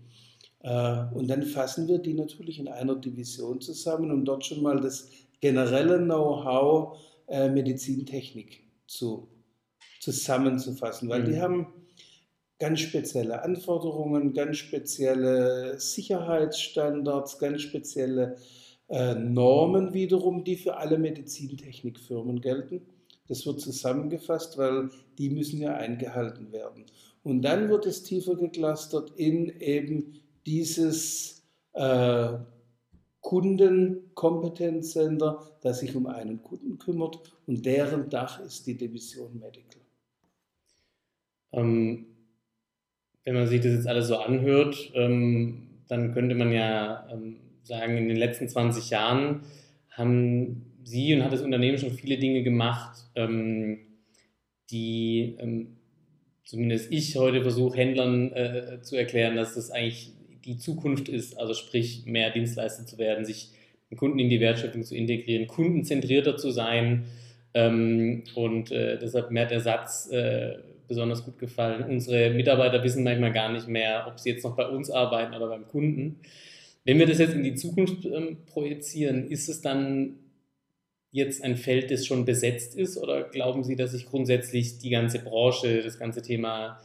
Mhm. 0.64 1.14
Und 1.14 1.30
dann 1.30 1.44
fassen 1.44 1.88
wir 1.88 2.00
die 2.00 2.14
natürlich 2.14 2.60
in 2.60 2.68
einer 2.68 2.96
Division 2.96 3.62
zusammen, 3.62 4.12
um 4.12 4.26
dort 4.26 4.46
schon 4.46 4.62
mal 4.62 4.80
das 4.80 5.10
generelle 5.40 5.98
Know-how 5.98 6.98
äh, 7.28 7.50
Medizintechnik 7.50 8.64
zu, 8.88 9.28
zusammenzufassen, 10.02 11.10
weil 11.10 11.22
mhm. 11.22 11.26
die 11.26 11.40
haben 11.40 11.68
ganz 12.60 12.80
spezielle 12.80 13.44
Anforderungen, 13.44 14.34
ganz 14.34 14.58
spezielle 14.58 15.80
Sicherheitsstandards, 15.80 17.38
ganz 17.38 17.62
spezielle 17.62 18.38
äh, 18.90 19.14
Normen 19.16 19.94
wiederum, 19.94 20.44
die 20.44 20.56
für 20.56 20.78
alle 20.78 20.98
Medizintechnikfirmen 20.98 22.42
gelten. 22.42 22.82
Das 23.28 23.46
wird 23.46 23.62
zusammengefasst, 23.62 24.58
weil 24.58 24.90
die 25.18 25.30
müssen 25.30 25.60
ja 25.60 25.76
eingehalten 25.76 26.52
werden. 26.52 26.86
Und 27.24 27.42
dann 27.42 27.70
wird 27.70 27.86
es 27.86 28.04
tiefer 28.04 28.36
geklustert 28.36 29.12
in 29.18 29.50
eben 29.60 30.22
dieses 30.46 31.44
äh, 31.74 32.30
Kundenkompetenzcenter, 33.22 35.42
das 35.62 35.80
sich 35.82 35.96
um 35.96 36.08
einen 36.08 36.42
Kunden 36.42 36.80
kümmert 36.80 37.20
und 37.46 37.66
deren 37.66 38.10
Dach 38.10 38.40
ist 38.40 38.66
die 38.68 38.78
Division 38.78 39.38
Medical. 39.38 39.82
Ähm, 41.52 42.06
wenn 43.26 43.34
man 43.34 43.48
sich 43.48 43.60
das 43.60 43.74
jetzt 43.74 43.88
alles 43.88 44.08
so 44.08 44.16
anhört, 44.18 44.94
ähm, 44.96 45.68
dann 45.90 46.14
könnte 46.14 46.36
man 46.36 46.54
ja 46.54 47.06
ähm, 47.12 47.42
sagen, 47.64 47.98
in 47.98 48.08
den 48.08 48.16
letzten 48.16 48.48
20 48.48 48.90
Jahren 48.90 49.42
haben 49.90 50.67
Sie 50.88 51.14
und 51.14 51.24
hat 51.24 51.34
das 51.34 51.42
Unternehmen 51.42 51.78
schon 51.78 51.92
viele 51.92 52.18
Dinge 52.18 52.44
gemacht, 52.44 52.98
ähm, 53.16 53.80
die 54.72 55.36
ähm, 55.40 55.76
zumindest 56.46 56.92
ich 56.94 57.18
heute 57.18 57.42
versuche, 57.42 57.78
Händlern 57.78 58.32
äh, 58.32 58.82
zu 58.82 58.96
erklären, 58.96 59.36
dass 59.36 59.56
das 59.56 59.70
eigentlich 59.70 60.14
die 60.46 60.58
Zukunft 60.58 61.10
ist, 61.10 61.38
also 61.38 61.54
sprich 61.54 62.06
mehr 62.06 62.32
Dienstleister 62.32 62.86
zu 62.86 62.98
werden, 62.98 63.26
sich 63.26 63.50
den 63.92 63.98
Kunden 63.98 64.18
in 64.18 64.30
die 64.30 64.40
Wertschöpfung 64.40 64.84
zu 64.84 64.96
integrieren, 64.96 65.48
kundenzentrierter 65.48 66.38
zu 66.38 66.52
sein. 66.52 67.04
Ähm, 67.54 68.24
und 68.36 68.72
äh, 68.72 68.98
deshalb 68.98 69.30
mir 69.30 69.42
hat 69.42 69.52
der 69.52 69.60
Satz 69.60 70.10
äh, 70.10 70.56
besonders 70.88 71.26
gut 71.26 71.38
gefallen. 71.38 71.84
Unsere 71.84 72.30
Mitarbeiter 72.30 72.82
wissen 72.82 73.04
manchmal 73.04 73.34
gar 73.34 73.52
nicht 73.52 73.68
mehr, 73.68 74.06
ob 74.08 74.20
sie 74.20 74.30
jetzt 74.30 74.46
noch 74.46 74.56
bei 74.56 74.68
uns 74.68 74.90
arbeiten 74.90 75.36
oder 75.36 75.50
beim 75.50 75.68
Kunden. 75.68 76.22
Wenn 76.86 76.98
wir 76.98 77.08
das 77.08 77.20
jetzt 77.20 77.34
in 77.34 77.44
die 77.44 77.56
Zukunft 77.56 78.06
ähm, 78.06 78.38
projizieren, 78.46 79.28
ist 79.28 79.50
es 79.50 79.60
dann 79.60 80.20
jetzt 81.12 81.44
ein 81.44 81.58
Feld, 81.58 81.92
das 81.92 82.06
schon 82.06 82.26
besetzt 82.26 82.76
ist 82.76 82.98
oder 82.98 83.24
glauben 83.24 83.64
Sie, 83.64 83.76
dass 83.76 83.92
sich 83.92 84.06
grundsätzlich 84.06 84.78
die 84.80 84.90
ganze 84.90 85.20
Branche, 85.20 85.82
das 85.82 86.00
ganze 86.00 86.22
Thema 86.22 86.80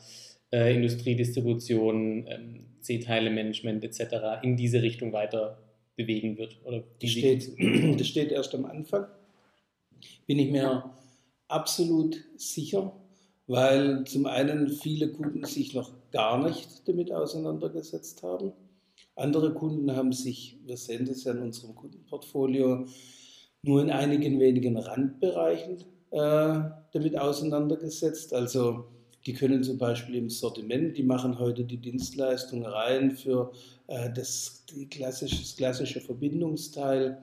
äh, 0.52 0.74
Industriedistribution, 0.74 2.26
ähm, 2.28 2.66
C-Teile-Management 2.80 3.84
etc. 3.84 4.42
in 4.42 4.56
diese 4.56 4.82
Richtung 4.82 5.12
weiter 5.12 5.58
bewegen 5.96 6.38
wird? 6.38 6.58
Oder 6.64 6.84
das, 7.00 7.10
steht, 7.10 7.52
das 7.98 8.06
steht 8.06 8.32
erst 8.32 8.54
am 8.54 8.64
Anfang. 8.64 9.06
Bin 10.26 10.38
ich 10.38 10.50
mir 10.50 10.90
absolut 11.48 12.16
sicher, 12.36 12.92
weil 13.46 14.04
zum 14.04 14.26
einen 14.26 14.68
viele 14.68 15.08
Kunden 15.08 15.44
sich 15.44 15.74
noch 15.74 15.92
gar 16.10 16.42
nicht 16.42 16.86
damit 16.86 17.12
auseinandergesetzt 17.12 18.22
haben. 18.22 18.52
Andere 19.14 19.52
Kunden 19.52 19.94
haben 19.94 20.12
sich, 20.12 20.58
wir 20.64 20.76
sehen 20.76 21.06
das 21.06 21.24
ja 21.24 21.32
in 21.32 21.42
unserem 21.42 21.74
Kundenportfolio, 21.74 22.86
nur 23.64 23.80
in 23.80 23.90
einigen 23.90 24.40
wenigen 24.40 24.76
Randbereichen 24.76 25.84
äh, 26.10 26.60
damit 26.92 27.16
auseinandergesetzt. 27.18 28.34
Also 28.34 28.86
die 29.24 29.34
können 29.34 29.62
zum 29.62 29.78
Beispiel 29.78 30.16
im 30.16 30.30
Sortiment, 30.30 30.98
die 30.98 31.04
machen 31.04 31.38
heute 31.38 31.62
die 31.64 31.76
Dienstleistung 31.76 32.66
rein 32.66 33.12
für 33.12 33.52
äh, 33.86 34.10
das, 34.12 34.64
klassische, 34.90 35.36
das 35.36 35.54
klassische 35.56 36.00
Verbindungsteil. 36.00 37.22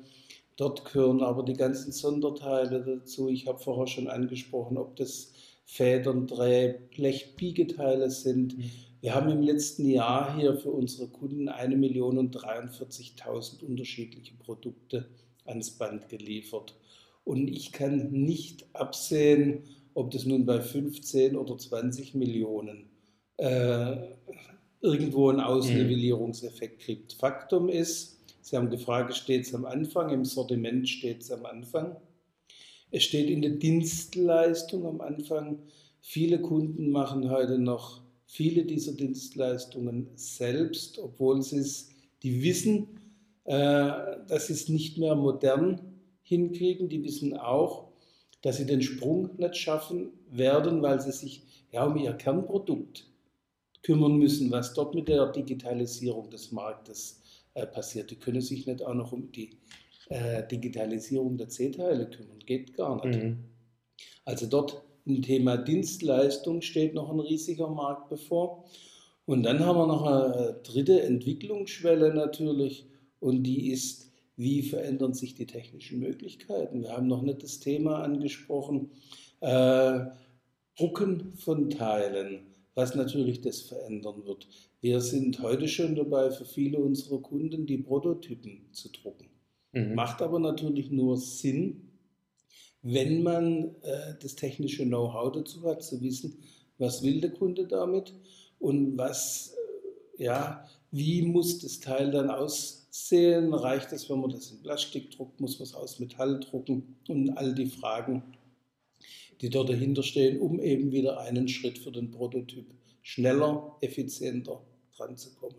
Dort 0.55 0.85
gehören 0.85 1.21
aber 1.21 1.43
die 1.43 1.53
ganzen 1.53 1.91
Sonderteile 1.91 2.83
dazu. 2.83 3.27
Ich 3.27 3.47
habe 3.47 3.59
vorher 3.59 3.87
schon 3.87 4.07
angesprochen, 4.07 4.77
ob 4.77 4.95
das 4.95 5.33
Federn, 5.65 6.25
Dreh, 6.25 6.75
Blechbiegeteile 6.95 8.09
sind. 8.09 8.57
Mhm. 8.57 8.71
Wir 9.01 9.13
haben 9.13 9.29
im 9.29 9.41
letzten 9.41 9.89
Jahr 9.89 10.37
hier 10.37 10.57
für 10.57 10.71
unsere 10.71 11.09
Kunden 11.09 11.49
1.043.000 11.49 13.61
unterschiedliche 13.63 14.35
Produkte 14.35 15.09
ans 15.49 15.71
Band 15.71 16.09
geliefert. 16.09 16.75
Und 17.25 17.47
ich 17.47 17.71
kann 17.71 18.11
nicht 18.11 18.65
absehen, 18.73 19.63
ob 19.93 20.11
das 20.11 20.25
nun 20.25 20.45
bei 20.45 20.61
15 20.61 21.35
oder 21.35 21.57
20 21.57 22.15
Millionen 22.15 22.89
äh, 23.37 23.97
irgendwo 24.81 25.29
einen 25.29 25.41
Ausnivellierungseffekt 25.41 26.81
kriegt. 26.81 27.13
Faktum 27.13 27.69
ist, 27.69 28.19
Sie 28.41 28.55
haben 28.55 28.69
gefragt, 28.69 29.15
steht 29.15 29.45
es 29.45 29.53
am 29.53 29.65
Anfang, 29.65 30.09
im 30.09 30.25
Sortiment 30.25 30.87
steht 30.89 31.21
es 31.21 31.31
am 31.31 31.45
Anfang. 31.45 31.97
Es 32.89 33.03
steht 33.03 33.29
in 33.29 33.41
der 33.41 33.51
Dienstleistung 33.51 34.85
am 34.87 35.01
Anfang. 35.01 35.59
Viele 36.01 36.41
Kunden 36.41 36.89
machen 36.89 37.29
heute 37.29 37.59
noch 37.59 38.01
viele 38.25 38.63
dieser 38.63 38.93
Dienstleistungen 38.93 40.07
selbst, 40.15 40.97
obwohl 40.97 41.41
sie 41.41 41.57
es, 41.57 41.89
die 42.23 42.41
wissen, 42.41 42.87
äh, 43.49 44.21
dass 44.27 44.45
sie 44.45 44.53
es 44.53 44.69
nicht 44.69 44.99
mehr 44.99 45.15
modern 45.15 45.81
hinkriegen. 46.21 46.87
Die 46.87 47.03
wissen 47.03 47.35
auch, 47.35 47.87
dass 48.43 48.57
sie 48.57 48.67
den 48.67 48.83
Sprung 48.83 49.31
nicht 49.37 49.57
schaffen 49.57 50.11
werden, 50.29 50.83
weil 50.83 51.01
sie 51.01 51.11
sich 51.11 51.41
ja 51.71 51.83
um 51.85 51.97
ihr 51.97 52.13
Kernprodukt 52.13 53.07
kümmern 53.81 54.17
müssen, 54.17 54.51
was 54.51 54.75
dort 54.75 54.93
mit 54.93 55.07
der 55.07 55.31
Digitalisierung 55.31 56.29
des 56.29 56.51
Marktes 56.51 57.23
äh, 57.55 57.65
passiert. 57.65 58.11
Die 58.11 58.17
können 58.17 58.41
sich 58.41 58.67
nicht 58.67 58.83
auch 58.85 58.93
noch 58.93 59.13
um 59.13 59.31
die 59.31 59.57
äh, 60.09 60.47
Digitalisierung 60.47 61.35
der 61.35 61.49
C-Teile 61.49 62.07
kümmern. 62.07 62.37
Geht 62.45 62.75
gar 62.77 63.03
nicht. 63.03 63.19
Mhm. 63.19 63.45
Also 64.25 64.45
dort 64.45 64.83
im 65.05 65.23
Thema 65.23 65.57
Dienstleistung 65.57 66.61
steht 66.61 66.93
noch 66.93 67.09
ein 67.09 67.19
riesiger 67.19 67.69
Markt 67.69 68.09
bevor. 68.09 68.65
Und 69.25 69.41
dann 69.41 69.65
haben 69.65 69.79
wir 69.79 69.87
noch 69.87 70.05
eine 70.05 70.59
dritte 70.61 71.01
Entwicklungsschwelle 71.01 72.13
natürlich 72.13 72.88
und 73.19 73.43
die 73.43 73.71
ist 73.71 74.09
wie 74.39 74.61
verändern 74.61 75.13
sich 75.13 75.35
die 75.35 75.45
technischen 75.45 75.99
Möglichkeiten. 75.99 76.81
Wir 76.81 76.93
haben 76.93 77.07
noch 77.07 77.21
nicht 77.21 77.43
das 77.43 77.59
Thema 77.59 78.01
angesprochen, 78.03 78.91
äh, 79.41 79.99
Drucken 80.77 81.33
von 81.33 81.69
Teilen, 81.69 82.47
was 82.73 82.95
natürlich 82.95 83.41
das 83.41 83.59
verändern 83.59 84.23
wird. 84.23 84.47
Wir 84.79 85.01
sind 85.01 85.41
heute 85.41 85.67
schon 85.67 85.93
dabei, 85.95 86.31
für 86.31 86.45
viele 86.45 86.79
unserer 86.79 87.21
Kunden 87.21 87.65
die 87.65 87.79
Prototypen 87.79 88.69
zu 88.71 88.89
drucken. 88.93 89.27
Mhm. 89.73 89.95
Macht 89.95 90.21
aber 90.21 90.39
natürlich 90.39 90.89
nur 90.89 91.17
Sinn, 91.17 91.89
wenn 92.81 93.23
man 93.23 93.75
äh, 93.81 94.15
das 94.21 94.35
technische 94.35 94.85
Know-how 94.85 95.33
dazu 95.33 95.63
hat, 95.63 95.83
zu 95.83 95.99
wissen, 95.99 96.37
was 96.77 97.03
will 97.03 97.19
der 97.19 97.31
Kunde 97.31 97.67
damit 97.67 98.13
und 98.57 98.97
was, 98.97 99.53
äh, 100.17 100.23
ja, 100.23 100.65
wie 100.91 101.23
muss 101.23 101.59
das 101.59 101.81
Teil 101.81 102.09
dann 102.11 102.29
aussehen 102.29 102.78
sehen? 102.89 103.53
Reicht 103.53 103.91
es, 103.91 104.09
wenn 104.09 104.19
man 104.19 104.29
das 104.29 104.51
in 104.51 104.61
Plastik 104.61 105.11
druckt? 105.11 105.39
Muss 105.39 105.59
man 105.59 105.67
es 105.67 105.73
aus 105.73 105.99
Metall 105.99 106.39
drucken? 106.39 106.95
Und 107.07 107.31
all 107.37 107.53
die 107.53 107.67
Fragen, 107.67 108.23
die 109.41 109.49
dort 109.49 109.69
dahinter 109.69 110.03
stehen, 110.03 110.39
um 110.39 110.59
eben 110.59 110.91
wieder 110.91 111.19
einen 111.19 111.47
Schritt 111.47 111.77
für 111.77 111.91
den 111.91 112.11
Prototyp 112.11 112.65
schneller, 113.01 113.77
effizienter 113.81 114.61
dran 114.95 115.17
zu 115.17 115.33
kommen. 115.35 115.55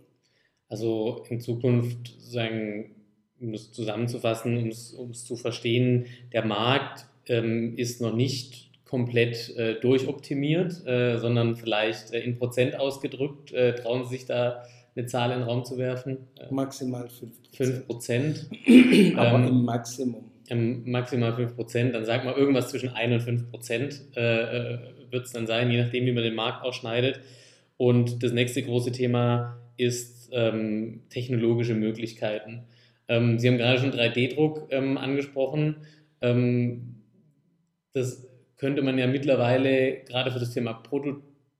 Also 0.68 1.24
in 1.28 1.40
Zukunft, 1.40 2.14
sagen, 2.20 2.94
um 3.40 3.52
das 3.52 3.72
zusammenzufassen, 3.72 4.58
um 4.58 5.10
es 5.10 5.24
zu 5.24 5.36
verstehen, 5.36 6.06
der 6.32 6.44
Markt 6.44 7.06
ähm, 7.26 7.76
ist 7.76 8.00
noch 8.00 8.14
nicht 8.14 8.70
komplett 8.84 9.56
äh, 9.56 9.80
durchoptimiert, 9.80 10.84
äh, 10.86 11.18
sondern 11.18 11.56
vielleicht 11.56 12.12
äh, 12.12 12.20
in 12.20 12.38
Prozent 12.38 12.78
ausgedrückt. 12.78 13.52
Äh, 13.52 13.76
trauen 13.76 14.04
Sie 14.04 14.16
sich 14.16 14.26
da 14.26 14.64
eine 14.96 15.06
Zahl 15.06 15.30
in 15.32 15.40
den 15.40 15.48
Raum 15.48 15.64
zu 15.64 15.78
werfen? 15.78 16.18
Maximal 16.50 17.08
5 17.52 17.86
Prozent. 17.86 18.46
Aber 19.16 19.38
ähm, 19.38 19.48
im 19.48 19.64
Maximum. 19.64 20.30
Maximal 20.84 21.34
5 21.34 21.54
Prozent. 21.54 21.94
Dann 21.94 22.04
sag 22.04 22.24
mal 22.24 22.34
irgendwas 22.34 22.68
zwischen 22.70 22.90
1 22.90 23.14
und 23.14 23.20
5 23.20 23.50
Prozent 23.50 24.00
äh, 24.16 24.74
äh 24.74 24.78
wird 25.10 25.26
es 25.26 25.32
dann 25.32 25.48
sein, 25.48 25.72
je 25.72 25.82
nachdem, 25.82 26.06
wie 26.06 26.12
man 26.12 26.22
den 26.22 26.36
Markt 26.36 26.64
ausschneidet. 26.64 27.20
Und 27.76 28.22
das 28.22 28.32
nächste 28.32 28.62
große 28.62 28.92
Thema 28.92 29.58
ist 29.76 30.30
ähm, 30.32 31.02
technologische 31.10 31.74
Möglichkeiten. 31.74 32.64
Ähm, 33.08 33.38
Sie 33.38 33.48
haben 33.48 33.58
gerade 33.58 33.80
schon 33.80 33.92
3D-Druck 33.92 34.68
ähm, 34.70 34.98
angesprochen. 34.98 35.76
Ähm, 36.20 37.02
das 37.92 38.28
könnte 38.56 38.82
man 38.82 38.98
ja 38.98 39.06
mittlerweile 39.06 40.04
gerade 40.04 40.30
für 40.30 40.38
das 40.38 40.52
Thema 40.52 40.74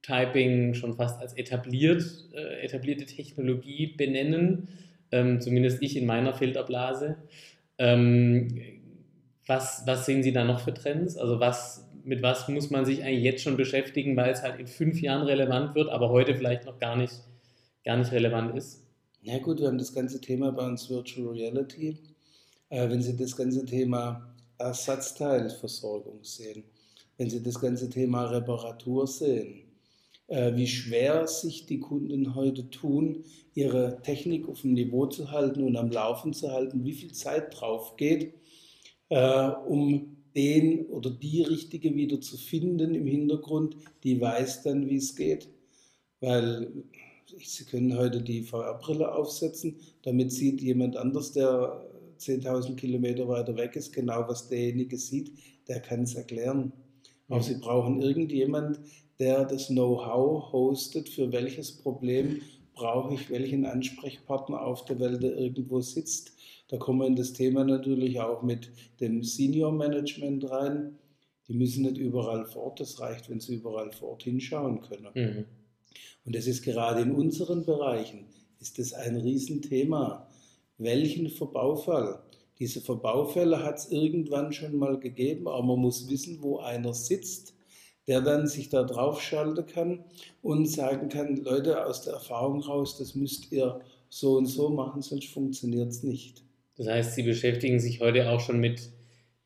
Prototyping 0.03 0.75
schon 0.75 0.95
fast 0.95 1.21
als 1.21 1.35
etabliert, 1.35 2.03
äh, 2.33 2.65
etablierte 2.65 3.07
Technologie 3.07 3.89
benennen, 3.89 4.69
ähm, 5.13 5.41
zumindest 5.41 5.83
ich 5.83 5.97
in 5.97 6.07
meiner 6.07 6.35
Filterblase. 6.35 7.17
Ähm, 7.79 8.49
was, 9.47 9.83
was 9.87 10.07
sehen 10.07 10.23
Sie 10.23 10.33
da 10.33 10.45
noch 10.45 10.61
für 10.61 10.75
Trends? 10.75 11.17
Also 11.17 11.41
was, 11.41 11.89
mit 12.05 12.23
was 12.23 12.49
muss 12.49 12.71
man 12.71 12.85
sich 12.85 13.03
eigentlich 13.03 13.25
jetzt 13.25 13.43
schon 13.43 13.57
beschäftigen, 13.57 14.17
weil 14.17 14.31
es 14.31 14.43
halt 14.43 14.61
in 14.61 14.67
fünf 14.67 15.01
Jahren 15.01 15.27
relevant 15.27 15.75
wird, 15.75 15.89
aber 15.89 16.11
heute 16.11 16.35
vielleicht 16.35 16.67
noch 16.67 16.79
gar 16.79 16.97
nicht, 16.97 17.15
gar 17.85 17.97
nicht 17.97 18.13
relevant 18.13 18.57
ist? 18.57 18.85
Ja 19.23 19.39
gut, 19.39 19.61
wir 19.61 19.67
haben 19.67 19.79
das 19.79 19.95
ganze 19.95 20.21
Thema 20.21 20.53
bei 20.53 20.67
uns 20.67 20.89
Virtual 20.89 21.29
Reality. 21.29 21.99
Äh, 22.71 22.89
wenn 22.89 23.03
Sie 23.03 23.17
das 23.17 23.37
ganze 23.37 23.65
Thema 23.65 24.35
Ersatzteilversorgung 24.59 26.23
sehen, 26.23 26.65
wenn 27.19 27.29
Sie 27.29 27.43
das 27.43 27.61
ganze 27.61 27.91
Thema 27.91 28.27
Reparatur 28.27 29.07
sehen, 29.07 29.70
wie 30.31 30.69
schwer 30.69 31.27
sich 31.27 31.67
die 31.67 31.81
Kunden 31.81 32.37
heute 32.37 32.71
tun, 32.71 33.25
ihre 33.55 34.01
Technik 34.03 34.49
auf 34.49 34.63
dem 34.63 34.75
Niveau 34.75 35.07
zu 35.07 35.33
halten 35.33 35.65
und 35.65 35.77
am 35.77 35.91
Laufen 35.91 36.33
zu 36.33 36.53
halten, 36.53 36.85
wie 36.85 36.93
viel 36.93 37.13
Zeit 37.13 37.61
drauf 37.61 37.97
geht, 37.97 38.35
äh, 39.09 39.49
um 39.67 40.17
den 40.37 40.87
oder 40.87 41.11
die 41.11 41.43
Richtige 41.43 41.95
wieder 41.97 42.21
zu 42.21 42.37
finden 42.37 42.95
im 42.95 43.07
Hintergrund, 43.07 43.77
die 44.05 44.21
weiß 44.21 44.63
dann, 44.63 44.89
wie 44.89 44.97
es 44.97 45.17
geht. 45.17 45.49
Weil 46.21 46.71
Sie 47.39 47.65
können 47.65 47.97
heute 47.97 48.23
die 48.23 48.43
VR-Brille 48.43 49.13
aufsetzen, 49.13 49.77
damit 50.03 50.33
sieht 50.33 50.61
jemand 50.61 50.97
anders, 50.97 51.33
der 51.33 51.87
10.000 52.19 52.75
Kilometer 52.75 53.29
weiter 53.29 53.57
weg 53.57 53.77
ist, 53.77 53.93
genau 53.93 54.29
was 54.29 54.49
derjenige 54.49 54.99
sieht, 54.99 55.33
der 55.69 55.81
kann 55.81 56.03
es 56.03 56.15
erklären. 56.15 56.73
Aber 57.29 57.39
mhm. 57.39 57.45
Sie 57.45 57.55
brauchen 57.55 58.03
irgendjemand, 58.03 58.81
der 59.21 59.45
das 59.45 59.69
Know-how 59.69 60.51
hostet, 60.53 61.09
für 61.09 61.31
welches 61.31 61.73
Problem 61.73 62.41
brauche 62.75 63.15
ich 63.15 63.29
welchen 63.29 63.67
Ansprechpartner 63.67 64.63
auf 64.63 64.87
der 64.87 64.99
Welt, 64.99 65.23
der 65.23 65.37
irgendwo 65.37 65.81
sitzt. 65.81 66.33
Da 66.69 66.79
kommen 66.79 67.01
wir 67.01 67.07
in 67.07 67.17
das 67.17 67.35
Thema 67.35 67.65
natürlich 67.65 68.19
auch 68.21 68.43
mit 68.43 68.71
dem 69.01 69.23
Senior 69.23 69.73
Management 69.73 70.51
rein. 70.51 70.99
Die 71.47 71.55
müssen 71.55 71.83
nicht 71.83 71.99
überall 71.99 72.47
vor 72.47 72.63
Ort, 72.63 72.81
das 72.81 72.99
reicht, 73.01 73.29
wenn 73.29 73.41
sie 73.41 73.57
überall 73.57 73.93
vor 73.93 74.11
Ort 74.11 74.23
hinschauen 74.23 74.81
können. 74.81 75.09
Mhm. 75.15 75.45
Und 76.25 76.35
das 76.35 76.47
ist 76.47 76.63
gerade 76.63 77.03
in 77.03 77.13
unseren 77.13 77.65
Bereichen, 77.65 78.27
ist 78.61 78.79
das 78.79 78.95
ein 78.95 79.17
Riesenthema. 79.17 80.29
Welchen 80.79 81.29
Verbaufall? 81.29 82.23
Diese 82.59 82.81
Verbaufälle 82.81 83.63
hat 83.63 83.79
es 83.79 83.91
irgendwann 83.91 84.53
schon 84.53 84.77
mal 84.77 84.99
gegeben, 84.99 85.49
aber 85.49 85.63
man 85.63 85.81
muss 85.81 86.09
wissen, 86.09 86.39
wo 86.41 86.59
einer 86.59 86.95
sitzt, 86.95 87.55
der 88.11 88.23
dann 88.23 88.49
sich 88.49 88.69
da 88.69 88.83
drauf 88.83 89.23
schalten 89.23 89.65
kann 89.67 90.01
und 90.43 90.67
sagen 90.67 91.09
kann, 91.09 91.37
Leute, 91.37 91.87
aus 91.87 92.03
der 92.03 92.15
Erfahrung 92.15 92.61
raus, 92.61 92.99
das 92.99 93.15
müsst 93.15 93.53
ihr 93.53 93.81
so 94.09 94.37
und 94.37 94.47
so 94.47 94.69
machen, 94.69 95.01
sonst 95.01 95.29
funktioniert 95.29 95.91
es 95.91 96.03
nicht. 96.03 96.43
Das 96.77 96.89
heißt, 96.89 97.15
Sie 97.15 97.23
beschäftigen 97.23 97.79
sich 97.79 98.01
heute 98.01 98.29
auch 98.29 98.41
schon 98.41 98.59
mit 98.59 98.91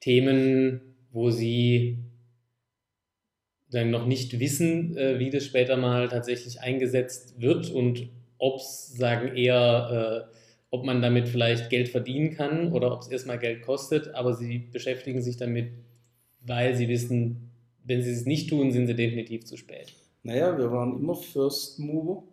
Themen, 0.01 0.81
wo 1.13 1.31
Sie 1.31 1.99
dann 3.71 3.91
noch 3.91 4.07
nicht 4.07 4.41
wissen, 4.41 4.97
äh, 4.97 5.19
wie 5.19 5.29
das 5.29 5.45
später 5.45 5.77
mal 5.77 6.09
tatsächlich 6.09 6.63
eingesetzt 6.63 7.35
wird 7.39 7.71
und 7.71 8.09
ob 8.39 8.61
es, 8.61 8.95
sagen 8.97 9.37
eher, 9.37 10.31
äh, 10.31 10.35
ob 10.71 10.87
man 10.87 11.03
damit 11.03 11.29
vielleicht 11.29 11.69
Geld 11.69 11.91
verdienen 11.91 12.31
kann 12.31 12.73
oder 12.73 12.95
ob 12.95 13.03
es 13.03 13.09
erstmal 13.09 13.39
Geld 13.39 13.61
kostet, 13.61 14.15
aber 14.15 14.33
Sie 14.33 14.71
beschäftigen 14.73 15.21
sich 15.21 15.37
damit, 15.37 15.69
weil 16.41 16.75
Sie 16.75 16.89
wissen, 16.89 17.51
wenn 17.85 18.03
Sie 18.03 18.11
es 18.11 18.27
nicht 18.27 18.51
tun, 18.51 18.73
sind 18.73 18.87
Sie 18.87 18.95
definitiv 18.95 19.45
zu 19.45 19.57
spät. 19.57 19.95
Naja, 20.23 20.57
wir 20.57 20.73
waren 20.73 20.97
immer 20.99 21.15
First 21.15 21.79
Mover 21.79 22.25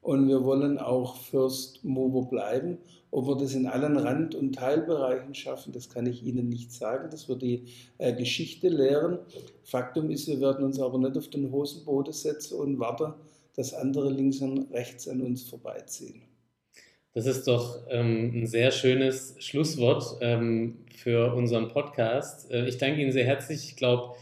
und 0.00 0.28
wir 0.28 0.42
wollen 0.44 0.78
auch 0.78 1.16
First 1.16 1.84
Mover 1.84 2.28
bleiben. 2.28 2.78
Ob 3.12 3.26
wir 3.26 3.36
das 3.36 3.54
in 3.54 3.66
allen 3.66 3.96
Rand- 3.96 4.34
und 4.34 4.54
Teilbereichen 4.54 5.34
schaffen, 5.34 5.72
das 5.72 5.88
kann 5.88 6.06
ich 6.06 6.22
Ihnen 6.22 6.48
nicht 6.48 6.72
sagen. 6.72 7.08
Das 7.10 7.28
wird 7.28 7.42
die 7.42 7.64
äh, 7.98 8.12
Geschichte 8.12 8.68
lehren. 8.68 9.18
Faktum 9.64 10.10
ist, 10.10 10.28
wir 10.28 10.40
werden 10.40 10.64
uns 10.64 10.78
aber 10.78 10.98
nicht 10.98 11.16
auf 11.16 11.28
den 11.28 11.50
Hosenboden 11.50 12.12
setzen 12.12 12.58
und 12.58 12.78
warten, 12.78 13.14
dass 13.56 13.74
andere 13.74 14.10
links 14.10 14.40
und 14.40 14.72
rechts 14.72 15.08
an 15.08 15.22
uns 15.22 15.42
vorbeiziehen. 15.42 16.22
Das 17.12 17.26
ist 17.26 17.48
doch 17.48 17.80
ähm, 17.88 18.42
ein 18.42 18.46
sehr 18.46 18.70
schönes 18.70 19.34
Schlusswort 19.38 20.18
ähm, 20.20 20.78
für 20.96 21.34
unseren 21.34 21.66
Podcast. 21.66 22.48
Äh, 22.52 22.68
ich 22.68 22.78
danke 22.78 23.02
Ihnen 23.02 23.10
sehr 23.10 23.24
herzlich. 23.24 23.68
Ich 23.68 23.76
glaube, 23.76 24.14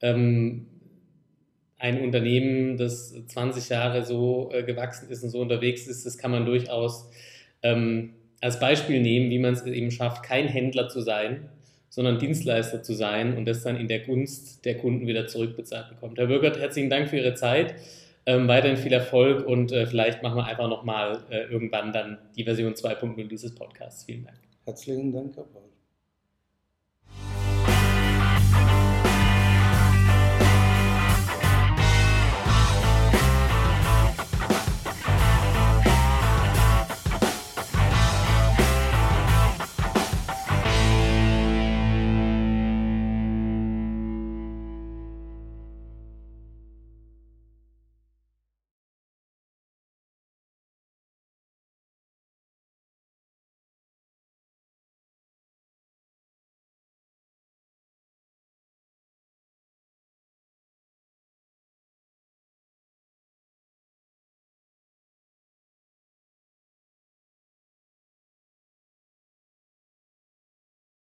ähm, 0.00 0.66
ein 1.78 2.00
Unternehmen, 2.00 2.76
das 2.76 3.14
20 3.26 3.68
Jahre 3.68 4.04
so 4.04 4.50
äh, 4.52 4.62
gewachsen 4.62 5.10
ist 5.10 5.22
und 5.22 5.30
so 5.30 5.40
unterwegs 5.40 5.86
ist, 5.86 6.06
das 6.06 6.16
kann 6.18 6.30
man 6.30 6.46
durchaus 6.46 7.10
ähm, 7.62 8.14
als 8.40 8.60
Beispiel 8.60 9.00
nehmen, 9.00 9.30
wie 9.30 9.38
man 9.38 9.54
es 9.54 9.64
eben 9.64 9.90
schafft, 9.90 10.22
kein 10.22 10.46
Händler 10.48 10.88
zu 10.88 11.00
sein, 11.00 11.48
sondern 11.88 12.18
Dienstleister 12.18 12.82
zu 12.82 12.94
sein 12.94 13.36
und 13.36 13.46
das 13.46 13.62
dann 13.62 13.76
in 13.76 13.88
der 13.88 14.00
Gunst 14.00 14.64
der 14.64 14.78
Kunden 14.78 15.06
wieder 15.06 15.26
zurückbezahlt 15.26 15.88
bekommt. 15.90 16.18
Herr 16.18 16.26
Bürgert, 16.26 16.58
herzlichen 16.58 16.90
Dank 16.90 17.08
für 17.08 17.16
Ihre 17.16 17.34
Zeit. 17.34 17.74
Ähm, 18.28 18.48
weiterhin 18.48 18.76
viel 18.76 18.92
Erfolg 18.92 19.46
und 19.46 19.70
äh, 19.70 19.86
vielleicht 19.86 20.22
machen 20.22 20.36
wir 20.36 20.46
einfach 20.46 20.68
nochmal 20.68 21.22
äh, 21.30 21.42
irgendwann 21.44 21.92
dann 21.92 22.18
die 22.36 22.42
Version 22.42 22.74
2.0 22.74 23.28
dieses 23.28 23.54
Podcasts. 23.54 24.04
Vielen 24.04 24.24
Dank. 24.24 24.38
Herzlichen 24.64 25.12
Dank, 25.12 25.36
Herr. 25.36 25.65